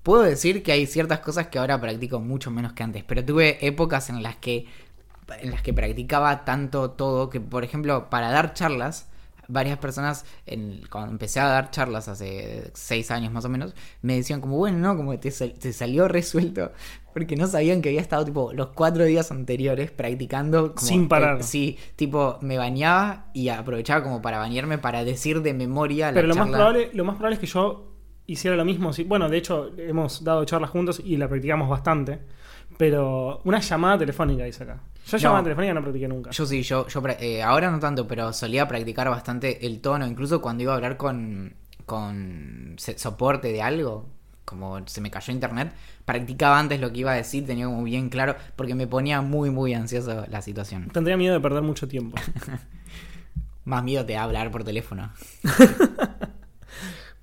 Puedo 0.04 0.24
decir 0.24 0.64
que 0.64 0.72
hay 0.72 0.86
ciertas 0.86 1.20
cosas 1.20 1.48
que 1.48 1.60
ahora 1.60 1.82
practico 1.82 2.20
mucho 2.20 2.52
menos 2.52 2.74
que 2.74 2.84
antes, 2.84 3.04
pero 3.04 3.26
tuve 3.26 3.66
épocas 3.66 4.10
en 4.10 4.24
las 4.24 4.38
que 4.38 4.68
en 5.40 5.52
las 5.52 5.64
que 5.64 5.74
practicaba 5.74 6.46
tanto 6.46 6.92
todo 6.92 7.30
que, 7.30 7.42
por 7.42 7.64
ejemplo, 7.64 8.10
para 8.12 8.30
dar 8.30 8.54
charlas, 8.54 9.08
varias 9.48 9.80
personas, 9.80 10.26
en, 10.46 10.82
cuando 10.90 11.12
empecé 11.12 11.40
a 11.40 11.48
dar 11.48 11.72
charlas 11.72 12.08
hace 12.08 12.72
seis 12.74 13.10
años 13.12 13.34
más 13.34 13.44
o 13.46 13.50
menos, 13.50 13.74
me 14.02 14.16
decían 14.16 14.42
como, 14.42 14.58
bueno, 14.58 14.78
no, 14.78 14.96
como 14.96 15.18
te 15.18 15.32
salió 15.32 16.08
resuelto, 16.08 16.72
porque 17.16 17.38
no 17.38 17.48
sabían 17.48 17.82
que 17.82 17.88
había 17.90 18.02
estado 18.02 18.26
tipo 18.26 18.52
los 18.52 18.68
cuatro 18.72 19.06
días 19.06 19.32
anteriores 19.32 19.90
practicando. 19.90 20.76
como, 20.76 20.86
Sin 20.86 21.08
parar. 21.08 21.40
eh, 21.40 21.44
sí, 21.44 21.78
tipo, 21.96 22.38
me 22.42 22.58
bañaba 22.58 23.28
y 23.34 23.48
aprovechaba 23.48 24.04
como 24.04 24.22
para 24.22 24.38
bañarme 24.38 24.80
para 24.80 25.06
decir 25.06 25.42
de 25.42 25.54
memoria 25.54 26.08
la 26.10 26.14
Pero 26.16 26.28
lo 26.28 26.36
más, 26.36 26.44
charla. 26.44 26.58
probable, 26.58 26.90
lo 26.92 27.06
más 27.06 27.16
probable 27.16 27.36
es 27.36 27.40
que 27.40 27.46
yo 27.48 27.94
hiciera 28.28 28.58
lo 28.58 28.66
mismo. 28.66 28.92
Bueno, 29.06 29.30
de 29.30 29.38
hecho, 29.38 29.72
hemos 29.78 30.26
dado 30.26 30.44
charlas 30.44 30.72
juntos 30.72 31.02
y 31.06 31.16
la 31.16 31.30
practicamos 31.30 31.70
bastante. 31.70 32.20
Pero 32.78 33.40
una 33.46 33.62
llamada 33.62 33.98
telefónica 34.00 34.44
dice 34.44 34.64
acá. 34.64 34.82
Yo 35.08 35.18
No. 35.18 35.22
llamada 35.24 35.44
telefónica 35.44 35.74
no 35.74 35.82
practiqué 35.84 36.08
nunca. 36.10 36.32
Yo 36.32 36.46
sí, 36.46 36.64
yo, 36.64 36.86
yo 36.88 37.02
eh, 37.20 37.42
ahora 37.44 37.72
no 37.72 37.80
tanto, 37.80 38.06
pero 38.10 38.34
solía 38.34 38.68
practicar 38.68 39.10
bastante 39.10 39.66
el 39.66 39.80
tono, 39.80 40.06
incluso 40.06 40.42
cuando 40.42 40.64
iba 40.64 40.74
a 40.74 40.76
hablar 40.76 40.98
con, 40.98 41.54
con 41.86 42.76
soporte 42.78 43.54
de 43.54 43.62
algo, 43.62 44.10
como 44.46 44.88
se 44.88 45.02
me 45.02 45.12
cayó 45.12 45.34
internet, 45.34 45.74
practicaba 46.06 46.60
antes 46.60 46.80
lo 46.80 46.92
que 46.92 47.00
iba 47.00 47.12
a 47.12 47.16
decir, 47.16 47.46
tenía 47.46 47.66
como 47.66 47.84
bien 47.84 48.10
claro, 48.10 48.36
porque 48.56 48.76
me 48.76 48.88
ponía 48.88 49.22
muy, 49.22 49.50
muy 49.50 49.74
ansioso 49.74 50.26
la 50.30 50.42
situación. 50.42 50.90
Tendría 50.90 51.18
miedo 51.18 51.34
de 51.34 51.42
perder 51.42 51.64
mucho 51.64 51.88
tiempo. 51.88 52.18
Más 53.66 53.84
miedo 53.84 54.06
te 54.06 54.14
da 54.14 54.24
hablar 54.24 54.52
por 54.52 54.64
teléfono. 54.64 55.12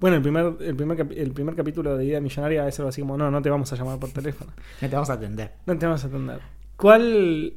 Bueno, 0.03 0.17
el 0.17 0.23
primer, 0.23 0.57
el, 0.59 0.75
primer 0.75 1.13
el 1.17 1.31
primer 1.31 1.55
capítulo 1.55 1.97
de 1.97 2.05
Idea 2.05 2.21
Millonaria 2.21 2.67
es 2.67 2.77
algo 2.81 2.89
así 2.89 3.03
como, 3.03 3.17
no, 3.17 3.31
no 3.31 3.41
te 3.41 3.49
vamos 3.49 3.73
a 3.73 3.77
llamar 3.77 4.01
por 4.01 4.11
teléfono. 4.11 4.51
No 4.81 4.89
te 4.89 4.97
vamos 4.97 5.11
a 5.11 5.13
atender. 5.13 5.53
No 5.65 5.79
te 5.79 5.87
vamos 5.87 6.03
a 6.03 6.09
atender. 6.09 6.41
¿Cuál, 6.77 7.55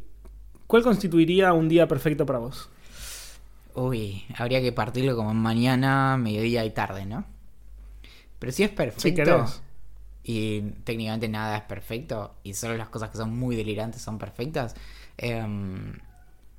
¿Cuál 0.68 0.84
constituiría 0.84 1.54
un 1.54 1.68
día 1.68 1.88
perfecto 1.88 2.24
para 2.24 2.38
vos? 2.38 2.70
Uy, 3.74 4.26
habría 4.38 4.62
que 4.62 4.72
partirlo 4.72 5.16
como 5.16 5.34
mañana, 5.34 6.18
mediodía 6.18 6.64
y 6.66 6.70
tarde, 6.70 7.08
¿no? 7.08 7.26
Pero 8.46 8.54
si 8.54 8.62
es 8.62 8.70
perfecto 8.70 9.48
y 10.24 10.62
técnicamente 10.84 11.28
nada 11.28 11.58
es 11.58 11.64
perfecto 11.64 12.36
y 12.44 12.54
solo 12.54 12.78
las 12.78 12.90
cosas 12.90 13.10
que 13.10 13.18
son 13.18 13.36
muy 13.36 13.56
delirantes 13.56 14.04
son 14.04 14.20
perfectas, 14.20 14.76
em, 15.18 15.94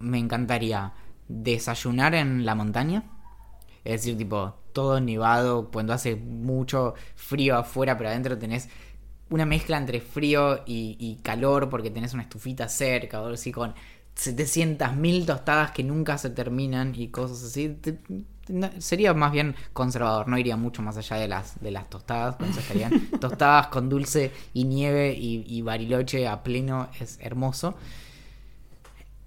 me 0.00 0.18
encantaría 0.18 0.92
desayunar 1.28 2.16
en 2.16 2.44
la 2.44 2.56
montaña. 2.56 3.04
Es 3.84 4.02
decir, 4.02 4.18
tipo, 4.18 4.56
todo 4.72 5.00
nevado, 5.00 5.70
cuando 5.70 5.92
hace 5.92 6.16
mucho 6.16 6.94
frío 7.14 7.56
afuera, 7.56 7.96
pero 7.96 8.10
adentro 8.10 8.36
tenés 8.36 8.68
una 9.30 9.46
mezcla 9.46 9.76
entre 9.78 10.00
frío 10.00 10.64
y, 10.66 10.96
y 10.98 11.22
calor 11.22 11.68
porque 11.70 11.90
tenés 11.90 12.14
una 12.14 12.24
estufita 12.24 12.68
cerca 12.68 13.22
o 13.22 13.28
así 13.28 13.52
con 13.52 13.74
700.000 14.16 15.24
tostadas 15.24 15.70
que 15.70 15.84
nunca 15.84 16.18
se 16.18 16.30
terminan 16.30 16.94
y 16.96 17.10
cosas 17.10 17.44
así. 17.44 17.78
No- 18.48 18.70
sería 18.78 19.12
más 19.14 19.32
bien 19.32 19.56
conservador, 19.72 20.28
no 20.28 20.38
iría 20.38 20.56
mucho 20.56 20.80
más 20.82 20.96
allá 20.96 21.16
de 21.16 21.28
las, 21.28 21.60
de 21.60 21.70
las 21.72 21.90
tostadas. 21.90 22.36
con 22.36 22.48
eso 22.48 22.60
estarían 22.60 22.94
tostadas 23.18 23.68
con 23.68 23.88
dulce 23.88 24.32
y 24.54 24.64
nieve 24.64 25.14
y, 25.18 25.44
y 25.46 25.62
bariloche 25.62 26.28
a 26.28 26.42
pleno, 26.42 26.88
es 27.00 27.18
hermoso. 27.20 27.76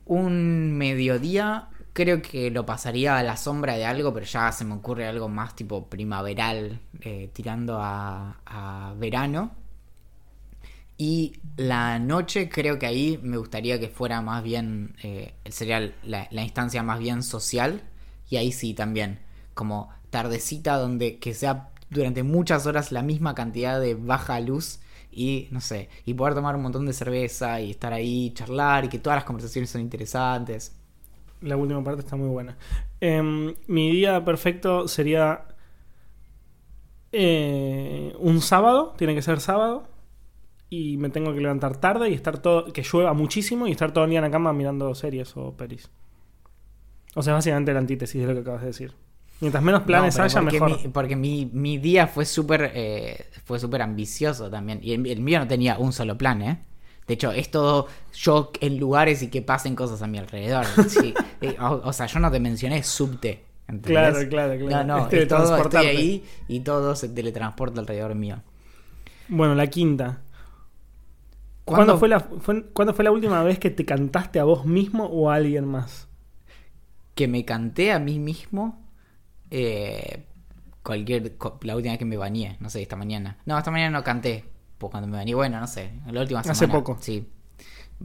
Un 0.06 0.78
mediodía 0.78 1.70
creo 1.94 2.22
que 2.22 2.50
lo 2.50 2.66
pasaría 2.66 3.18
a 3.18 3.24
la 3.24 3.38
sombra 3.38 3.76
de 3.76 3.86
algo, 3.86 4.14
pero 4.14 4.26
ya 4.26 4.52
se 4.52 4.66
me 4.66 4.74
ocurre 4.76 5.06
algo 5.08 5.30
más 5.30 5.56
tipo 5.56 5.88
primaveral, 5.88 6.80
eh, 7.02 7.30
tirando 7.34 7.78
a, 7.80 8.42
a 8.46 8.94
verano. 8.98 9.52
Y 10.98 11.40
la 11.56 11.98
noche 12.00 12.50
creo 12.50 12.78
que 12.78 12.86
ahí 12.86 13.20
me 13.24 13.38
gustaría 13.38 13.80
que 13.80 13.88
fuera 13.88 14.22
más 14.22 14.44
bien, 14.44 14.96
eh, 15.02 15.34
sería 15.50 15.94
la, 16.04 16.28
la 16.30 16.44
instancia 16.44 16.84
más 16.84 17.00
bien 17.00 17.24
social. 17.24 17.82
Y 18.30 18.38
ahí 18.38 18.52
sí 18.52 18.74
también, 18.74 19.20
como 19.54 19.90
tardecita 20.10 20.78
donde 20.78 21.20
que 21.20 21.34
sea 21.34 21.70
durante 21.90 22.24
muchas 22.24 22.66
horas 22.66 22.92
la 22.92 23.02
misma 23.02 23.36
cantidad 23.36 23.80
de 23.80 23.96
baja 23.96 24.40
luz 24.40 24.80
y 25.12 25.48
no 25.52 25.60
sé, 25.62 25.90
y 26.06 26.14
poder 26.14 26.36
tomar 26.36 26.56
un 26.56 26.62
montón 26.62 26.86
de 26.86 26.94
cerveza 26.94 27.60
y 27.62 27.72
estar 27.72 27.94
ahí, 27.94 28.32
charlar 28.34 28.86
y 28.86 28.90
que 28.90 29.00
todas 29.00 29.18
las 29.18 29.26
conversaciones 29.26 29.70
son 29.70 29.82
interesantes. 29.82 30.76
La 31.42 31.58
última 31.58 31.84
parte 31.84 32.02
está 32.02 32.16
muy 32.16 32.30
buena. 32.30 32.58
Em, 33.02 33.56
mi 33.68 33.92
día 33.92 34.24
perfecto 34.24 34.88
sería 34.88 35.46
eh, 37.12 38.14
un 38.20 38.42
sábado, 38.42 38.94
tiene 38.98 39.16
que 39.16 39.22
ser 39.22 39.40
sábado, 39.40 39.88
y 40.70 40.98
me 40.98 41.10
tengo 41.10 41.34
que 41.34 41.42
levantar 41.42 41.78
tarde 41.78 42.10
y 42.10 42.14
estar 42.14 42.40
todo, 42.40 42.72
que 42.72 42.84
llueva 42.84 43.14
muchísimo 43.14 43.68
y 43.68 43.72
estar 43.72 43.92
todo 43.92 44.04
el 44.04 44.12
día 44.12 44.20
en 44.20 44.26
la 44.26 44.32
cama 44.32 44.54
mirando 44.54 44.94
series 44.94 45.36
o 45.36 45.54
pelis. 45.54 45.90
O 47.16 47.24
sea, 47.24 47.34
básicamente 47.34 47.74
la 47.74 47.80
antítesis 47.80 48.22
de 48.22 48.28
lo 48.28 48.34
que 48.36 48.40
acabas 48.42 48.62
de 48.62 48.68
decir. 48.68 48.94
Mientras 49.42 49.64
menos 49.64 49.84
planes 49.84 50.18
No, 50.18 50.24
haya, 50.24 50.42
porque 50.42 50.60
mejor. 50.60 50.82
Mi, 50.84 50.88
porque 50.90 51.16
mi, 51.16 51.50
mi 51.54 51.78
día 51.78 52.08
fue 52.08 52.26
súper 52.26 52.72
eh, 52.76 53.26
fue 53.46 53.60
súper 53.60 53.82
ambicioso 53.82 54.50
también. 54.50 54.80
Y 54.84 54.94
el, 54.94 55.06
el 55.08 55.22
mío 55.22 55.40
no 55.40 55.48
tenía 55.48 55.78
un 55.80 55.94
solo 55.94 56.18
plan, 56.18 56.42
¿eh? 56.42 56.66
De 57.08 57.16
hecho, 57.16 57.32
es 57.32 57.50
todo 57.50 57.88
yo 58.14 58.52
en 58.62 58.78
lugares 58.78 59.24
y 59.24 59.30
que 59.30 59.42
pasen 59.42 59.76
cosas 59.76 60.02
a 60.02 60.08
mi 60.08 60.18
alrededor. 60.20 60.66
Sí, 60.90 61.14
eh, 61.42 61.56
o, 61.60 61.82
o 61.84 61.94
sea, 61.94 62.06
yo 62.06 62.20
no 62.20 62.30
te 62.32 62.40
mencioné 62.40 62.84
subte. 62.84 63.46
¿entendés? 63.68 64.28
Claro, 64.28 64.30
claro, 64.30 64.58
claro. 64.60 64.88
No, 64.88 64.98
no, 65.00 65.08
Es 65.08 65.14
es 65.14 65.28
todo, 65.28 65.58
estoy 65.58 65.86
teletransportarte. 65.86 65.88
ahí 65.88 66.24
y 66.48 66.60
todo 66.62 66.96
se 66.96 67.10
teletransporta 67.10 67.80
alrededor 67.80 68.14
mío. 68.16 68.42
Bueno, 69.30 69.56
la 69.56 69.68
quinta. 69.68 70.22
¿Cuándo- 71.66 71.98
¿Cuándo 71.98 71.98
fue, 71.98 72.10
la, 72.10 72.20
fue- 72.20 72.66
¿Cuándo 72.74 72.94
fue 72.94 73.06
la 73.06 73.12
última 73.12 73.42
vez 73.44 73.60
que 73.60 73.70
te 73.70 73.86
cantaste 73.86 74.40
a 74.40 74.44
vos 74.44 74.66
mismo 74.66 75.06
o 75.06 75.30
a 75.32 75.36
alguien 75.36 75.66
más? 75.66 76.09
Que 77.20 77.28
me 77.28 77.42
canté 77.52 77.86
a 77.92 78.00
mí 78.08 78.18
mismo 78.30 78.64
eh, 79.52 80.26
cualquier 80.84 81.22
la 81.64 81.76
última 81.78 81.94
vez 81.94 82.00
que 82.00 82.06
me 82.14 82.18
bañé, 82.18 82.58
no 82.62 82.70
sé, 82.70 82.82
esta 82.82 82.96
mañana. 83.04 83.38
No, 83.48 83.58
esta 83.58 83.72
mañana 83.72 83.98
no 84.00 84.04
canté, 84.06 84.46
pues 84.80 84.92
cuando 84.92 85.08
me 85.10 85.18
bañé, 85.18 85.34
bueno, 85.36 85.60
no 85.60 85.68
sé, 85.68 85.84
la 86.08 86.22
última 86.22 86.44
semana. 86.44 86.76
Hace 86.76 86.84
poco. 86.84 86.98
Sí, 87.02 87.28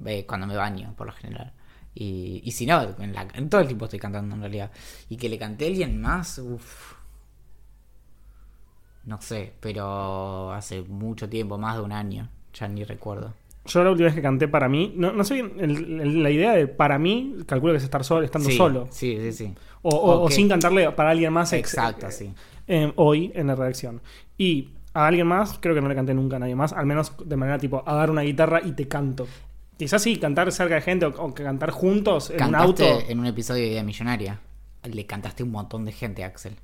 eh, 0.07 0.27
cuando 0.27 0.46
me 0.48 0.57
baño, 0.57 0.94
por 0.96 1.07
lo 1.09 1.12
general. 1.14 1.53
Y, 1.94 2.42
y 2.44 2.50
si 2.53 2.66
no, 2.66 2.83
en, 3.00 3.12
la- 3.14 3.29
en 3.35 3.48
todo 3.50 3.61
el 3.62 3.68
tiempo 3.68 3.87
estoy 3.87 4.00
cantando 4.00 4.35
en 4.37 4.40
realidad. 4.42 4.70
Y 5.09 5.16
que 5.16 5.29
le 5.29 5.38
canté 5.38 5.66
a 5.66 5.68
alguien 5.68 6.00
más, 6.00 6.38
uff. 6.38 6.94
No 9.05 9.20
sé, 9.20 9.55
pero 9.61 10.53
hace 10.53 10.83
mucho 10.83 11.29
tiempo, 11.29 11.59
más 11.59 11.77
de 11.77 11.83
un 11.83 11.92
año, 11.92 12.29
ya 12.55 12.68
ni 12.68 12.85
recuerdo. 12.85 13.35
Yo 13.66 13.83
la 13.83 13.90
última 13.90 14.07
vez 14.07 14.14
que 14.14 14.20
canté 14.22 14.46
para 14.46 14.68
mí, 14.68 14.92
no, 14.96 15.12
no 15.12 15.24
sé 15.24 15.35
bien, 15.35 15.53
el- 15.59 16.00
el- 16.00 16.22
la 16.22 16.31
idea 16.31 16.53
de 16.53 16.66
para 16.66 16.98
mí, 16.98 17.35
calculo 17.46 17.72
que 17.72 17.79
es 17.79 17.85
estar 17.85 18.05
solo, 18.05 18.24
estando 18.24 18.50
Sí, 18.50 18.57
solo. 18.57 18.88
Sí, 18.90 19.16
sí, 19.20 19.33
sí. 19.33 19.55
O, 19.83 19.88
o- 19.90 20.12
o 20.20 20.24
Ok. 20.27 20.31
sin 20.33 20.48
cantarle 20.48 20.90
para 20.92 21.11
alguien 21.11 21.33
más. 21.33 21.53
ex- 21.55 21.72
Exacto, 21.74 22.07
eh, 22.09 22.12
sí. 22.12 22.33
eh, 22.68 22.92
hoy 22.96 23.33
en 23.35 23.46
la 23.46 23.55
redacción. 23.55 24.03
Y 24.37 24.68
a 24.92 25.07
alguien 25.07 25.27
más, 25.27 25.59
creo 25.61 25.74
que 25.74 25.81
no 25.81 25.88
le 25.88 25.94
canté 25.94 26.12
nunca 26.14 26.37
a 26.37 26.38
nadie 26.40 26.55
más, 26.55 26.72
al 26.72 26.87
menos 26.87 27.12
de 27.24 27.37
manera 27.37 27.59
tipo, 27.59 27.83
agarrar 27.87 28.11
una 28.11 28.22
guitarra 28.22 28.61
y 28.64 28.72
te 28.72 28.87
canto. 28.87 29.27
Quizás 29.79 30.03
sí, 30.03 30.18
cantar 30.18 30.53
cerca 30.53 30.74
de 30.77 30.81
gente 30.83 31.07
o, 31.07 31.09
o 31.09 31.35
que 31.35 31.42
cantar 31.42 31.70
juntos 31.70 32.31
en 32.31 32.44
un 32.44 32.55
auto. 32.55 32.85
en 33.09 33.18
un 33.18 33.27
episodio 33.27 33.62
de 33.62 33.68
Idea 33.70 33.83
Millonaria. 33.83 34.40
Le 34.85 35.07
cantaste 35.07 35.42
a 35.42 35.46
un 35.46 35.53
montón 35.53 35.85
de 35.87 35.92
gente, 35.92 36.22
Axel. 36.22 36.55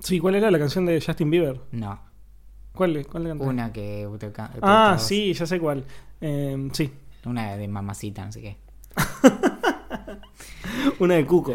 Sí, 0.00 0.18
¿cuál 0.18 0.34
era 0.36 0.50
la 0.50 0.58
canción 0.58 0.86
de 0.86 1.00
Justin 1.00 1.30
Bieber? 1.30 1.60
No, 1.70 2.00
¿Cuál, 2.74 3.06
cuál 3.06 3.22
le 3.24 3.28
canté? 3.30 3.44
una 3.44 3.72
que 3.72 4.08
te, 4.18 4.32
ca- 4.32 4.50
te 4.50 4.58
Ah, 4.62 4.96
sí, 4.98 5.32
ya 5.32 5.46
sé 5.46 5.60
cuál. 5.60 5.84
Eh, 6.20 6.68
sí, 6.72 6.92
Una 7.24 7.56
de 7.56 7.68
mamacita, 7.68 8.24
no 8.24 8.32
sé 8.32 8.40
qué. 8.42 8.56
una 10.98 11.14
de 11.14 11.26
Cuco. 11.26 11.54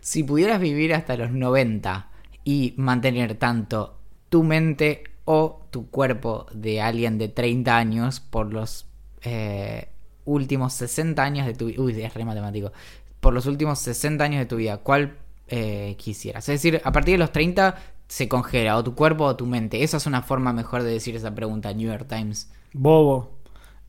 Si 0.00 0.22
pudieras 0.22 0.60
vivir 0.60 0.94
hasta 0.94 1.16
los 1.16 1.30
90 1.32 2.08
y 2.44 2.74
mantener 2.76 3.36
tanto 3.36 3.98
tu 4.28 4.42
mente 4.42 5.04
o 5.24 5.66
tu 5.70 5.88
cuerpo 5.90 6.46
de 6.52 6.80
alguien 6.82 7.16
de 7.18 7.28
30 7.28 7.76
años 7.76 8.20
por 8.20 8.52
los 8.52 8.86
eh, 9.22 9.88
últimos 10.26 10.74
60 10.74 11.22
años 11.22 11.46
de 11.46 11.54
tu 11.54 11.66
vida. 11.66 11.80
Uy, 11.82 12.02
es 12.02 12.12
re 12.12 12.24
matemático. 12.24 12.72
Por 13.20 13.32
los 13.32 13.46
últimos 13.46 13.78
60 13.78 14.22
años 14.24 14.40
de 14.40 14.46
tu 14.46 14.56
vida, 14.56 14.78
¿cuál 14.78 15.16
eh, 15.48 15.96
quisieras? 15.98 16.46
Es 16.48 16.62
decir, 16.62 16.80
a 16.84 16.92
partir 16.92 17.14
de 17.14 17.18
los 17.18 17.32
30 17.32 17.76
se 18.08 18.28
congela 18.28 18.76
o 18.76 18.84
tu 18.84 18.94
cuerpo 18.94 19.24
o 19.24 19.36
tu 19.36 19.46
mente. 19.46 19.82
Esa 19.82 19.96
es 19.96 20.06
una 20.06 20.22
forma 20.22 20.52
mejor 20.52 20.82
de 20.82 20.90
decir 20.92 21.16
esa 21.16 21.34
pregunta, 21.34 21.72
New 21.72 21.88
York 21.90 22.06
Times. 22.08 22.50
Bobo. 22.72 23.38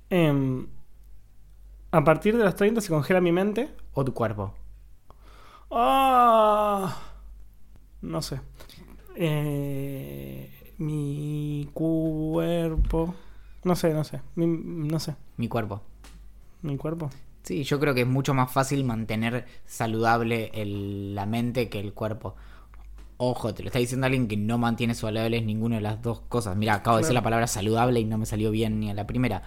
Em, 0.10 0.67
a 1.91 2.04
partir 2.04 2.38
de 2.38 2.43
los 2.43 2.56
30 2.56 2.82
se 2.82 2.89
congela 2.89 3.21
mi 3.21 3.32
mente. 3.32 3.69
O 3.93 4.04
tu 4.06 4.13
cuerpo. 4.13 4.54
Ah, 5.71 6.95
no 8.01 8.21
sé. 8.21 8.39
Eh, 9.15 10.73
mi 10.78 11.69
cuerpo. 11.73 13.15
No 13.63 13.75
sé, 13.75 13.93
no 13.93 14.04
sé. 14.04 14.21
Mi- 14.36 14.45
no 14.47 14.99
sé. 14.99 15.15
Mi 15.38 15.47
cuerpo. 15.47 15.82
Mi 16.62 16.78
cuerpo. 16.78 17.10
Sí, 17.43 17.63
yo 17.63 17.80
creo 17.80 17.93
que 17.93 18.01
es 18.01 18.08
mucho 18.08 18.34
más 18.34 18.52
fácil 18.52 18.83
mantener 18.83 19.46
saludable 19.65 20.52
el- 20.54 21.13
la 21.15 21.25
mente 21.25 21.69
que 21.69 21.79
el 21.79 21.94
cuerpo. 21.94 22.35
Ojo, 23.17 23.53
te 23.53 23.63
lo 23.63 23.67
está 23.69 23.79
diciendo 23.79 24.05
alguien 24.07 24.27
que 24.27 24.35
no 24.37 24.57
mantiene 24.57 24.93
saludables 24.93 25.43
ninguna 25.43 25.75
de 25.77 25.81
las 25.81 26.01
dos 26.01 26.19
cosas. 26.21 26.57
Mira, 26.57 26.73
acabo 26.75 26.97
de 26.97 27.01
decir 27.03 27.13
la 27.13 27.23
palabra 27.23 27.47
saludable 27.47 27.99
y 28.01 28.05
no 28.05 28.17
me 28.17 28.25
salió 28.25 28.51
bien 28.51 28.79
ni 28.79 28.89
a 28.91 28.93
la 28.93 29.07
primera. 29.07 29.41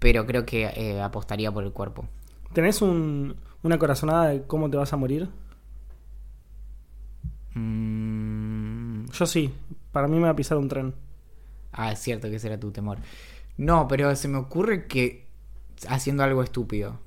Pero 0.00 0.26
creo 0.26 0.44
que 0.44 0.64
eh, 0.74 1.00
apostaría 1.00 1.52
por 1.52 1.64
el 1.64 1.72
cuerpo. 1.72 2.06
¿Tenés 2.52 2.82
un- 2.82 3.36
una 3.62 3.78
corazonada 3.78 4.28
de 4.28 4.42
cómo 4.42 4.68
te 4.70 4.76
vas 4.76 4.92
a 4.92 4.96
morir? 4.96 5.28
Mm, 7.54 9.06
Yo 9.12 9.26
sí. 9.26 9.52
Para 9.92 10.08
mí 10.08 10.16
me 10.16 10.24
va 10.24 10.30
a 10.30 10.36
pisar 10.36 10.58
un 10.58 10.68
tren. 10.68 10.94
Ah, 11.72 11.92
es 11.92 11.98
cierto 12.00 12.28
que 12.30 12.36
ese 12.36 12.48
era 12.48 12.58
tu 12.60 12.70
temor. 12.70 12.98
No, 13.56 13.88
pero 13.88 14.14
se 14.16 14.28
me 14.28 14.38
ocurre 14.38 14.86
que 14.86 15.26
haciendo 15.88 16.22
algo 16.24 16.42
estúpido. 16.42 17.00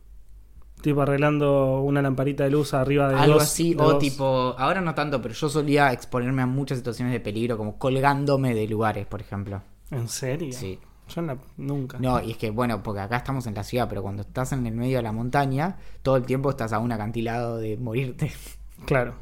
Tipo 0.82 1.02
arreglando 1.02 1.82
una 1.82 2.02
lamparita 2.02 2.44
de 2.44 2.52
luz 2.52 2.74
arriba 2.74 3.10
de 3.10 3.16
Algo 3.16 3.36
dos- 3.36 3.44
así, 3.44 3.74
de 3.74 3.82
o 3.84 3.90
dos- 3.94 4.00
tipo, 4.00 4.56
ahora 4.58 4.80
no 4.82 4.94
tanto, 4.94 5.22
pero 5.22 5.34
yo 5.34 5.50
solía 5.50 5.92
exponerme 5.92 6.44
a 6.44 6.46
muchas 6.46 6.78
situaciones 6.78 7.14
de 7.14 7.20
peligro, 7.20 7.58
como 7.58 7.78
colgándome 7.80 8.54
de 8.54 8.68
lugares, 8.68 9.06
por 9.08 9.20
ejemplo. 9.22 9.62
¿En 9.92 10.08
serio? 10.08 10.54
Sí. 10.54 10.80
Yo 11.16 11.22
la- 11.22 11.38
nunca. 11.58 11.98
No, 12.00 12.22
y 12.22 12.32
es 12.32 12.38
que, 12.38 12.52
bueno, 12.52 12.84
porque 12.84 13.00
acá 13.02 13.18
estamos 13.18 13.48
en 13.48 13.56
la 13.56 13.64
ciudad, 13.64 13.88
pero 13.90 14.02
cuando 14.04 14.22
estás 14.24 14.52
en 14.52 14.68
el 14.68 14.74
medio 14.76 14.98
de 14.98 15.04
la 15.04 15.12
montaña, 15.14 15.78
todo 16.04 16.18
el 16.18 16.24
tiempo 16.24 16.50
estás 16.50 16.74
a 16.74 16.80
un 16.80 16.92
acantilado 16.92 17.58
de 17.58 17.78
morirte. 17.78 18.32
Claro. 18.86 19.16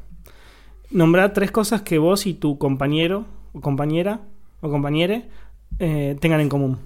Nombrá 0.90 1.32
tres 1.32 1.50
cosas 1.50 1.82
que 1.82 1.98
vos 1.98 2.26
y 2.26 2.34
tu 2.34 2.58
compañero, 2.58 3.24
o 3.54 3.60
compañera, 3.60 4.20
o 4.60 4.68
compañere 4.70 5.28
eh, 5.78 6.16
tengan 6.20 6.40
en 6.40 6.48
común. 6.48 6.78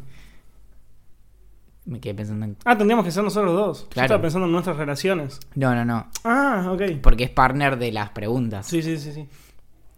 Me 1.86 1.98
quedé 2.00 2.14
pensando 2.14 2.44
en... 2.44 2.56
Ah, 2.64 2.76
tendríamos 2.76 3.04
que 3.04 3.10
ser 3.10 3.24
nosotros 3.24 3.52
dos. 3.54 3.88
Yo 3.94 4.02
estaba 4.02 4.20
pensando 4.20 4.46
en 4.46 4.52
nuestras 4.52 4.76
relaciones. 4.76 5.40
No, 5.54 5.74
no, 5.74 5.84
no. 5.84 6.06
Ah, 6.24 6.68
ok. 6.72 6.82
Porque 7.02 7.24
es 7.24 7.30
partner 7.30 7.78
de 7.78 7.90
las 7.90 8.10
preguntas. 8.10 8.66
Sí, 8.66 8.82
sí, 8.82 8.98
sí, 8.98 9.12
sí. 9.12 9.26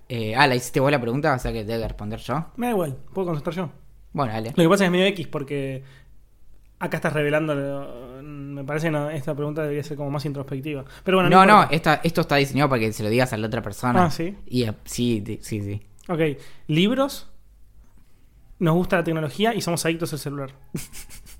Eh, 0.08 0.34
ah, 0.36 0.46
¿la 0.46 0.54
hiciste 0.54 0.78
vos 0.80 0.90
la 0.90 1.00
pregunta? 1.00 1.34
O 1.34 1.38
sea 1.38 1.52
que 1.52 1.64
tengo 1.64 1.80
que 1.80 1.88
responder 1.88 2.20
yo. 2.20 2.46
Me 2.56 2.66
da 2.66 2.72
igual, 2.72 2.96
puedo 3.12 3.26
contestar 3.28 3.54
yo. 3.54 3.70
Bueno, 4.12 4.32
dale. 4.32 4.52
Lo 4.56 4.62
que 4.62 4.68
pasa 4.68 4.84
es 4.84 4.90
medio 4.90 5.06
X 5.06 5.26
porque 5.26 5.82
acá 6.78 6.98
estás 6.98 7.12
revelando. 7.12 8.20
Me 8.22 8.62
parece 8.64 8.86
que 8.88 8.90
no, 8.92 9.10
esta 9.10 9.34
pregunta 9.34 9.62
debería 9.62 9.82
ser 9.82 9.96
como 9.96 10.10
más 10.10 10.24
introspectiva. 10.24 10.84
Pero 11.02 11.16
bueno, 11.18 11.30
No, 11.30 11.44
no, 11.46 11.52
importa. 11.62 11.74
esta- 11.74 12.00
esto 12.04 12.20
está 12.20 12.36
diseñado 12.36 12.68
para 12.70 12.80
que 12.80 12.92
se 12.92 13.02
lo 13.02 13.08
digas 13.08 13.32
a 13.32 13.36
la 13.38 13.46
otra 13.48 13.62
persona. 13.62 14.04
Ah, 14.04 14.10
¿sí? 14.10 14.36
Y 14.46 14.64
eh, 14.64 14.74
sí, 14.84 15.24
sí, 15.40 15.60
sí. 15.62 15.82
Ok, 16.08 16.20
libros. 16.68 17.28
Nos 18.58 18.74
gusta 18.74 18.96
la 18.98 19.04
tecnología 19.04 19.54
y 19.54 19.60
somos 19.60 19.84
adictos 19.84 20.12
al 20.12 20.18
celular. 20.20 20.50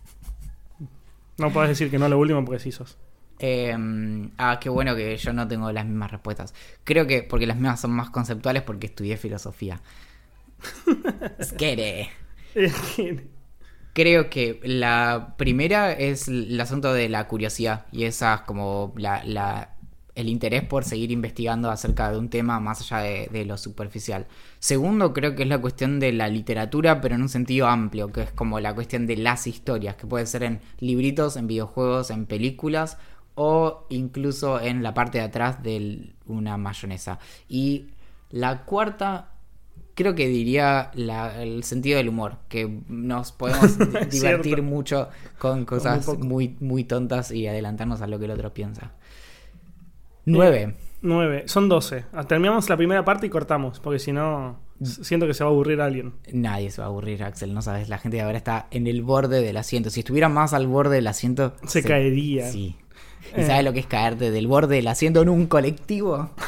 No 1.43 1.53
podés 1.53 1.71
decir 1.71 1.91
que 1.91 1.99
no 1.99 2.09
lo 2.09 2.19
último 2.19 2.45
porque 2.45 2.61
sí 2.61 2.73
sos. 2.73 2.99
Eh, 3.39 3.77
ah, 4.39 4.59
qué 4.61 4.69
bueno 4.69 4.95
que 4.95 5.17
yo 5.17 5.33
no 5.33 5.49
tengo 5.49 5.73
las 5.73 5.85
mismas 5.85 6.11
respuestas. 6.11 6.55
Creo 6.85 7.07
que 7.07 7.23
porque 7.25 7.47
las 7.47 7.57
mías 7.59 7.81
son 7.81 7.91
más 7.93 8.11
conceptuales 8.11 8.63
porque 8.63 8.87
estudié 8.87 9.17
filosofía. 9.17 9.81
Skere. 11.43 12.11
Creo 13.95 14.31
que 14.31 14.59
la 14.65 15.35
primera 15.37 15.93
es 15.93 16.29
el 16.29 16.59
asunto 16.61 16.95
de 16.95 17.09
la 17.11 17.29
curiosidad 17.29 17.87
y 17.93 18.05
esa 18.05 18.35
es 18.37 18.41
como 18.43 18.95
la, 18.97 19.23
la- 19.25 19.77
el 20.15 20.29
interés 20.29 20.63
por 20.63 20.85
seguir 20.85 21.11
investigando 21.11 21.71
acerca 21.71 22.11
de 22.11 22.19
un 22.19 22.29
tema 22.29 22.61
más 22.61 22.81
allá 22.83 22.99
de, 23.03 23.29
de 23.33 23.45
lo 23.47 23.57
superficial. 23.57 24.27
Segundo, 24.59 25.13
creo 25.15 25.35
que 25.35 25.43
es 25.45 25.49
la 25.49 25.61
cuestión 25.61 26.01
de 26.01 26.13
la 26.13 26.29
literatura, 26.29 27.01
pero 27.01 27.15
en 27.15 27.23
un 27.23 27.29
sentido 27.29 27.67
amplio, 27.67 28.13
que 28.13 28.23
es 28.23 28.33
como 28.33 28.61
la 28.61 28.75
cuestión 28.75 29.07
de 29.07 29.17
las 29.17 29.47
historias, 29.47 29.97
que 29.97 30.07
puede 30.07 30.27
ser 30.27 30.43
en 30.43 30.61
libritos, 30.81 31.37
en 31.37 31.47
videojuegos, 31.47 32.11
en 32.11 32.27
películas 32.27 32.99
o 33.35 33.87
incluso 33.89 34.61
en 34.61 34.83
la 34.83 34.93
parte 34.95 35.19
de 35.19 35.25
atrás 35.25 35.63
de 35.63 36.13
una 36.27 36.59
mayonesa. 36.59 37.19
Y 37.49 37.87
la 38.31 38.65
cuarta 38.65 39.31
creo 39.95 40.15
que 40.15 40.27
diría 40.29 40.91
la- 40.95 41.43
el 41.43 41.65
sentido 41.65 41.99
del 41.99 42.09
humor, 42.09 42.39
que 42.49 42.81
nos 42.89 43.33
podemos 43.33 43.79
divertir 44.11 44.59
cierto. 44.59 44.63
mucho 44.63 45.09
con 45.39 45.65
cosas 45.65 46.17
muy, 46.19 46.57
muy 46.61 46.85
tontas 46.85 47.31
y 47.31 47.47
adelantarnos 47.47 48.01
a 48.03 48.07
lo 48.07 48.19
que 48.19 48.25
el 48.27 48.31
otro 48.33 48.55
piensa. 48.55 48.93
Nueve. 50.25 50.77
9. 51.03 51.45
Son 51.47 51.69
12. 51.69 52.05
Ah, 52.13 52.25
Terminamos 52.25 52.69
la 52.69 52.77
primera 52.77 53.05
parte 53.05 53.27
y 53.27 53.31
cortamos, 53.31 53.81
porque 53.81 53.99
si 53.99 54.13
no, 54.13 54.61
s- 54.81 55.03
siento 55.05 55.27
que 55.27 55.35
se 55.35 55.43
va 55.43 55.51
a 55.51 55.53
aburrir 55.53 55.81
alguien. 55.81 56.13
Nadie 56.33 56.71
se 56.71 56.81
va 56.81 56.87
a 56.87 56.91
aburrir, 56.91 57.25
Axel, 57.25 57.53
no 57.55 57.61
sabes, 57.63 57.89
la 57.89 57.99
gente 57.99 58.19
de 58.19 58.23
ahora 58.23 58.39
está 58.39 58.69
en 58.71 58.87
el 58.87 59.03
borde 59.03 59.43
del 59.43 59.57
asiento. 59.57 59.91
Si 59.91 60.01
estuviera 60.01 60.29
más 60.29 60.53
al 60.55 60.69
borde 60.69 60.95
del 60.97 61.09
asiento... 61.09 61.55
Se 61.67 61.83
caería. 61.83 62.49
Sí. 62.51 62.77
¿Y 63.37 63.41
Eh. 63.41 63.47
sabes 63.47 63.65
lo 63.65 63.73
que 63.73 63.81
es 63.81 63.87
caerte 63.87 64.31
del 64.31 64.47
borde 64.47 64.77
del 64.77 64.87
asiento 64.89 65.23
en 65.23 65.29
un 65.29 65.47
colectivo? 65.47 66.31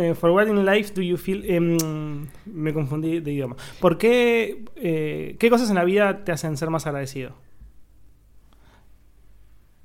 Eh, 0.00 0.14
for 0.14 0.30
what 0.30 0.46
in 0.46 0.64
life 0.64 0.94
do 0.94 1.02
you 1.02 1.16
feel. 1.16 1.44
em, 1.50 2.28
me 2.46 2.72
confundí 2.72 3.18
de 3.18 3.32
idioma. 3.32 3.56
¿Por 3.80 3.98
qué. 3.98 4.64
eh, 4.76 5.34
¿Qué 5.40 5.50
cosas 5.50 5.70
en 5.70 5.74
la 5.74 5.82
vida 5.82 6.22
te 6.24 6.30
hacen 6.30 6.56
ser 6.56 6.70
más 6.70 6.86
agradecido? 6.86 7.32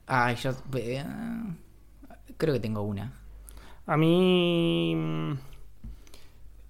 Ay, 0.06 0.36
yo... 0.36 0.52
creo 2.38 2.54
que 2.54 2.60
tengo 2.60 2.82
una. 2.82 3.14
A 3.86 3.98
mí. 3.98 4.96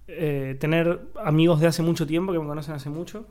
eh, 0.06 0.56
tener 0.60 1.00
amigos 1.24 1.60
de 1.60 1.66
hace 1.66 1.82
mucho 1.82 2.06
tiempo 2.06 2.32
que 2.32 2.38
me 2.38 2.46
conocen 2.46 2.74
hace 2.74 2.90
mucho. 2.90 3.26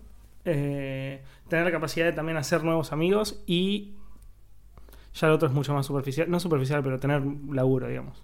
eh, 0.46 1.24
tener 1.48 1.66
la 1.66 1.72
capacidad 1.72 2.06
de 2.06 2.14
también 2.14 2.38
hacer 2.38 2.64
nuevos 2.64 2.92
amigos 2.92 3.42
y. 3.48 3.94
Ya 5.16 5.28
lo 5.28 5.36
otro 5.36 5.48
es 5.48 5.54
mucho 5.54 5.74
más 5.74 5.86
superficial. 5.86 6.30
No 6.30 6.40
superficial, 6.40 6.84
pero 6.84 7.00
tener 7.00 7.22
laburo, 7.52 7.88
digamos. 7.88 8.24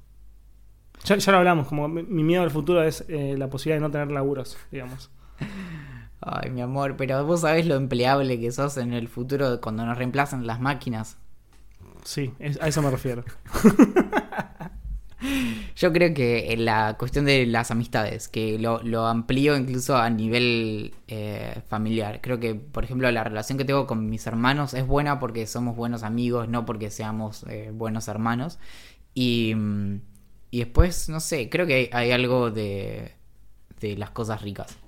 Ya, 1.05 1.15
ya 1.17 1.31
lo 1.31 1.37
hablamos, 1.39 1.67
como 1.67 1.87
mi, 1.87 2.03
mi 2.03 2.23
miedo 2.23 2.43
al 2.43 2.51
futuro 2.51 2.83
es 2.83 3.05
eh, 3.09 3.35
la 3.37 3.49
posibilidad 3.49 3.77
de 3.77 3.81
no 3.87 3.91
tener 3.91 4.11
laburos, 4.11 4.57
digamos. 4.71 5.09
Ay, 6.21 6.49
mi 6.51 6.61
amor, 6.61 6.95
pero 6.97 7.25
vos 7.25 7.41
sabés 7.41 7.65
lo 7.65 7.75
empleable 7.75 8.39
que 8.39 8.51
sos 8.51 8.77
en 8.77 8.93
el 8.93 9.07
futuro 9.07 9.61
cuando 9.61 9.85
nos 9.85 9.97
reemplazan 9.97 10.45
las 10.47 10.59
máquinas. 10.59 11.17
Sí, 12.09 12.33
a 12.59 12.67
eso 12.67 12.81
me 12.81 12.89
refiero. 12.89 13.23
Yo 15.75 15.93
creo 15.93 16.11
que 16.15 16.53
en 16.53 16.65
la 16.65 16.95
cuestión 16.97 17.25
de 17.25 17.45
las 17.45 17.69
amistades, 17.69 18.27
que 18.27 18.57
lo, 18.57 18.81
lo 18.81 19.05
amplío 19.05 19.55
incluso 19.55 19.95
a 19.95 20.09
nivel 20.09 20.95
eh, 21.07 21.61
familiar. 21.67 22.19
Creo 22.19 22.39
que, 22.39 22.55
por 22.55 22.83
ejemplo, 22.83 23.11
la 23.11 23.23
relación 23.23 23.59
que 23.59 23.65
tengo 23.65 23.85
con 23.85 24.09
mis 24.09 24.25
hermanos 24.25 24.73
es 24.73 24.87
buena 24.87 25.19
porque 25.19 25.45
somos 25.45 25.75
buenos 25.75 26.01
amigos, 26.01 26.49
no 26.49 26.65
porque 26.65 26.89
seamos 26.89 27.45
eh, 27.47 27.69
buenos 27.71 28.07
hermanos. 28.07 28.57
Y, 29.13 29.53
mm, 29.55 30.01
y 30.49 30.59
después, 30.59 31.09
no 31.09 31.19
sé, 31.19 31.47
creo 31.47 31.67
que 31.67 31.75
hay, 31.75 31.89
hay 31.93 32.11
algo 32.11 32.49
de, 32.49 33.11
de 33.81 33.97
las 33.97 34.09
cosas 34.09 34.41
ricas. 34.41 34.79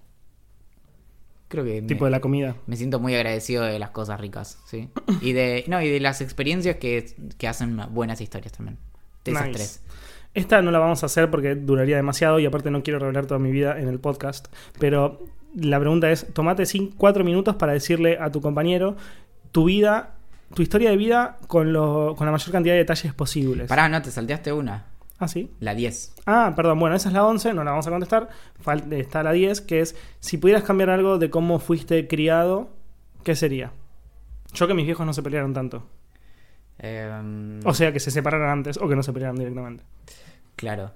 Creo 1.51 1.63
que 1.63 1.81
tipo 1.83 2.05
me, 2.05 2.07
de 2.07 2.11
la 2.11 2.19
comida. 2.21 2.55
me 2.65 2.75
siento 2.77 2.99
muy 2.99 3.13
agradecido 3.13 3.63
de 3.63 3.77
las 3.77 3.91
cosas 3.91 4.19
ricas, 4.19 4.57
¿sí? 4.65 4.89
Y 5.21 5.33
de, 5.33 5.63
no, 5.67 5.81
y 5.81 5.89
de 5.89 5.99
las 5.99 6.21
experiencias 6.21 6.77
que, 6.77 7.13
que 7.37 7.47
hacen 7.47 7.79
buenas 7.91 8.21
historias 8.21 8.53
también. 8.53 8.77
De 9.25 9.31
esas 9.33 9.47
Nice. 9.47 9.53
tres. 9.57 9.83
Esta 10.33 10.61
no 10.61 10.71
la 10.71 10.79
vamos 10.79 11.03
a 11.03 11.07
hacer 11.07 11.29
porque 11.29 11.55
duraría 11.55 11.97
demasiado 11.97 12.39
y 12.39 12.45
aparte 12.45 12.71
no 12.71 12.81
quiero 12.83 12.99
revelar 12.99 13.25
toda 13.25 13.39
mi 13.39 13.51
vida 13.51 13.77
en 13.79 13.89
el 13.89 13.99
podcast. 13.99 14.47
Pero 14.79 15.25
la 15.53 15.77
pregunta 15.79 16.09
es, 16.09 16.25
tomate 16.33 16.63
4 16.97 17.23
minutos 17.25 17.55
para 17.57 17.73
decirle 17.73 18.17
a 18.19 18.31
tu 18.31 18.39
compañero 18.41 18.95
tu 19.51 19.65
vida, 19.65 20.15
tu 20.55 20.61
historia 20.61 20.89
de 20.89 20.95
vida 20.97 21.37
con, 21.47 21.73
lo- 21.73 22.15
con 22.17 22.25
la 22.25 22.31
mayor 22.31 22.49
cantidad 22.51 22.73
de 22.75 22.79
detalles 22.79 23.13
posibles. 23.13 23.67
Pará, 23.67 23.89
no, 23.89 24.01
te 24.01 24.09
salteaste 24.09 24.53
una. 24.53 24.85
Ah, 25.21 25.27
sí. 25.27 25.51
La 25.59 25.75
10. 25.75 26.15
Ah, 26.25 26.51
perdón, 26.55 26.79
bueno, 26.79 26.95
esa 26.95 27.09
es 27.09 27.13
la 27.13 27.23
11, 27.25 27.53
no 27.53 27.63
la 27.63 27.69
vamos 27.71 27.85
a 27.85 27.91
contestar. 27.91 28.29
Fal- 28.63 28.91
está 28.93 29.21
la 29.21 29.31
10, 29.31 29.61
que 29.61 29.79
es, 29.81 29.95
si 30.19 30.37
pudieras 30.37 30.63
cambiar 30.63 30.89
algo 30.89 31.19
de 31.19 31.29
cómo 31.29 31.59
fuiste 31.59 32.07
criado, 32.07 32.71
¿qué 33.23 33.35
sería? 33.35 33.71
Yo 34.53 34.67
que 34.67 34.73
mis 34.73 34.85
viejos 34.85 35.05
no 35.05 35.13
se 35.13 35.21
pelearon 35.21 35.53
tanto. 35.53 35.87
Em, 36.79 37.59
O 37.65 37.73
sea, 37.73 37.93
que 37.93 37.99
se 37.99 38.09
separaran 38.11 38.49
antes 38.49 38.77
o 38.77 38.87
que 38.89 38.95
no 38.95 39.03
se 39.03 39.13
pelearan 39.13 39.35
directamente. 39.37 39.83
claro. 40.55 40.91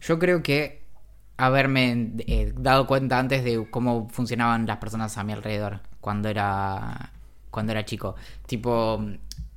Yo 0.00 0.18
creo 0.18 0.42
que 0.42 0.82
haberme 1.36 2.12
eh, 2.26 2.52
dado 2.56 2.86
cuenta 2.88 3.18
antes 3.18 3.44
de 3.44 3.68
cómo 3.70 4.08
funcionaban 4.08 4.66
las 4.66 4.78
personas 4.78 5.16
a 5.18 5.24
mi 5.24 5.32
alrededor 5.32 5.80
cuando 6.00 6.28
era 6.28 7.12
cuando 7.50 7.72
era 7.72 7.84
chico. 7.84 8.14
Tipo, 8.46 9.04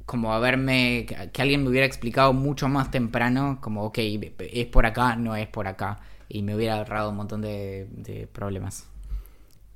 como 0.06 0.34
haberme. 0.34 1.06
que 1.34 1.42
alguien 1.42 1.64
me 1.64 1.70
hubiera 1.70 1.86
explicado 1.86 2.34
mucho 2.34 2.68
más 2.68 2.92
temprano, 2.92 3.60
como, 3.62 3.84
ok, 3.86 4.00
es 4.40 4.66
por 4.68 4.86
acá, 4.86 5.16
no 5.16 5.36
es 5.36 5.48
por 5.48 5.68
acá. 5.68 6.00
Y 6.30 6.42
me 6.42 6.56
hubiera 6.56 6.76
ahorrado 6.78 7.10
un 7.12 7.18
montón 7.18 7.42
de, 7.42 7.88
de 7.92 8.28
problemas. 8.28 8.88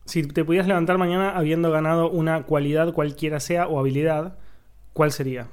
Si 0.05 0.23
te 0.23 0.43
pudieras 0.43 0.67
levantar 0.67 0.97
mañana 0.97 1.37
habiendo 1.37 1.69
ganado 1.71 2.09
una 2.09 2.43
cualidad 2.43 2.93
cualquiera 2.93 3.39
sea 3.39 3.67
o 3.67 3.79
habilidad, 3.79 4.37
¿cuál 4.93 5.11
sería? 5.11 5.47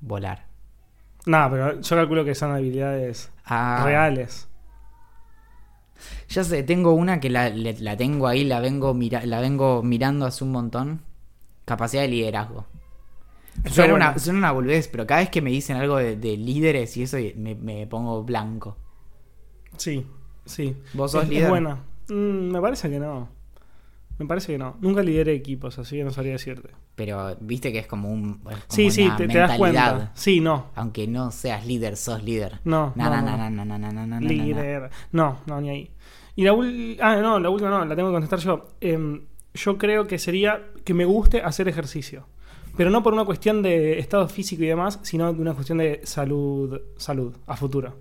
Volar. 0.00 0.46
Nada, 1.26 1.50
pero 1.50 1.80
yo 1.80 1.96
calculo 1.96 2.24
que 2.24 2.34
son 2.34 2.52
habilidades 2.52 3.30
Ah, 3.44 3.82
reales. 3.84 4.48
Ya 6.28 6.44
sé, 6.44 6.62
tengo 6.62 6.92
una 6.92 7.20
que 7.20 7.28
la, 7.28 7.50
la 7.50 7.96
tengo 7.96 8.28
ahí, 8.28 8.44
la 8.44 8.60
vengo, 8.60 8.94
mira, 8.94 9.24
la 9.26 9.40
vengo 9.40 9.82
mirando 9.82 10.26
hace 10.26 10.44
un 10.44 10.52
montón. 10.52 11.02
Capacidad 11.64 12.02
de 12.02 12.08
liderazgo. 12.08 12.66
Suena, 13.66 13.94
una, 13.94 14.18
suena 14.18 14.38
una 14.38 14.52
boludez, 14.52 14.88
pero 14.88 15.06
cada 15.06 15.20
vez 15.20 15.30
que 15.30 15.42
me 15.42 15.50
dicen 15.50 15.76
algo 15.76 15.96
de, 15.96 16.16
de 16.16 16.36
líderes 16.36 16.96
y 16.96 17.02
eso, 17.02 17.16
me, 17.36 17.54
me 17.54 17.86
pongo 17.86 18.22
blanco. 18.24 18.76
Sí, 19.76 20.06
sí. 20.44 20.76
¿Vos 20.94 21.12
sos 21.12 21.24
es, 21.24 21.28
es 21.28 21.34
líder? 21.34 21.48
buena. 21.50 21.84
Mm, 22.08 22.50
me 22.52 22.60
parece 22.60 22.88
que 22.90 22.98
no. 22.98 23.28
Me 24.18 24.26
parece 24.26 24.52
que 24.52 24.58
no. 24.58 24.76
Nunca 24.80 25.02
lideré 25.02 25.32
equipos, 25.34 25.78
así 25.78 25.96
que 25.96 26.04
no 26.04 26.10
sabría 26.10 26.32
decirte. 26.32 26.70
Pero 26.96 27.36
viste 27.40 27.70
que 27.72 27.78
es 27.78 27.86
como 27.86 28.10
un. 28.10 28.40
es 28.50 28.64
como 28.64 28.64
Sí, 28.68 28.90
sí, 28.90 29.04
una 29.04 29.16
te, 29.16 29.28
te 29.28 29.38
das 29.38 29.56
cuenta. 29.56 30.10
Sí, 30.14 30.40
no. 30.40 30.70
Aunque 30.74 31.06
no 31.06 31.30
seas 31.30 31.64
líder, 31.66 31.96
sos 31.96 32.24
líder. 32.24 32.60
No, 32.64 32.92
No, 32.96 33.04
no, 33.10 33.22
no, 33.22 33.36
no. 33.36 33.50
no, 33.50 33.64
no, 33.64 33.64
no, 33.64 33.78
no, 33.78 33.78
no, 33.78 33.92
no, 33.92 34.06
no, 34.06 34.20
no. 34.20 34.28
Líder. 34.28 34.90
No, 35.12 35.38
no, 35.46 35.60
ni 35.60 35.70
ahí. 35.70 35.90
Y 36.34 36.42
la 36.44 36.52
última. 36.52 36.96
Ah, 37.08 37.16
no, 37.16 37.38
la 37.38 37.50
última 37.50 37.70
no, 37.70 37.84
la 37.84 37.94
tengo 37.94 38.08
que 38.08 38.14
contestar 38.14 38.40
yo. 38.40 38.66
Em, 38.80 39.26
yo 39.54 39.78
creo 39.78 40.06
que 40.08 40.18
sería 40.18 40.62
que 40.84 40.94
me 40.94 41.04
guste 41.04 41.40
hacer 41.42 41.68
ejercicio. 41.68 42.26
Pero 42.78 42.88
no 42.90 43.02
por 43.02 43.12
una 43.12 43.24
cuestión 43.26 43.60
de 43.60 43.98
estado 43.98 44.26
físico 44.28 44.62
y 44.62 44.66
demás, 44.68 45.00
sino 45.02 45.30
de 45.34 45.42
una 45.42 45.52
cuestión 45.52 45.78
de 45.78 46.00
salud, 46.04 46.80
salud 46.96 47.34
a 47.46 47.56
futuro. 47.56 47.96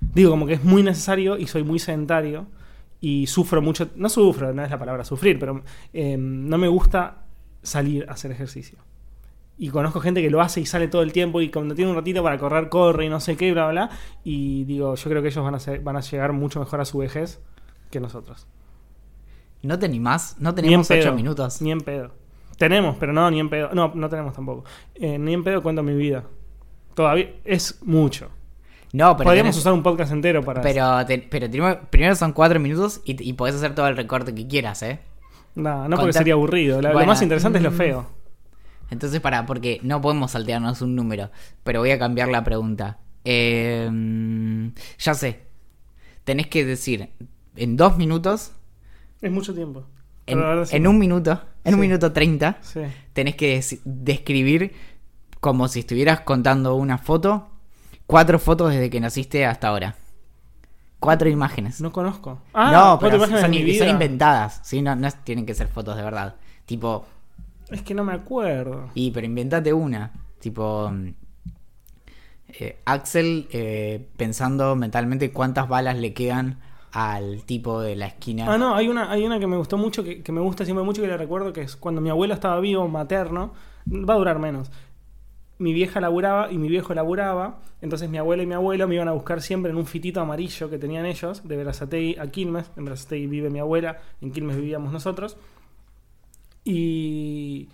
Digo, 0.00 0.30
como 0.30 0.46
que 0.46 0.52
es 0.52 0.62
muy 0.64 0.82
necesario 0.82 1.38
y 1.38 1.46
soy 1.46 1.64
muy 1.64 1.78
sedentario 1.78 2.46
y 3.00 3.26
sufro 3.26 3.62
mucho. 3.62 3.88
No 3.96 4.08
sufro, 4.10 4.52
no 4.52 4.62
es 4.62 4.70
la 4.70 4.78
palabra 4.78 5.04
sufrir, 5.04 5.38
pero 5.38 5.62
em, 5.94 6.46
no 6.48 6.58
me 6.58 6.68
gusta 6.68 7.24
salir 7.62 8.04
a 8.08 8.12
hacer 8.12 8.30
ejercicio. 8.32 8.78
Y 9.56 9.70
conozco 9.70 10.00
gente 10.00 10.20
que 10.20 10.28
lo 10.30 10.40
hace 10.42 10.60
y 10.60 10.66
sale 10.66 10.88
todo 10.88 11.02
el 11.02 11.12
tiempo 11.12 11.40
y 11.40 11.48
cuando 11.50 11.74
tiene 11.74 11.90
un 11.90 11.96
ratito 11.96 12.22
para 12.22 12.36
correr, 12.36 12.68
corre 12.68 13.06
y 13.06 13.08
no 13.08 13.18
sé 13.20 13.36
qué, 13.36 13.50
bla, 13.52 13.68
bla, 13.70 13.86
bla. 13.86 13.96
Y 14.24 14.64
digo, 14.64 14.94
yo 14.94 15.10
creo 15.10 15.22
que 15.22 15.28
ellos 15.28 15.42
van 15.44 15.54
a, 15.54 15.58
ser- 15.58 15.80
van 15.80 15.96
a 15.96 16.00
llegar 16.00 16.32
mucho 16.34 16.60
mejor 16.60 16.80
a 16.80 16.84
su 16.84 16.98
vejez 16.98 17.40
que 17.90 17.98
nosotros. 17.98 18.46
¿No 19.62 19.78
te 19.78 19.86
animás? 19.86 20.36
¿No 20.38 20.54
tenemos 20.54 20.86
ocho 21.00 21.14
minutos? 21.14 21.62
Ni 21.62 21.70
en 21.72 21.80
pedo. 21.80 22.12
Tenemos, 22.56 22.96
pero 22.98 23.12
no, 23.12 23.30
ni 23.30 23.40
en 23.40 23.48
pedo. 23.50 23.70
No, 23.72 23.92
no 23.94 24.08
tenemos 24.08 24.34
tampoco. 24.34 24.64
Eh, 24.94 25.18
ni 25.18 25.34
en 25.34 25.42
pedo 25.44 25.62
cuento 25.62 25.82
mi 25.82 25.94
vida. 25.94 26.24
Todavía 26.94 27.30
es 27.44 27.80
mucho. 27.82 28.30
No, 28.92 29.16
pero. 29.16 29.28
Podríamos 29.28 29.56
tenés- 29.56 29.60
usar 29.60 29.72
un 29.72 29.82
podcast 29.82 30.12
entero 30.12 30.42
para 30.42 30.60
eso. 30.60 30.68
Pero, 30.68 31.06
te- 31.06 31.18
pero 31.28 31.48
primero 31.90 32.14
son 32.14 32.32
cuatro 32.32 32.60
minutos 32.60 33.00
y, 33.04 33.28
y 33.28 33.32
podés 33.32 33.54
hacer 33.54 33.74
todo 33.74 33.88
el 33.88 33.96
recorte 33.96 34.34
que 34.34 34.46
quieras, 34.46 34.82
¿eh? 34.82 35.00
No, 35.54 35.88
no 35.88 35.96
porque 35.96 36.12
sería 36.12 36.34
aburrido. 36.34 36.80
La- 36.82 36.90
lo 36.90 36.94
Bueno, 36.94 37.08
más 37.12 37.22
interesante 37.22 37.58
es 37.58 37.64
lo 37.64 37.70
mm. 37.70 37.74
feo. 37.74 38.06
Entonces, 38.90 39.20
para, 39.20 39.46
porque 39.46 39.80
no 39.82 40.00
podemos 40.02 40.32
saltearnos 40.32 40.82
un 40.82 40.94
número. 40.94 41.30
Pero 41.64 41.80
voy 41.80 41.90
a 41.92 41.98
cambiar 41.98 42.28
la 42.28 42.44
pregunta. 42.44 42.98
Eh, 43.24 44.70
ya 44.98 45.14
sé. 45.14 45.40
Tenés 46.24 46.46
que 46.48 46.64
decir 46.64 47.10
en 47.56 47.76
dos 47.76 47.96
minutos, 47.96 48.52
Es 49.22 49.30
mucho 49.30 49.54
tiempo. 49.54 49.84
En, 50.26 50.86
un 50.86 50.98
minuto, 50.98 51.40
en 51.64 51.74
un 51.74 51.80
minuto 51.80 52.12
treinta, 52.12 52.58
Sí. 52.60 52.80
tenés 53.12 53.34
que 53.36 53.60
describir 53.84 54.72
como 55.40 55.66
si 55.68 55.80
estuvieras 55.80 56.20
contando 56.20 56.74
una 56.76 56.98
foto, 56.98 57.48
cuatro 58.06 58.38
fotos 58.38 58.70
desde 58.72 58.90
que 58.90 59.00
naciste 59.00 59.44
hasta 59.46 59.68
ahora. 59.68 59.96
Cuatro 61.00 61.28
imágenes. 61.28 61.80
No 61.80 61.90
conozco. 61.90 62.40
Ah, 62.54 62.70
no, 62.70 62.98
pero 63.00 63.18
son, 63.26 63.52
inventadas, 63.54 64.60
¿sí? 64.62 64.82
No, 64.82 64.94
no 64.94 65.08
es- 65.08 65.16
tienen 65.24 65.44
que 65.46 65.54
ser 65.54 65.66
fotos 65.66 65.96
de 65.96 66.02
verdad. 66.02 66.36
Tipo, 66.64 67.04
Es 67.70 67.82
que 67.82 67.92
no 67.94 68.04
me 68.04 68.12
acuerdo. 68.12 68.88
y 68.94 69.10
pero 69.10 69.26
inventate 69.26 69.72
una. 69.72 70.12
Tipo, 70.38 70.90
mm, 70.92 71.08
eh, 72.48 72.78
Axel 72.84 73.48
eh, 73.50 74.06
pensando 74.16 74.76
mentalmente 74.76 75.32
cuántas 75.32 75.68
balas 75.68 75.96
le 75.96 76.12
quedan 76.12 76.58
al 76.92 77.44
tipo 77.44 77.80
de 77.80 77.96
la 77.96 78.06
esquina. 78.06 78.52
Ah, 78.52 78.58
no, 78.58 78.74
hay 78.74 78.88
una, 78.88 79.10
hay 79.10 79.24
una 79.24 79.40
que 79.40 79.46
me 79.46 79.56
gustó 79.56 79.78
mucho, 79.78 80.04
que, 80.04 80.22
que 80.22 80.30
me 80.30 80.40
gusta 80.40 80.64
siempre 80.64 80.84
mucho, 80.84 81.00
que 81.00 81.08
le 81.08 81.16
recuerdo, 81.16 81.52
que 81.52 81.62
es 81.62 81.74
cuando 81.74 82.00
mi 82.00 82.10
abuelo 82.10 82.34
estaba 82.34 82.60
vivo, 82.60 82.86
materno, 82.86 83.54
va 83.90 84.14
a 84.14 84.18
durar 84.18 84.38
menos. 84.38 84.70
Mi 85.58 85.72
vieja 85.72 86.00
laburaba 86.00 86.52
y 86.52 86.58
mi 86.58 86.68
viejo 86.68 86.92
laburaba, 86.92 87.60
entonces 87.80 88.10
mi 88.10 88.18
abuela 88.18 88.42
y 88.42 88.46
mi 88.46 88.54
abuelo 88.54 88.86
me 88.88 88.96
iban 88.96 89.08
a 89.08 89.12
buscar 89.12 89.40
siempre 89.40 89.70
en 89.70 89.78
un 89.78 89.86
fitito 89.86 90.20
amarillo 90.20 90.68
que 90.68 90.78
tenían 90.78 91.06
ellos, 91.06 91.46
de 91.46 91.56
Berazategui 91.56 92.16
a 92.18 92.26
Quilmes. 92.26 92.70
En 92.76 92.84
Berazategui 92.84 93.26
vive 93.26 93.48
mi 93.48 93.58
abuela, 93.58 94.00
en 94.20 94.30
Quilmes 94.32 94.56
vivíamos 94.56 94.92
nosotros. 94.92 95.36
Y, 96.64 97.68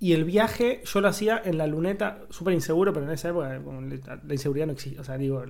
y 0.00 0.12
el 0.14 0.24
viaje 0.24 0.82
yo 0.84 1.00
lo 1.00 1.08
hacía 1.08 1.40
en 1.44 1.58
la 1.58 1.66
luneta, 1.66 2.22
súper 2.30 2.54
inseguro, 2.54 2.92
pero 2.92 3.06
en 3.06 3.12
esa 3.12 3.28
época 3.28 3.60
la 4.24 4.32
inseguridad 4.32 4.66
no 4.66 4.72
existía. 4.72 5.00
O 5.00 5.04
sea, 5.04 5.16
digo, 5.16 5.44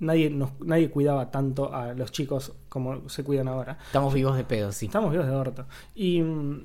nadie, 0.00 0.30
nos- 0.30 0.58
nadie 0.60 0.90
cuidaba 0.90 1.30
tanto 1.30 1.72
a 1.74 1.92
los 1.94 2.12
chicos 2.12 2.52
como 2.68 3.08
se 3.08 3.24
cuidan 3.24 3.48
ahora. 3.48 3.78
Estamos 3.86 4.12
vivos 4.14 4.36
de 4.36 4.44
pedo, 4.44 4.72
sí. 4.72 4.86
Estamos 4.86 5.10
vivos 5.10 5.26
de 5.26 5.32
orto. 5.34 5.66
Y 5.94 6.20
mm, 6.22 6.64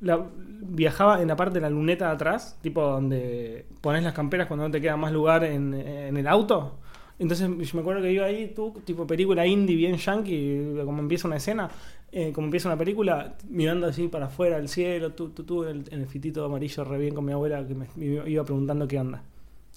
la- 0.00 0.26
viajaba 0.62 1.20
en 1.22 1.28
la 1.28 1.36
parte 1.36 1.54
de 1.54 1.60
la 1.62 1.70
luneta 1.70 2.06
de 2.08 2.12
atrás, 2.12 2.58
tipo 2.62 2.82
donde 2.82 3.66
pones 3.80 4.02
las 4.02 4.14
camperas 4.14 4.46
cuando 4.46 4.64
no 4.66 4.70
te 4.70 4.80
queda 4.80 4.96
más 4.96 5.12
lugar 5.12 5.44
en, 5.44 5.74
en 5.74 6.16
el 6.16 6.26
auto. 6.26 6.78
Entonces 7.18 7.46
yo 7.48 7.74
me 7.74 7.80
acuerdo 7.82 8.00
que 8.00 8.10
iba 8.12 8.24
ahí, 8.24 8.52
tú, 8.56 8.80
tipo 8.84 9.06
película 9.06 9.46
indie 9.46 9.76
bien 9.76 9.96
yankee, 9.96 10.72
como 10.86 11.00
empieza 11.00 11.28
una 11.28 11.36
escena, 11.36 11.68
eh, 12.10 12.32
como 12.32 12.46
empieza 12.46 12.66
una 12.70 12.78
película, 12.78 13.34
mirando 13.46 13.86
así 13.88 14.08
para 14.08 14.24
afuera, 14.26 14.56
el 14.56 14.70
cielo, 14.70 15.12
tú, 15.12 15.28
tú, 15.28 15.44
tú, 15.44 15.64
en 15.64 15.68
el, 15.80 15.84
en 15.92 16.00
el 16.00 16.06
fitito 16.06 16.42
amarillo, 16.46 16.82
re 16.82 16.96
bien 16.96 17.14
con 17.14 17.26
mi 17.26 17.32
abuela 17.32 17.66
que 17.66 17.74
me, 17.74 17.86
me 17.96 18.30
iba 18.30 18.42
preguntando 18.44 18.88
qué 18.88 18.98
onda. 18.98 19.22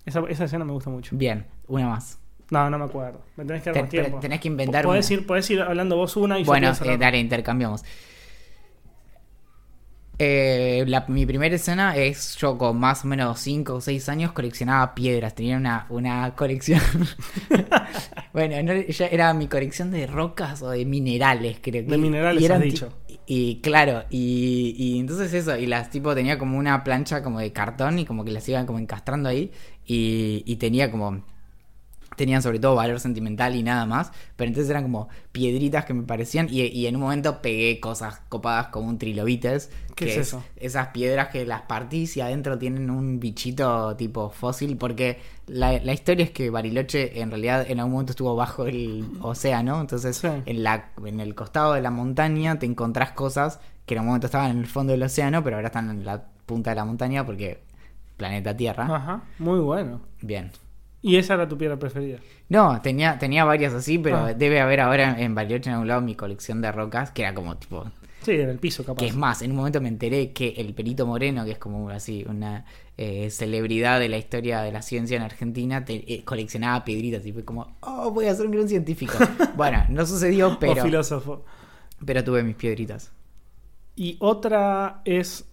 Esa, 0.05 0.21
esa 0.29 0.45
escena 0.45 0.63
me 0.63 0.71
gusta 0.71 0.89
mucho. 0.89 1.17
Bien, 1.17 1.45
una 1.67 1.89
más. 1.89 2.17
No, 2.53 2.69
no 2.69 2.77
me 2.79 2.85
acuerdo. 2.85 3.21
Me 3.35 3.45
tenés 3.45 3.63
que 3.63 3.69
dar 3.71 3.73
Te- 3.73 3.81
más 3.81 3.89
tiempo. 3.89 4.19
tenés 4.19 4.39
que 4.39 4.47
inventar 4.47 4.85
Podés 4.85 5.09
una. 5.09 5.19
ir, 5.19 5.25
podés 5.27 5.49
ir 5.49 5.61
hablando 5.61 5.97
vos 5.97 6.15
una 6.15 6.37
y 6.39 6.43
yo 6.43 6.47
Bueno, 6.51 6.69
a 6.69 6.75
cerrar. 6.75 6.93
eh, 6.93 6.97
dale, 6.97 7.19
intercambiamos. 7.19 7.83
Eh, 10.19 10.83
la- 10.87 11.05
mi 11.07 11.25
primera 11.25 11.55
escena 11.55 11.97
es 11.97 12.35
yo 12.37 12.55
con 12.57 12.77
más 12.79 13.03
o 13.03 13.07
menos 13.07 13.39
5 13.39 13.73
o 13.75 13.81
6 13.81 14.07
años 14.09 14.31
coleccionaba 14.31 14.93
piedras. 14.93 15.33
Tenía 15.33 15.57
una, 15.57 15.87
una 15.89 16.35
colección. 16.35 16.79
bueno, 18.33 18.61
no, 18.63 18.73
ya 18.81 19.07
era 19.07 19.33
mi 19.33 19.47
colección 19.47 19.89
de 19.91 20.05
rocas 20.07 20.61
o 20.61 20.69
de 20.69 20.85
minerales, 20.85 21.57
creo 21.61 21.83
que. 21.83 21.91
De 21.91 21.97
minerales 21.97 22.41
y 22.41 22.45
eran 22.45 22.59
has 22.59 22.63
dicho. 22.63 22.89
Y 23.25 23.61
claro, 23.61 24.03
y, 24.09 24.75
y 24.77 24.99
entonces 24.99 25.33
eso, 25.33 25.57
y 25.57 25.65
las 25.65 25.89
tipo 25.89 26.13
tenía 26.13 26.37
como 26.37 26.57
una 26.57 26.83
plancha 26.83 27.23
como 27.23 27.39
de 27.39 27.51
cartón 27.51 27.97
y 27.99 28.05
como 28.05 28.23
que 28.23 28.31
las 28.31 28.47
iban 28.49 28.65
como 28.67 28.79
encastrando 28.79 29.29
ahí. 29.29 29.51
Y, 29.85 30.43
y 30.45 30.55
tenía 30.57 30.91
como 30.91 31.23
tenían 32.15 32.41
sobre 32.41 32.59
todo 32.59 32.75
valor 32.75 32.99
sentimental 32.99 33.55
y 33.55 33.63
nada 33.63 33.85
más, 33.85 34.11
pero 34.35 34.47
entonces 34.49 34.69
eran 34.69 34.83
como 34.83 35.09
piedritas 35.31 35.85
que 35.85 35.93
me 35.93 36.03
parecían 36.03 36.47
y, 36.49 36.61
y 36.63 36.87
en 36.87 36.95
un 36.95 37.01
momento 37.01 37.41
pegué 37.41 37.79
cosas 37.79 38.21
copadas 38.29 38.67
como 38.67 38.87
un 38.89 38.97
trilobites, 38.97 39.69
¿Qué 39.95 40.05
que 40.05 40.11
es 40.11 40.27
eso? 40.27 40.43
Esas 40.55 40.87
piedras 40.89 41.29
que 41.29 41.45
las 41.45 41.63
partís 41.63 42.15
y 42.17 42.21
adentro 42.21 42.57
tienen 42.57 42.89
un 42.89 43.19
bichito 43.19 43.95
tipo 43.95 44.29
fósil, 44.29 44.77
porque 44.77 45.19
la, 45.47 45.79
la 45.79 45.93
historia 45.93 46.23
es 46.25 46.31
que 46.31 46.49
Bariloche 46.49 47.21
en 47.21 47.29
realidad 47.31 47.65
en 47.69 47.79
algún 47.79 47.93
momento 47.93 48.11
estuvo 48.11 48.35
bajo 48.35 48.65
el 48.65 49.05
océano, 49.21 49.81
entonces 49.81 50.17
Sí. 50.17 50.27
en, 50.45 50.63
la, 50.63 50.91
en 51.05 51.19
el 51.19 51.35
costado 51.35 51.73
de 51.73 51.81
la 51.81 51.91
montaña 51.91 52.59
te 52.59 52.65
encontrás 52.65 53.11
cosas 53.11 53.59
que 53.85 53.95
en 53.95 54.01
un 54.01 54.07
momento 54.07 54.27
estaban 54.27 54.51
en 54.51 54.59
el 54.59 54.67
fondo 54.67 54.91
del 54.93 55.03
océano, 55.03 55.43
pero 55.43 55.57
ahora 55.57 55.67
están 55.67 55.89
en 55.89 56.05
la 56.05 56.23
punta 56.45 56.69
de 56.69 56.75
la 56.77 56.85
montaña 56.85 57.25
porque 57.25 57.61
planeta 58.17 58.55
Tierra. 58.55 58.85
Ajá, 58.95 59.23
muy 59.39 59.59
bueno. 59.59 60.01
Bien. 60.21 60.51
Y 61.03 61.17
esa 61.17 61.35
era 61.35 61.47
tu 61.47 61.57
piedra 61.57 61.77
preferida. 61.77 62.17
No, 62.49 62.81
tenía, 62.81 63.19
tenía 63.19 63.43
varias 63.45 63.73
así, 63.73 63.99
pero 63.99 64.17
Ah. 64.17 64.33
debe 64.33 64.59
haber 64.61 64.79
ahora 64.79 65.19
en 65.21 65.35
Bariloche 65.35 65.69
en 65.69 65.73
algún 65.73 65.87
lado 65.89 66.01
mi 66.01 66.15
colección 66.15 66.61
de 66.61 66.71
rocas, 66.71 67.11
que 67.11 67.21
era 67.23 67.33
como 67.35 67.55
tipo. 67.57 67.85
Sí, 68.21 68.31
en 68.31 68.47
el 68.49 68.57
piso, 68.57 68.85
capaz. 68.85 68.99
Que 68.99 69.07
es 69.07 69.15
más, 69.15 69.41
en 69.41 69.51
un 69.51 69.57
momento 69.57 69.81
me 69.81 69.89
enteré 69.89 70.31
que 70.31 70.53
el 70.57 70.73
Perito 70.73 71.05
Moreno, 71.05 71.43
que 71.43 71.51
es 71.51 71.57
como 71.59 71.89
así, 71.89 72.23
una 72.27 72.63
eh, 72.97 73.29
celebridad 73.31 73.99
de 73.99 74.07
la 74.07 74.17
historia 74.17 74.61
de 74.61 74.71
la 74.71 74.81
ciencia 74.81 75.17
en 75.17 75.23
Argentina, 75.23 75.83
te- 75.83 76.13
eh, 76.13 76.23
coleccionaba 76.23 76.85
piedritas 76.85 77.25
y 77.25 77.33
fue 77.33 77.43
como, 77.43 77.75
oh, 77.81 78.11
voy 78.11 78.27
a 78.27 78.33
ser 78.35 78.45
un 78.45 78.53
gran 78.53 78.69
científico. 78.69 79.13
bueno, 79.57 79.83
no 79.89 80.05
sucedió, 80.05 80.53
O 80.53 80.59
pero, 80.59 80.83
filósofo. 80.83 81.43
pero 82.05 82.23
tuve 82.23 82.43
mis 82.43 82.55
piedritas. 82.55 83.11
Y 83.97 84.15
otra 84.19 85.01
es. 85.05 85.49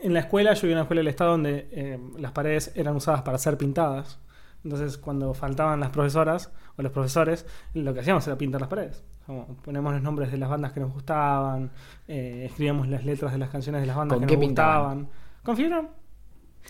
En 0.00 0.14
la 0.14 0.20
escuela, 0.20 0.54
yo 0.54 0.66
iba 0.66 0.74
a 0.74 0.76
una 0.76 0.82
escuela 0.82 1.00
del 1.00 1.08
Estado 1.08 1.32
donde 1.32 1.68
eh, 1.72 1.98
las 2.18 2.32
paredes 2.32 2.72
eran 2.74 2.96
usadas 2.96 3.22
para 3.22 3.38
ser 3.38 3.58
pintadas. 3.58 4.18
Entonces, 4.64 4.98
cuando 4.98 5.34
faltaban 5.34 5.80
las 5.80 5.90
profesoras 5.90 6.52
o 6.76 6.82
los 6.82 6.92
profesores, 6.92 7.46
lo 7.74 7.94
que 7.94 8.00
hacíamos 8.00 8.26
era 8.26 8.36
pintar 8.36 8.60
las 8.60 8.70
paredes. 8.70 9.02
Como 9.26 9.46
ponemos 9.56 9.92
los 9.92 10.02
nombres 10.02 10.30
de 10.32 10.38
las 10.38 10.48
bandas 10.48 10.72
que 10.72 10.80
nos 10.80 10.92
gustaban, 10.92 11.70
eh, 12.06 12.44
escribíamos 12.46 12.88
las 12.88 13.04
letras 13.04 13.32
de 13.32 13.38
las 13.38 13.50
canciones 13.50 13.80
de 13.80 13.86
las 13.86 13.96
bandas 13.96 14.18
¿Con 14.18 14.26
que 14.26 14.34
nos 14.36 14.44
pintaban? 14.44 14.98
gustaban. 15.00 15.42
Con 15.44 15.56
fibrón. 15.56 15.88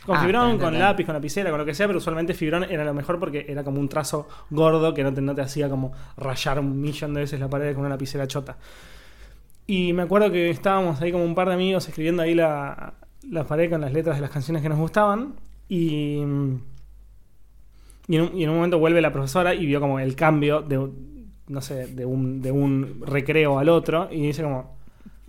Con 0.07 0.17
Ah, 0.17 0.21
fibrón, 0.21 0.59
con 0.59 0.79
lápiz, 0.79 1.05
con 1.05 1.15
lapicera, 1.15 1.51
con 1.51 1.59
lo 1.59 1.65
que 1.67 1.75
sea, 1.75 1.87
pero 1.87 1.99
usualmente 1.99 2.33
fibrón 2.35 2.65
era 2.65 2.85
lo 2.85 2.95
mejor 2.95 3.19
porque 3.19 3.47
era 3.49 3.65
como 3.65 3.81
un 3.81 3.89
trazo 3.89 4.29
gordo 4.51 4.95
que 4.95 5.03
no 5.03 5.13
te, 5.13 5.21
no 5.21 5.35
te 5.35 5.41
hacía 5.43 5.69
como 5.69 5.93
rayar 6.17 6.61
un 6.61 6.81
millón 6.81 7.15
de 7.15 7.21
veces 7.23 7.41
la 7.41 7.49
pared 7.49 7.73
con 7.75 7.81
una 7.81 7.91
lapicera 7.91 8.27
chota. 8.27 8.59
Y 9.67 9.93
me 9.93 10.03
acuerdo 10.03 10.31
que 10.31 10.51
estábamos 10.51 11.01
ahí 11.01 11.11
como 11.13 11.25
un 11.25 11.35
par 11.35 11.49
de 11.49 11.55
amigos 11.55 11.89
escribiendo 11.89 12.23
ahí 12.23 12.35
la, 12.35 12.95
la 13.31 13.45
pared 13.45 13.71
con 13.71 13.81
las 13.81 13.93
letras 13.93 14.17
de 14.17 14.23
las 14.23 14.31
canciones 14.31 14.63
que 14.63 14.69
nos 14.69 14.79
gustaban. 14.79 15.35
Y, 15.69 16.19
y, 18.09 18.17
en, 18.17 18.23
un, 18.23 18.37
y 18.37 18.45
en 18.45 18.51
un 18.51 18.57
momento 18.57 18.79
vuelve 18.79 19.01
la 19.01 19.13
profesora 19.13 19.55
y 19.55 19.67
vio 19.67 19.81
como 19.81 20.01
el 20.01 20.15
cambio 20.17 20.63
de, 20.63 20.89
no 21.49 21.61
sé, 21.61 21.89
de 21.89 22.05
un, 22.05 22.41
de 22.41 22.51
un 22.51 23.03
recreo 23.05 23.59
al 23.59 23.69
otro. 23.69 24.09
Y 24.11 24.27
dice 24.27 24.43
como, 24.43 24.77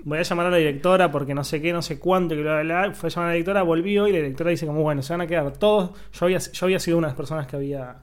voy 0.04 0.20
a 0.20 0.22
llamar 0.22 0.48
a 0.48 0.50
la 0.52 0.58
directora 0.58 1.12
porque 1.12 1.34
no 1.34 1.44
sé 1.44 1.62
qué, 1.62 1.74
no 1.74 1.82
sé 1.82 2.00
cuánto, 2.00 2.36
y 2.36 2.42
bla, 2.42 2.62
bla, 2.62 2.86
bla. 2.86 2.96
Fue 2.96 3.08
a 3.08 3.12
llamar 3.12 3.28
a 3.28 3.32
la 3.32 3.34
directora, 3.34 3.64
volvió 3.64 4.08
y 4.08 4.12
la 4.12 4.20
directora 4.20 4.52
dice 4.52 4.66
como, 4.66 4.82
bueno, 4.82 5.02
se 5.02 5.14
van 5.14 5.22
a 5.22 5.28
quedar 5.28 5.52
todos. 5.58 5.92
Yo 6.14 6.26
había, 6.26 6.40
yo 6.40 6.66
había 6.66 6.80
sido 6.80 6.98
una 6.98 7.08
de 7.08 7.12
las 7.12 7.18
personas 7.18 7.48
que 7.48 7.56
había, 7.56 7.98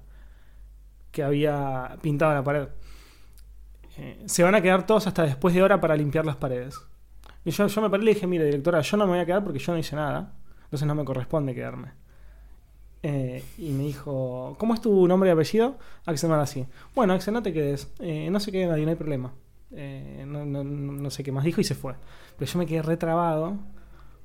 que 1.11 1.23
había 1.23 1.97
pintado 2.03 2.35
la 2.35 2.45
pared. 2.45 2.69
eh, 3.99 4.23
se 4.27 4.43
van 4.43 4.55
a 4.55 4.61
quedar 4.61 4.87
todos 4.87 5.07
hasta 5.07 5.23
después 5.25 5.55
de 5.55 5.63
hora 5.63 5.81
para 5.81 5.97
limpiar 5.97 6.27
las 6.27 6.37
paredes. 6.37 6.79
Y 7.47 7.51
yo, 7.53 7.67
yo 7.67 7.81
me 7.81 7.89
paré 7.89 8.03
y 8.03 8.07
le 8.07 8.15
dije, 8.15 8.27
mire, 8.27 8.45
directora, 8.45 8.83
yo 8.83 8.97
no 8.99 9.07
me 9.07 9.13
voy 9.13 9.21
a 9.21 9.25
quedar 9.27 9.43
porque 9.43 9.59
yo 9.59 9.73
no 9.73 9.79
hice 9.79 9.97
nada. 9.97 10.35
Entonces 10.65 10.87
no 10.87 10.95
me 10.95 11.05
corresponde 11.05 11.55
quedarme. 11.55 11.93
Eh, 13.03 13.43
y 13.59 13.71
me 13.71 13.85
dijo, 13.85 14.57
¿cómo 14.59 14.75
es 14.75 14.81
tu 14.81 15.07
nombre 15.07 15.29
y 15.29 15.33
apellido? 15.33 15.79
Axel 16.07 16.29
Marazzi. 16.29 16.67
Bueno, 16.95 17.13
Axel, 17.15 17.35
no 17.35 17.43
te 17.43 17.53
quedes. 17.53 17.93
Eh, 18.01 18.29
no 18.31 18.41
se 18.41 18.51
quede 18.51 18.67
nadie, 18.67 18.85
no 18.85 18.91
hay 18.91 18.97
problema. 18.97 19.33
Eh, 19.73 20.25
no, 20.27 20.45
no- 20.45 20.65
no 20.65 21.11
sé 21.11 21.23
qué 21.23 21.31
más 21.33 21.45
dijo 21.45 21.61
y 21.61 21.65
se 21.65 21.75
fue. 21.75 21.95
Pero 22.37 22.51
yo 22.51 22.59
me 22.59 22.67
quedé 22.67 22.83
retrabado 22.83 23.57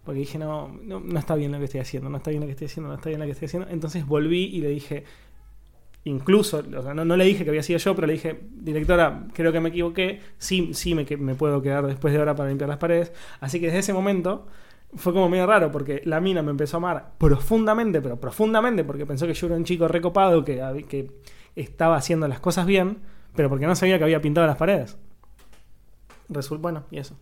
porque 0.04 0.20
dije, 0.22 0.40
no, 0.40 0.68
no, 0.84 1.00
no 1.00 1.20
está 1.20 1.36
bien 1.36 1.52
lo 1.52 1.60
que 1.60 1.66
estoy 1.66 1.80
haciendo, 1.80 2.10
no 2.10 2.18
está 2.18 2.32
bien 2.32 2.42
lo 2.42 2.48
que 2.48 2.54
estoy 2.54 2.66
haciendo, 2.66 2.90
no 2.90 2.96
está 2.96 3.10
bien 3.10 3.20
lo 3.20 3.26
que 3.28 3.34
estoy 3.34 3.46
haciendo. 3.46 3.70
Entonces 3.70 4.06
volví 4.08 4.46
y 4.46 4.62
le 4.62 4.70
dije, 4.70 5.04
incluso, 6.04 6.64
o 6.78 6.82
sea, 6.84 6.94
no, 6.94 7.06
no 7.06 7.16
le 7.18 7.26
dije 7.26 7.44
que 7.44 7.50
había 7.52 7.64
sido 7.64 7.80
yo, 7.80 7.96
pero 7.96 8.08
le 8.08 8.14
dije, 8.14 8.42
directora, 8.52 9.28
creo 9.34 9.52
que 9.52 9.60
me 9.60 9.70
equivoqué, 9.70 10.20
sí, 10.38 10.72
sí 10.74 10.96
me, 10.96 11.06
que- 11.06 11.18
me 11.18 11.36
puedo 11.36 11.62
quedar 11.62 11.86
después 11.86 12.14
de 12.14 12.20
hora 12.20 12.36
para 12.36 12.50
limpiar 12.50 12.70
las 12.70 12.80
paredes. 12.80 13.12
Así 13.40 13.60
que 13.60 13.68
desde 13.68 13.80
ese 13.80 13.94
momento 13.94 14.48
fue 14.96 15.14
como 15.14 15.30
medio 15.30 15.46
raro, 15.46 15.72
porque 15.72 16.02
la 16.06 16.20
mina 16.20 16.42
me 16.42 16.52
empezó 16.52 16.78
a 16.78 16.80
amar 16.80 17.12
profundamente, 17.18 18.02
pero 18.02 18.20
profundamente, 18.20 18.84
porque 18.84 19.06
pensó 19.06 19.28
que 19.28 19.34
yo 19.34 19.48
era 19.48 19.56
un 19.56 19.64
chico 19.64 19.88
recopado, 19.88 20.44
que, 20.44 20.86
que 20.90 21.12
estaba 21.56 21.96
haciendo 21.98 22.28
las 22.28 22.40
cosas 22.40 22.66
bien, 22.66 23.00
pero 23.36 23.48
porque 23.50 23.68
no 23.68 23.76
sabía 23.76 23.98
que 23.98 24.04
había 24.04 24.22
pintado 24.22 24.48
las 24.48 24.58
paredes. 24.58 24.98
Resul 26.30 26.58
bueno, 26.60 26.86
y 26.92 26.98
eso. 26.98 27.18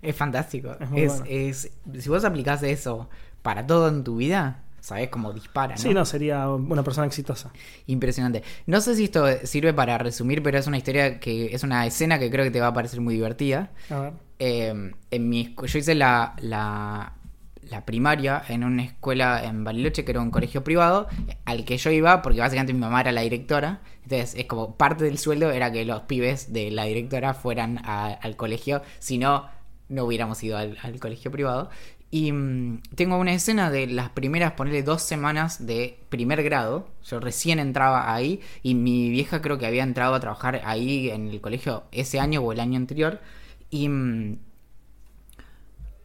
Es 0.00 0.16
fantástico. 0.16 0.76
Es 0.78 0.90
muy 0.90 1.02
Es, 1.02 1.08
bueno. 1.20 1.24
es- 1.28 1.72
si 1.98 2.08
vos 2.08 2.24
aplicás 2.24 2.62
eso 2.62 3.08
para 3.42 3.66
todo 3.66 3.88
en 3.88 4.04
tu 4.04 4.16
vida, 4.16 4.64
sabés 4.82 5.08
cómo 5.08 5.32
dispara, 5.32 5.76
¿no? 5.76 5.80
Sí, 5.80 5.94
no, 5.94 6.04
sería 6.04 6.48
una 6.50 6.82
persona 6.82 7.06
exitosa. 7.06 7.50
Impresionante. 7.86 8.42
No 8.66 8.80
sé 8.82 8.94
si 8.96 9.04
esto 9.04 9.24
sirve 9.44 9.72
para 9.72 9.96
resumir, 9.96 10.42
pero 10.42 10.58
es 10.58 10.66
una 10.66 10.76
historia 10.76 11.18
que 11.20 11.54
es 11.54 11.62
una 11.62 11.86
escena 11.86 12.18
que 12.18 12.30
creo 12.30 12.44
que 12.44 12.50
te 12.50 12.60
va 12.60 12.66
a 12.66 12.74
parecer 12.74 13.00
muy 13.00 13.14
divertida. 13.14 13.70
A 13.88 14.00
ver. 14.00 14.12
Eh, 14.38 14.92
en 15.10 15.28
mi, 15.28 15.54
yo 15.56 15.78
hice 15.78 15.94
la, 15.94 16.34
la, 16.40 17.14
la 17.62 17.84
primaria 17.86 18.42
en 18.48 18.64
una 18.64 18.82
escuela 18.82 19.44
en 19.44 19.62
Bariloche, 19.62 20.04
que 20.04 20.10
era 20.10 20.20
un 20.20 20.32
colegio 20.32 20.64
privado, 20.64 21.06
al 21.44 21.64
que 21.64 21.78
yo 21.78 21.90
iba 21.92 22.20
porque 22.20 22.40
básicamente 22.40 22.72
mi 22.72 22.80
mamá 22.80 23.02
era 23.02 23.12
la 23.12 23.20
directora. 23.20 23.82
Entonces, 24.02 24.34
es 24.34 24.46
como 24.46 24.76
parte 24.76 25.04
del 25.04 25.16
sueldo 25.18 25.52
era 25.52 25.70
que 25.70 25.84
los 25.84 26.02
pibes 26.02 26.52
de 26.52 26.72
la 26.72 26.84
directora 26.84 27.34
fueran 27.34 27.78
a- 27.84 28.08
al 28.20 28.34
colegio, 28.36 28.82
si 28.98 29.16
no, 29.16 29.48
no 29.88 30.04
hubiéramos 30.04 30.42
ido 30.42 30.58
al, 30.58 30.76
al 30.82 30.98
colegio 30.98 31.30
privado. 31.30 31.70
Y 32.14 32.30
mm, 32.30 32.82
tengo 32.94 33.16
una 33.16 33.32
escena 33.32 33.70
de 33.70 33.86
las 33.86 34.10
primeras, 34.10 34.52
ponerle 34.52 34.82
dos 34.82 35.00
semanas 35.00 35.66
de 35.66 35.98
primer 36.10 36.42
grado. 36.42 36.86
Yo 37.06 37.20
recién 37.20 37.58
entraba 37.58 38.14
ahí 38.14 38.42
y 38.62 38.74
mi 38.74 39.08
vieja 39.08 39.40
creo 39.40 39.56
que 39.56 39.64
había 39.64 39.82
entrado 39.82 40.14
a 40.14 40.20
trabajar 40.20 40.60
ahí 40.66 41.08
en 41.08 41.28
el 41.28 41.40
colegio 41.40 41.84
ese 41.90 42.20
año 42.20 42.42
o 42.42 42.52
el 42.52 42.60
año 42.60 42.76
anterior. 42.76 43.18
Y 43.70 43.88
mm, 43.88 44.38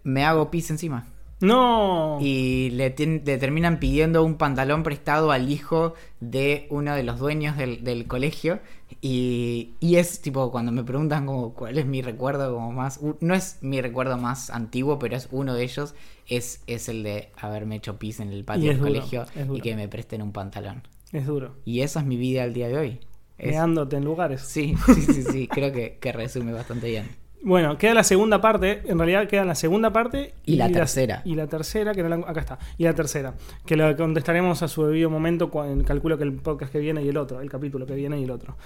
me 0.04 0.24
hago 0.24 0.50
pis 0.50 0.72
encima. 0.72 1.08
No. 1.42 2.20
Y 2.22 2.70
le, 2.70 2.96
le 2.98 3.38
terminan 3.38 3.78
pidiendo 3.78 4.24
un 4.24 4.38
pantalón 4.38 4.84
prestado 4.84 5.32
al 5.34 5.52
hijo 5.52 5.94
de 6.22 6.68
uno 6.70 6.96
de 6.96 7.04
los 7.04 7.20
dueños 7.20 7.58
del, 7.58 7.84
del 7.84 8.08
colegio. 8.08 8.62
Y, 9.02 9.76
y 9.80 9.96
es 9.98 10.22
tipo, 10.22 10.52
cuando 10.52 10.72
me 10.72 10.84
preguntan 10.84 11.26
como 11.26 11.54
cuál 11.54 11.78
es 11.78 11.86
mi 11.86 12.02
recuerdo 12.02 12.54
como 12.54 12.72
más... 12.72 13.00
No 13.22 13.34
es 13.36 13.58
mi 13.62 13.82
recuerdo 13.82 14.18
más 14.18 14.50
antiguo, 14.50 15.00
pero 15.00 15.16
es 15.16 15.28
uno 15.32 15.54
de 15.54 15.64
ellos. 15.64 15.96
Es, 16.28 16.62
es 16.68 16.90
el 16.90 17.04
de 17.04 17.30
haberme 17.38 17.76
hecho 17.78 17.98
pis 18.00 18.20
en 18.20 18.32
el 18.32 18.44
patio 18.44 18.70
del 18.70 18.80
duro, 18.80 18.90
colegio 18.90 19.26
y 19.54 19.62
que 19.62 19.76
me 19.76 19.88
presten 19.88 20.22
un 20.22 20.32
pantalón. 20.34 20.84
Es 21.12 21.26
duro. 21.26 21.56
Y 21.66 21.82
esa 21.82 22.00
es 22.02 22.06
mi 22.06 22.18
vida 22.18 22.44
al 22.44 22.54
día 22.54 22.68
de 22.68 22.78
hoy. 22.78 23.00
Es- 23.38 23.52
Meándote 23.52 23.98
en 23.98 24.06
lugares. 24.06 24.42
Sí, 24.42 24.76
sí, 24.86 25.02
sí, 25.02 25.24
sí. 25.24 25.48
creo 25.48 25.72
que, 25.72 25.98
que 26.00 26.12
resume 26.12 26.52
bastante 26.54 26.88
bien. 26.90 27.06
Bueno, 27.44 27.78
queda 27.78 27.94
la 27.94 28.04
segunda 28.04 28.42
parte. 28.42 28.82
En 28.86 28.98
realidad 28.98 29.28
queda 29.28 29.46
la 29.46 29.56
segunda 29.56 29.94
parte 29.94 30.34
Y 30.46 30.56
la 30.56 30.72
tercera. 30.72 31.22
Y 31.24 31.36
la 31.36 31.48
tercera, 31.48 31.94
que 31.94 32.04
no 32.04 32.10
la, 32.10 32.16
acá 32.16 32.40
está. 32.40 32.60
Y 32.78 32.84
la 32.84 32.94
tercera, 32.94 33.34
que 33.66 33.78
la 33.78 33.96
contestaremos 33.96 34.64
a 34.64 34.68
su 34.68 34.86
debido 34.86 35.10
momento. 35.10 35.50
Cuando, 35.50 35.84
calculo 35.86 36.18
que 36.18 36.24
el 36.24 36.34
podcast 36.34 36.72
que 36.72 36.80
viene 36.80 37.04
y 37.04 37.10
el 37.10 37.18
otro, 37.18 37.42
el 37.42 37.50
capítulo 37.50 37.86
que 37.86 37.96
viene 37.96 38.20
y 38.20 38.24
el 38.24 38.32
otro. 38.32 38.58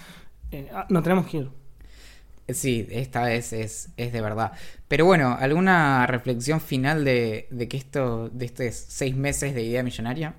Eh, 0.52 0.70
ah, 0.74 0.86
nos 0.90 1.04
tenemos 1.04 1.28
que 1.28 1.38
ir. 1.38 1.50
Sí, 2.50 2.88
esta 2.90 3.24
vez 3.24 3.54
es, 3.54 3.90
es 3.98 4.12
de 4.12 4.22
verdad. 4.22 4.52
Pero 4.88 5.06
bueno, 5.06 5.38
¿alguna 5.40 6.06
reflexión 6.08 6.60
final 6.60 7.06
de, 7.06 7.48
de 7.52 7.68
que 7.68 7.78
esto, 7.78 8.30
de 8.30 8.46
estos 8.46 8.76
seis 8.76 9.16
meses 9.16 9.54
de 9.54 9.64
idea 9.64 9.84
millonaria? 9.84 10.36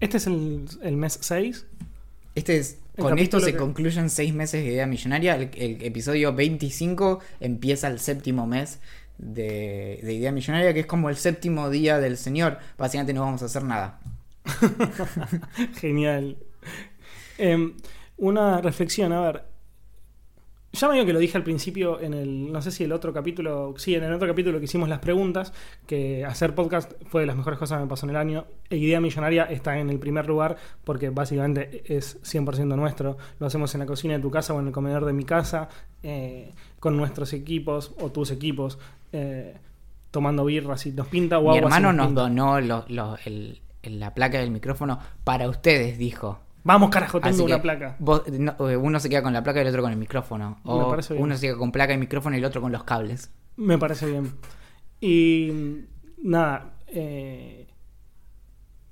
Este 0.00 0.16
es 0.16 0.26
el, 0.26 0.64
el 0.82 0.96
mes 0.96 1.18
6. 1.20 1.64
Este 2.34 2.56
es, 2.56 2.78
El 2.96 3.04
con 3.04 3.18
esto 3.18 3.40
se 3.40 3.52
que- 3.52 3.58
concluyen 3.58 4.10
seis 4.10 4.34
meses 4.34 4.62
de 4.64 4.70
idea 4.72 4.86
millonaria. 4.86 5.36
El, 5.36 5.50
el 5.56 5.82
episodio 5.82 6.34
25 6.34 7.20
empieza 7.40 7.88
el 7.88 7.98
séptimo 7.98 8.46
mes 8.46 8.78
de, 9.18 10.00
de 10.02 10.12
idea 10.12 10.32
millonaria, 10.32 10.74
que 10.74 10.80
es 10.80 10.86
como 10.86 11.08
el 11.08 11.16
séptimo 11.16 11.70
día 11.70 11.98
del 11.98 12.16
Señor. 12.18 12.58
Básicamente 12.76 13.12
no 13.14 13.22
vamos 13.22 13.42
a 13.42 13.46
hacer 13.46 13.64
nada. 13.64 13.98
Genial. 15.80 16.36
Em, 17.38 17.74
una 18.18 18.60
reflexión, 18.60 19.12
a 19.12 19.20
ver. 19.20 19.42
Ya 20.74 20.88
medio 20.88 21.04
que 21.04 21.12
lo 21.12 21.18
dije 21.18 21.36
al 21.36 21.44
principio 21.44 22.00
en 22.00 22.14
el, 22.14 22.50
no 22.50 22.62
sé 22.62 22.70
si 22.70 22.82
el 22.84 22.92
otro 22.92 23.12
capítulo, 23.12 23.74
sí, 23.76 23.94
en 23.94 24.04
el 24.04 24.12
otro 24.14 24.26
capítulo 24.26 24.58
que 24.58 24.64
hicimos 24.64 24.88
las 24.88 25.00
preguntas, 25.00 25.52
que 25.86 26.24
hacer 26.24 26.54
podcast 26.54 26.92
fue 27.08 27.20
de 27.20 27.26
las 27.26 27.36
mejores 27.36 27.58
cosas 27.58 27.76
que 27.78 27.84
me 27.84 27.90
pasó 27.90 28.06
en 28.06 28.10
el 28.10 28.16
año. 28.16 28.46
E 28.70 28.78
Idea 28.78 28.98
Millonaria 28.98 29.44
está 29.44 29.78
en 29.78 29.90
el 29.90 29.98
primer 29.98 30.26
lugar 30.26 30.56
porque 30.82 31.10
básicamente 31.10 31.82
es 31.94 32.18
100% 32.22 32.74
nuestro. 32.74 33.18
Lo 33.38 33.46
hacemos 33.46 33.74
en 33.74 33.80
la 33.80 33.86
cocina 33.86 34.14
de 34.14 34.20
tu 34.20 34.30
casa 34.30 34.54
o 34.54 34.60
en 34.60 34.68
el 34.68 34.72
comedor 34.72 35.04
de 35.04 35.12
mi 35.12 35.24
casa, 35.24 35.68
eh, 36.02 36.52
con 36.80 36.96
nuestros 36.96 37.34
equipos 37.34 37.92
o 38.00 38.10
tus 38.10 38.30
equipos, 38.30 38.78
eh, 39.12 39.54
tomando 40.10 40.44
birras 40.46 40.80
si 40.80 40.92
nos 40.92 41.06
pinta 41.08 41.38
o 41.38 41.42
Mi 41.42 41.48
agua 41.58 41.60
hermano 41.68 41.92
nos 41.92 42.14
donó 42.14 42.60
lo- 42.62 42.84
lo- 42.88 43.18
el- 43.26 43.60
el- 43.82 44.00
la 44.00 44.14
placa 44.14 44.38
del 44.38 44.50
micrófono 44.50 44.98
para 45.22 45.50
ustedes, 45.50 45.98
dijo. 45.98 46.38
Vamos, 46.64 46.90
carajo, 46.90 47.20
tengo 47.20 47.34
Así 47.34 47.42
una 47.42 47.56
que 47.56 47.62
placa. 47.62 47.96
vos- 47.98 48.22
no, 48.30 48.54
eh, 48.70 48.76
uno 48.76 49.00
se 49.00 49.08
queda 49.08 49.22
con 49.22 49.32
la 49.32 49.42
placa 49.42 49.58
y 49.58 49.62
el 49.62 49.68
otro 49.68 49.82
con 49.82 49.90
el 49.92 49.98
micrófono. 49.98 50.60
Me 50.64 50.70
O 50.72 50.88
parece 50.90 51.14
bien. 51.14 51.24
uno 51.24 51.36
se 51.36 51.46
queda 51.48 51.56
con 51.56 51.72
placa 51.72 51.92
y 51.92 51.98
micrófono 51.98 52.36
y 52.36 52.38
el 52.38 52.44
otro 52.44 52.60
con 52.60 52.70
los 52.72 52.84
cables. 52.84 53.30
Me 53.56 53.78
parece 53.78 54.06
bien. 54.10 54.32
Y 55.00 55.50
nada, 56.22 56.74
eh, 56.86 57.66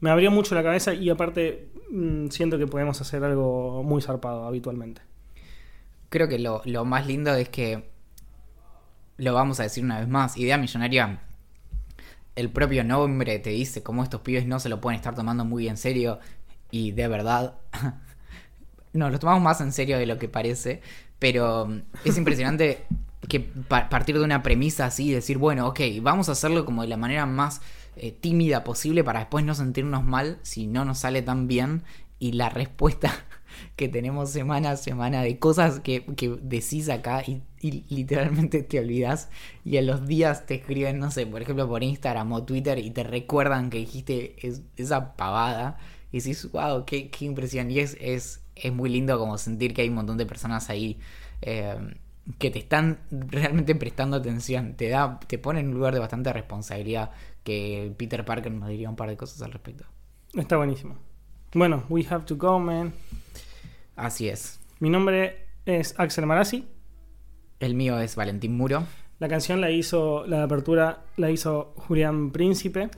me 0.00 0.10
abrió 0.10 0.30
mucho 0.30 0.54
la 0.54 0.62
cabeza 0.64 0.94
y 0.94 1.08
aparte 1.10 1.70
mm, 1.92 2.28
siento 2.28 2.58
que 2.58 2.66
podemos 2.66 3.00
hacer 3.00 3.22
algo 3.22 3.82
muy 3.84 4.02
zarpado 4.02 4.46
habitualmente. 4.46 5.02
Creo 6.08 6.26
que 6.26 6.40
lo, 6.40 6.62
lo 6.64 6.84
más 6.84 7.06
lindo 7.06 7.32
es 7.34 7.48
que, 7.50 7.88
lo 9.16 9.32
vamos 9.34 9.60
a 9.60 9.62
decir 9.64 9.84
una 9.84 10.00
vez 10.00 10.08
más, 10.08 10.36
Idea 10.36 10.58
Millonaria, 10.58 11.20
el 12.34 12.50
propio 12.50 12.82
nombre 12.82 13.38
te 13.38 13.50
dice 13.50 13.82
cómo 13.82 14.02
estos 14.02 14.22
pibes 14.22 14.46
no 14.46 14.58
se 14.58 14.68
lo 14.68 14.80
pueden 14.80 14.96
estar 14.98 15.14
tomando 15.14 15.44
muy 15.44 15.68
en 15.68 15.76
serio 15.76 16.18
y 16.70 16.92
de 16.92 17.08
verdad, 17.08 17.54
nos 18.92 19.12
lo 19.12 19.18
tomamos 19.18 19.42
más 19.42 19.60
en 19.60 19.72
serio 19.72 19.98
de 19.98 20.06
lo 20.06 20.18
que 20.18 20.28
parece, 20.28 20.80
pero 21.18 21.66
mm, 21.66 21.80
es 22.04 22.16
impresionante 22.18 22.84
que 23.28 23.40
pa- 23.40 23.88
partir 23.88 24.18
de 24.18 24.24
una 24.24 24.42
premisa 24.42 24.86
así, 24.86 25.12
decir, 25.12 25.38
bueno, 25.38 25.66
ok, 25.68 25.80
vamos 26.02 26.28
a 26.28 26.32
hacerlo 26.32 26.64
como 26.64 26.82
de 26.82 26.88
la 26.88 26.96
manera 26.96 27.26
más 27.26 27.60
eh, 27.96 28.12
tímida 28.12 28.64
posible 28.64 29.04
para 29.04 29.20
después 29.20 29.44
no 29.44 29.54
sentirnos 29.54 30.04
mal 30.04 30.38
si 30.42 30.66
no 30.66 30.84
nos 30.84 30.98
sale 30.98 31.22
tan 31.22 31.46
bien 31.48 31.82
y 32.18 32.32
la 32.32 32.48
respuesta 32.48 33.12
que 33.76 33.88
tenemos 33.88 34.30
semana 34.30 34.72
a 34.72 34.76
semana 34.76 35.22
de 35.22 35.38
cosas 35.38 35.80
que, 35.80 36.04
que 36.16 36.28
decís 36.42 36.88
acá 36.88 37.22
y, 37.26 37.42
y 37.60 37.84
literalmente 37.94 38.62
te 38.62 38.78
olvidas 38.80 39.28
y 39.64 39.76
a 39.76 39.82
los 39.82 40.06
días 40.06 40.46
te 40.46 40.54
escriben, 40.56 40.98
no 40.98 41.10
sé, 41.10 41.26
por 41.26 41.42
ejemplo 41.42 41.68
por 41.68 41.82
Instagram 41.82 42.32
o 42.32 42.42
Twitter 42.44 42.78
y 42.78 42.90
te 42.90 43.02
recuerdan 43.04 43.70
que 43.70 43.78
dijiste 43.78 44.36
es- 44.46 44.62
esa 44.76 45.14
pavada 45.16 45.78
y 46.12 46.18
decís, 46.18 46.50
wow, 46.50 46.84
qué, 46.84 47.10
qué 47.10 47.24
impresión. 47.24 47.70
Y 47.70 47.78
es, 47.78 47.96
es, 48.00 48.44
es 48.56 48.72
muy 48.72 48.90
lindo 48.90 49.18
como 49.18 49.38
sentir 49.38 49.74
que 49.74 49.82
hay 49.82 49.88
un 49.88 49.94
montón 49.94 50.16
de 50.16 50.26
personas 50.26 50.70
ahí 50.70 50.98
eh, 51.42 51.76
que 52.38 52.50
te 52.50 52.58
están 52.58 53.00
realmente 53.10 53.74
prestando 53.74 54.16
atención. 54.16 54.74
Te 54.74 54.88
da, 54.88 55.20
te 55.20 55.38
pone 55.38 55.60
en 55.60 55.68
un 55.68 55.74
lugar 55.74 55.94
de 55.94 56.00
bastante 56.00 56.32
responsabilidad 56.32 57.10
que 57.44 57.92
Peter 57.96 58.24
Parker 58.24 58.52
nos 58.52 58.68
diría 58.68 58.88
un 58.90 58.96
par 58.96 59.08
de 59.08 59.16
cosas 59.16 59.40
al 59.42 59.52
respecto. 59.52 59.84
Está 60.34 60.56
buenísimo. 60.56 60.96
Bueno, 61.54 61.84
we 61.88 62.06
have 62.08 62.24
to 62.26 62.36
go, 62.36 62.58
man. 62.58 62.92
Así 63.96 64.28
es. 64.28 64.60
Mi 64.78 64.88
nombre 64.88 65.46
es 65.66 65.94
Axel 65.98 66.26
Marazzi. 66.26 66.66
El 67.58 67.74
mío 67.74 67.98
es 67.98 68.16
Valentín 68.16 68.56
Muro. 68.56 68.84
La 69.18 69.28
canción 69.28 69.60
la 69.60 69.70
hizo, 69.70 70.26
la 70.26 70.44
apertura 70.44 71.04
la 71.16 71.30
hizo 71.30 71.74
Julián 71.76 72.30
Príncipe. 72.30 72.88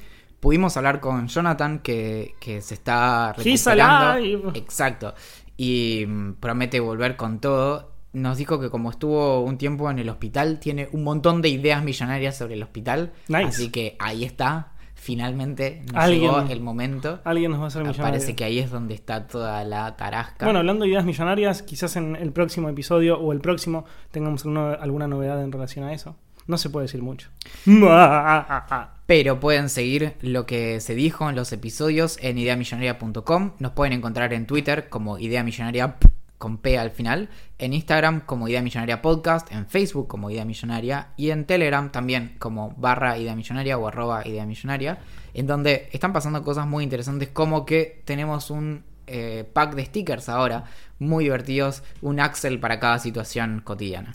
Pudimos 0.42 0.76
hablar 0.76 0.98
con 0.98 1.28
Jonathan 1.28 1.78
que, 1.78 2.34
que 2.40 2.60
se 2.62 2.74
está 2.74 3.32
recuperando. 3.32 4.50
Exacto. 4.56 5.14
Y 5.56 6.04
mm, 6.04 6.32
promete 6.40 6.80
volver 6.80 7.16
con 7.16 7.38
todo. 7.38 7.92
Nos 8.12 8.38
dijo 8.38 8.58
que 8.58 8.68
como 8.68 8.90
estuvo 8.90 9.40
un 9.42 9.56
tiempo 9.56 9.88
en 9.88 10.00
el 10.00 10.08
hospital, 10.08 10.58
tiene 10.58 10.88
un 10.90 11.04
montón 11.04 11.42
de 11.42 11.48
ideas 11.48 11.84
millonarias 11.84 12.36
sobre 12.36 12.54
el 12.54 12.62
hospital. 12.64 13.12
Nice. 13.28 13.44
Así 13.44 13.70
que 13.70 13.94
ahí 14.00 14.24
está. 14.24 14.72
finalmente 14.94 15.82
nos 15.92 16.04
Alguien- 16.04 16.20
llegó 16.22 16.40
el 16.40 16.60
momento. 16.60 17.20
Alguien 17.24 17.50
nos 17.52 17.60
va 17.60 17.64
a 17.64 17.68
hacer 17.68 17.82
millonario. 17.82 18.04
Parece 18.04 18.34
que 18.36 18.44
ahí 18.44 18.58
es 18.58 18.70
donde 18.70 18.94
está 18.94 19.26
toda 19.26 19.64
la 19.64 19.96
tarasca. 19.96 20.44
Bueno, 20.46 20.58
hablando 20.60 20.84
de 20.84 20.90
ideas 20.90 21.04
millonarias, 21.04 21.62
quizás 21.62 21.96
en 21.96 22.14
el 22.16 22.32
próximo 22.32 22.68
episodio 22.68 23.18
o 23.18 23.32
el 23.32 23.40
próximo 23.40 23.84
tengamos 24.10 24.44
alguna, 24.44 24.72
alguna 24.74 25.06
novedad 25.08 25.42
en 25.42 25.50
relación 25.52 25.84
a 25.86 25.92
eso. 25.92 26.16
No 26.46 26.58
se 26.58 26.70
puede 26.70 26.84
decir 26.86 27.02
mucho. 27.02 27.28
Pero 29.06 29.40
pueden 29.40 29.68
seguir 29.68 30.14
lo 30.20 30.46
que 30.46 30.80
se 30.80 30.94
dijo 30.94 31.28
en 31.28 31.36
los 31.36 31.52
episodios 31.52 32.18
en 32.20 32.38
ideamillonaria.com. 32.38 33.52
Nos 33.58 33.72
pueden 33.72 33.92
encontrar 33.92 34.32
en 34.32 34.46
Twitter 34.46 34.88
como 34.88 35.18
Idea 35.18 35.42
Millonaria 35.42 35.96
con 36.42 36.58
P 36.58 36.76
al 36.76 36.90
final, 36.90 37.28
en 37.58 37.72
Instagram 37.72 38.22
como 38.22 38.48
Idea 38.48 38.62
Millonaria 38.62 39.00
Podcast, 39.00 39.52
en 39.52 39.66
Facebook 39.66 40.08
como 40.08 40.28
Idea 40.28 40.44
Millonaria 40.44 41.10
y 41.16 41.30
en 41.30 41.44
Telegram 41.44 41.92
también 41.92 42.34
como 42.40 42.74
barra 42.76 43.16
Idea 43.16 43.36
Millonaria 43.36 43.78
o 43.78 43.86
arroba 43.86 44.26
Idea 44.26 44.44
Millonaria, 44.44 44.98
en 45.34 45.46
donde 45.46 45.88
están 45.92 46.12
pasando 46.12 46.42
cosas 46.42 46.66
muy 46.66 46.82
interesantes 46.82 47.28
como 47.28 47.64
que 47.64 48.02
tenemos 48.04 48.50
un 48.50 48.82
eh, 49.06 49.48
pack 49.52 49.76
de 49.76 49.84
stickers 49.84 50.28
ahora, 50.28 50.64
muy 51.02 51.24
divertidos, 51.24 51.82
un 52.00 52.20
Axel 52.20 52.58
para 52.60 52.80
cada 52.80 52.98
situación 52.98 53.60
cotidiana. 53.62 54.12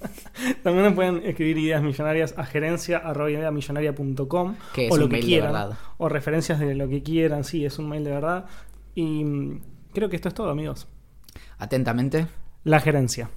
También 0.62 0.86
nos 0.86 0.94
pueden 0.94 1.22
escribir 1.24 1.58
ideas 1.58 1.82
millonarias 1.82 2.34
a 2.36 2.46
es 4.86 4.92
o 4.92 4.96
lo 4.96 5.08
que 5.08 5.16
de 5.16 5.22
quieran. 5.22 5.76
O 5.98 6.08
referencias 6.08 6.58
de 6.58 6.74
lo 6.74 6.88
que 6.88 7.02
quieran. 7.02 7.44
Sí, 7.44 7.64
es 7.64 7.78
un 7.78 7.88
mail 7.88 8.04
de 8.04 8.10
verdad. 8.10 8.46
Y 8.94 9.24
creo 9.92 10.08
que 10.08 10.16
esto 10.16 10.28
es 10.28 10.34
todo, 10.34 10.50
amigos. 10.50 10.88
Atentamente. 11.58 12.26
La 12.64 12.80
gerencia. 12.80 13.30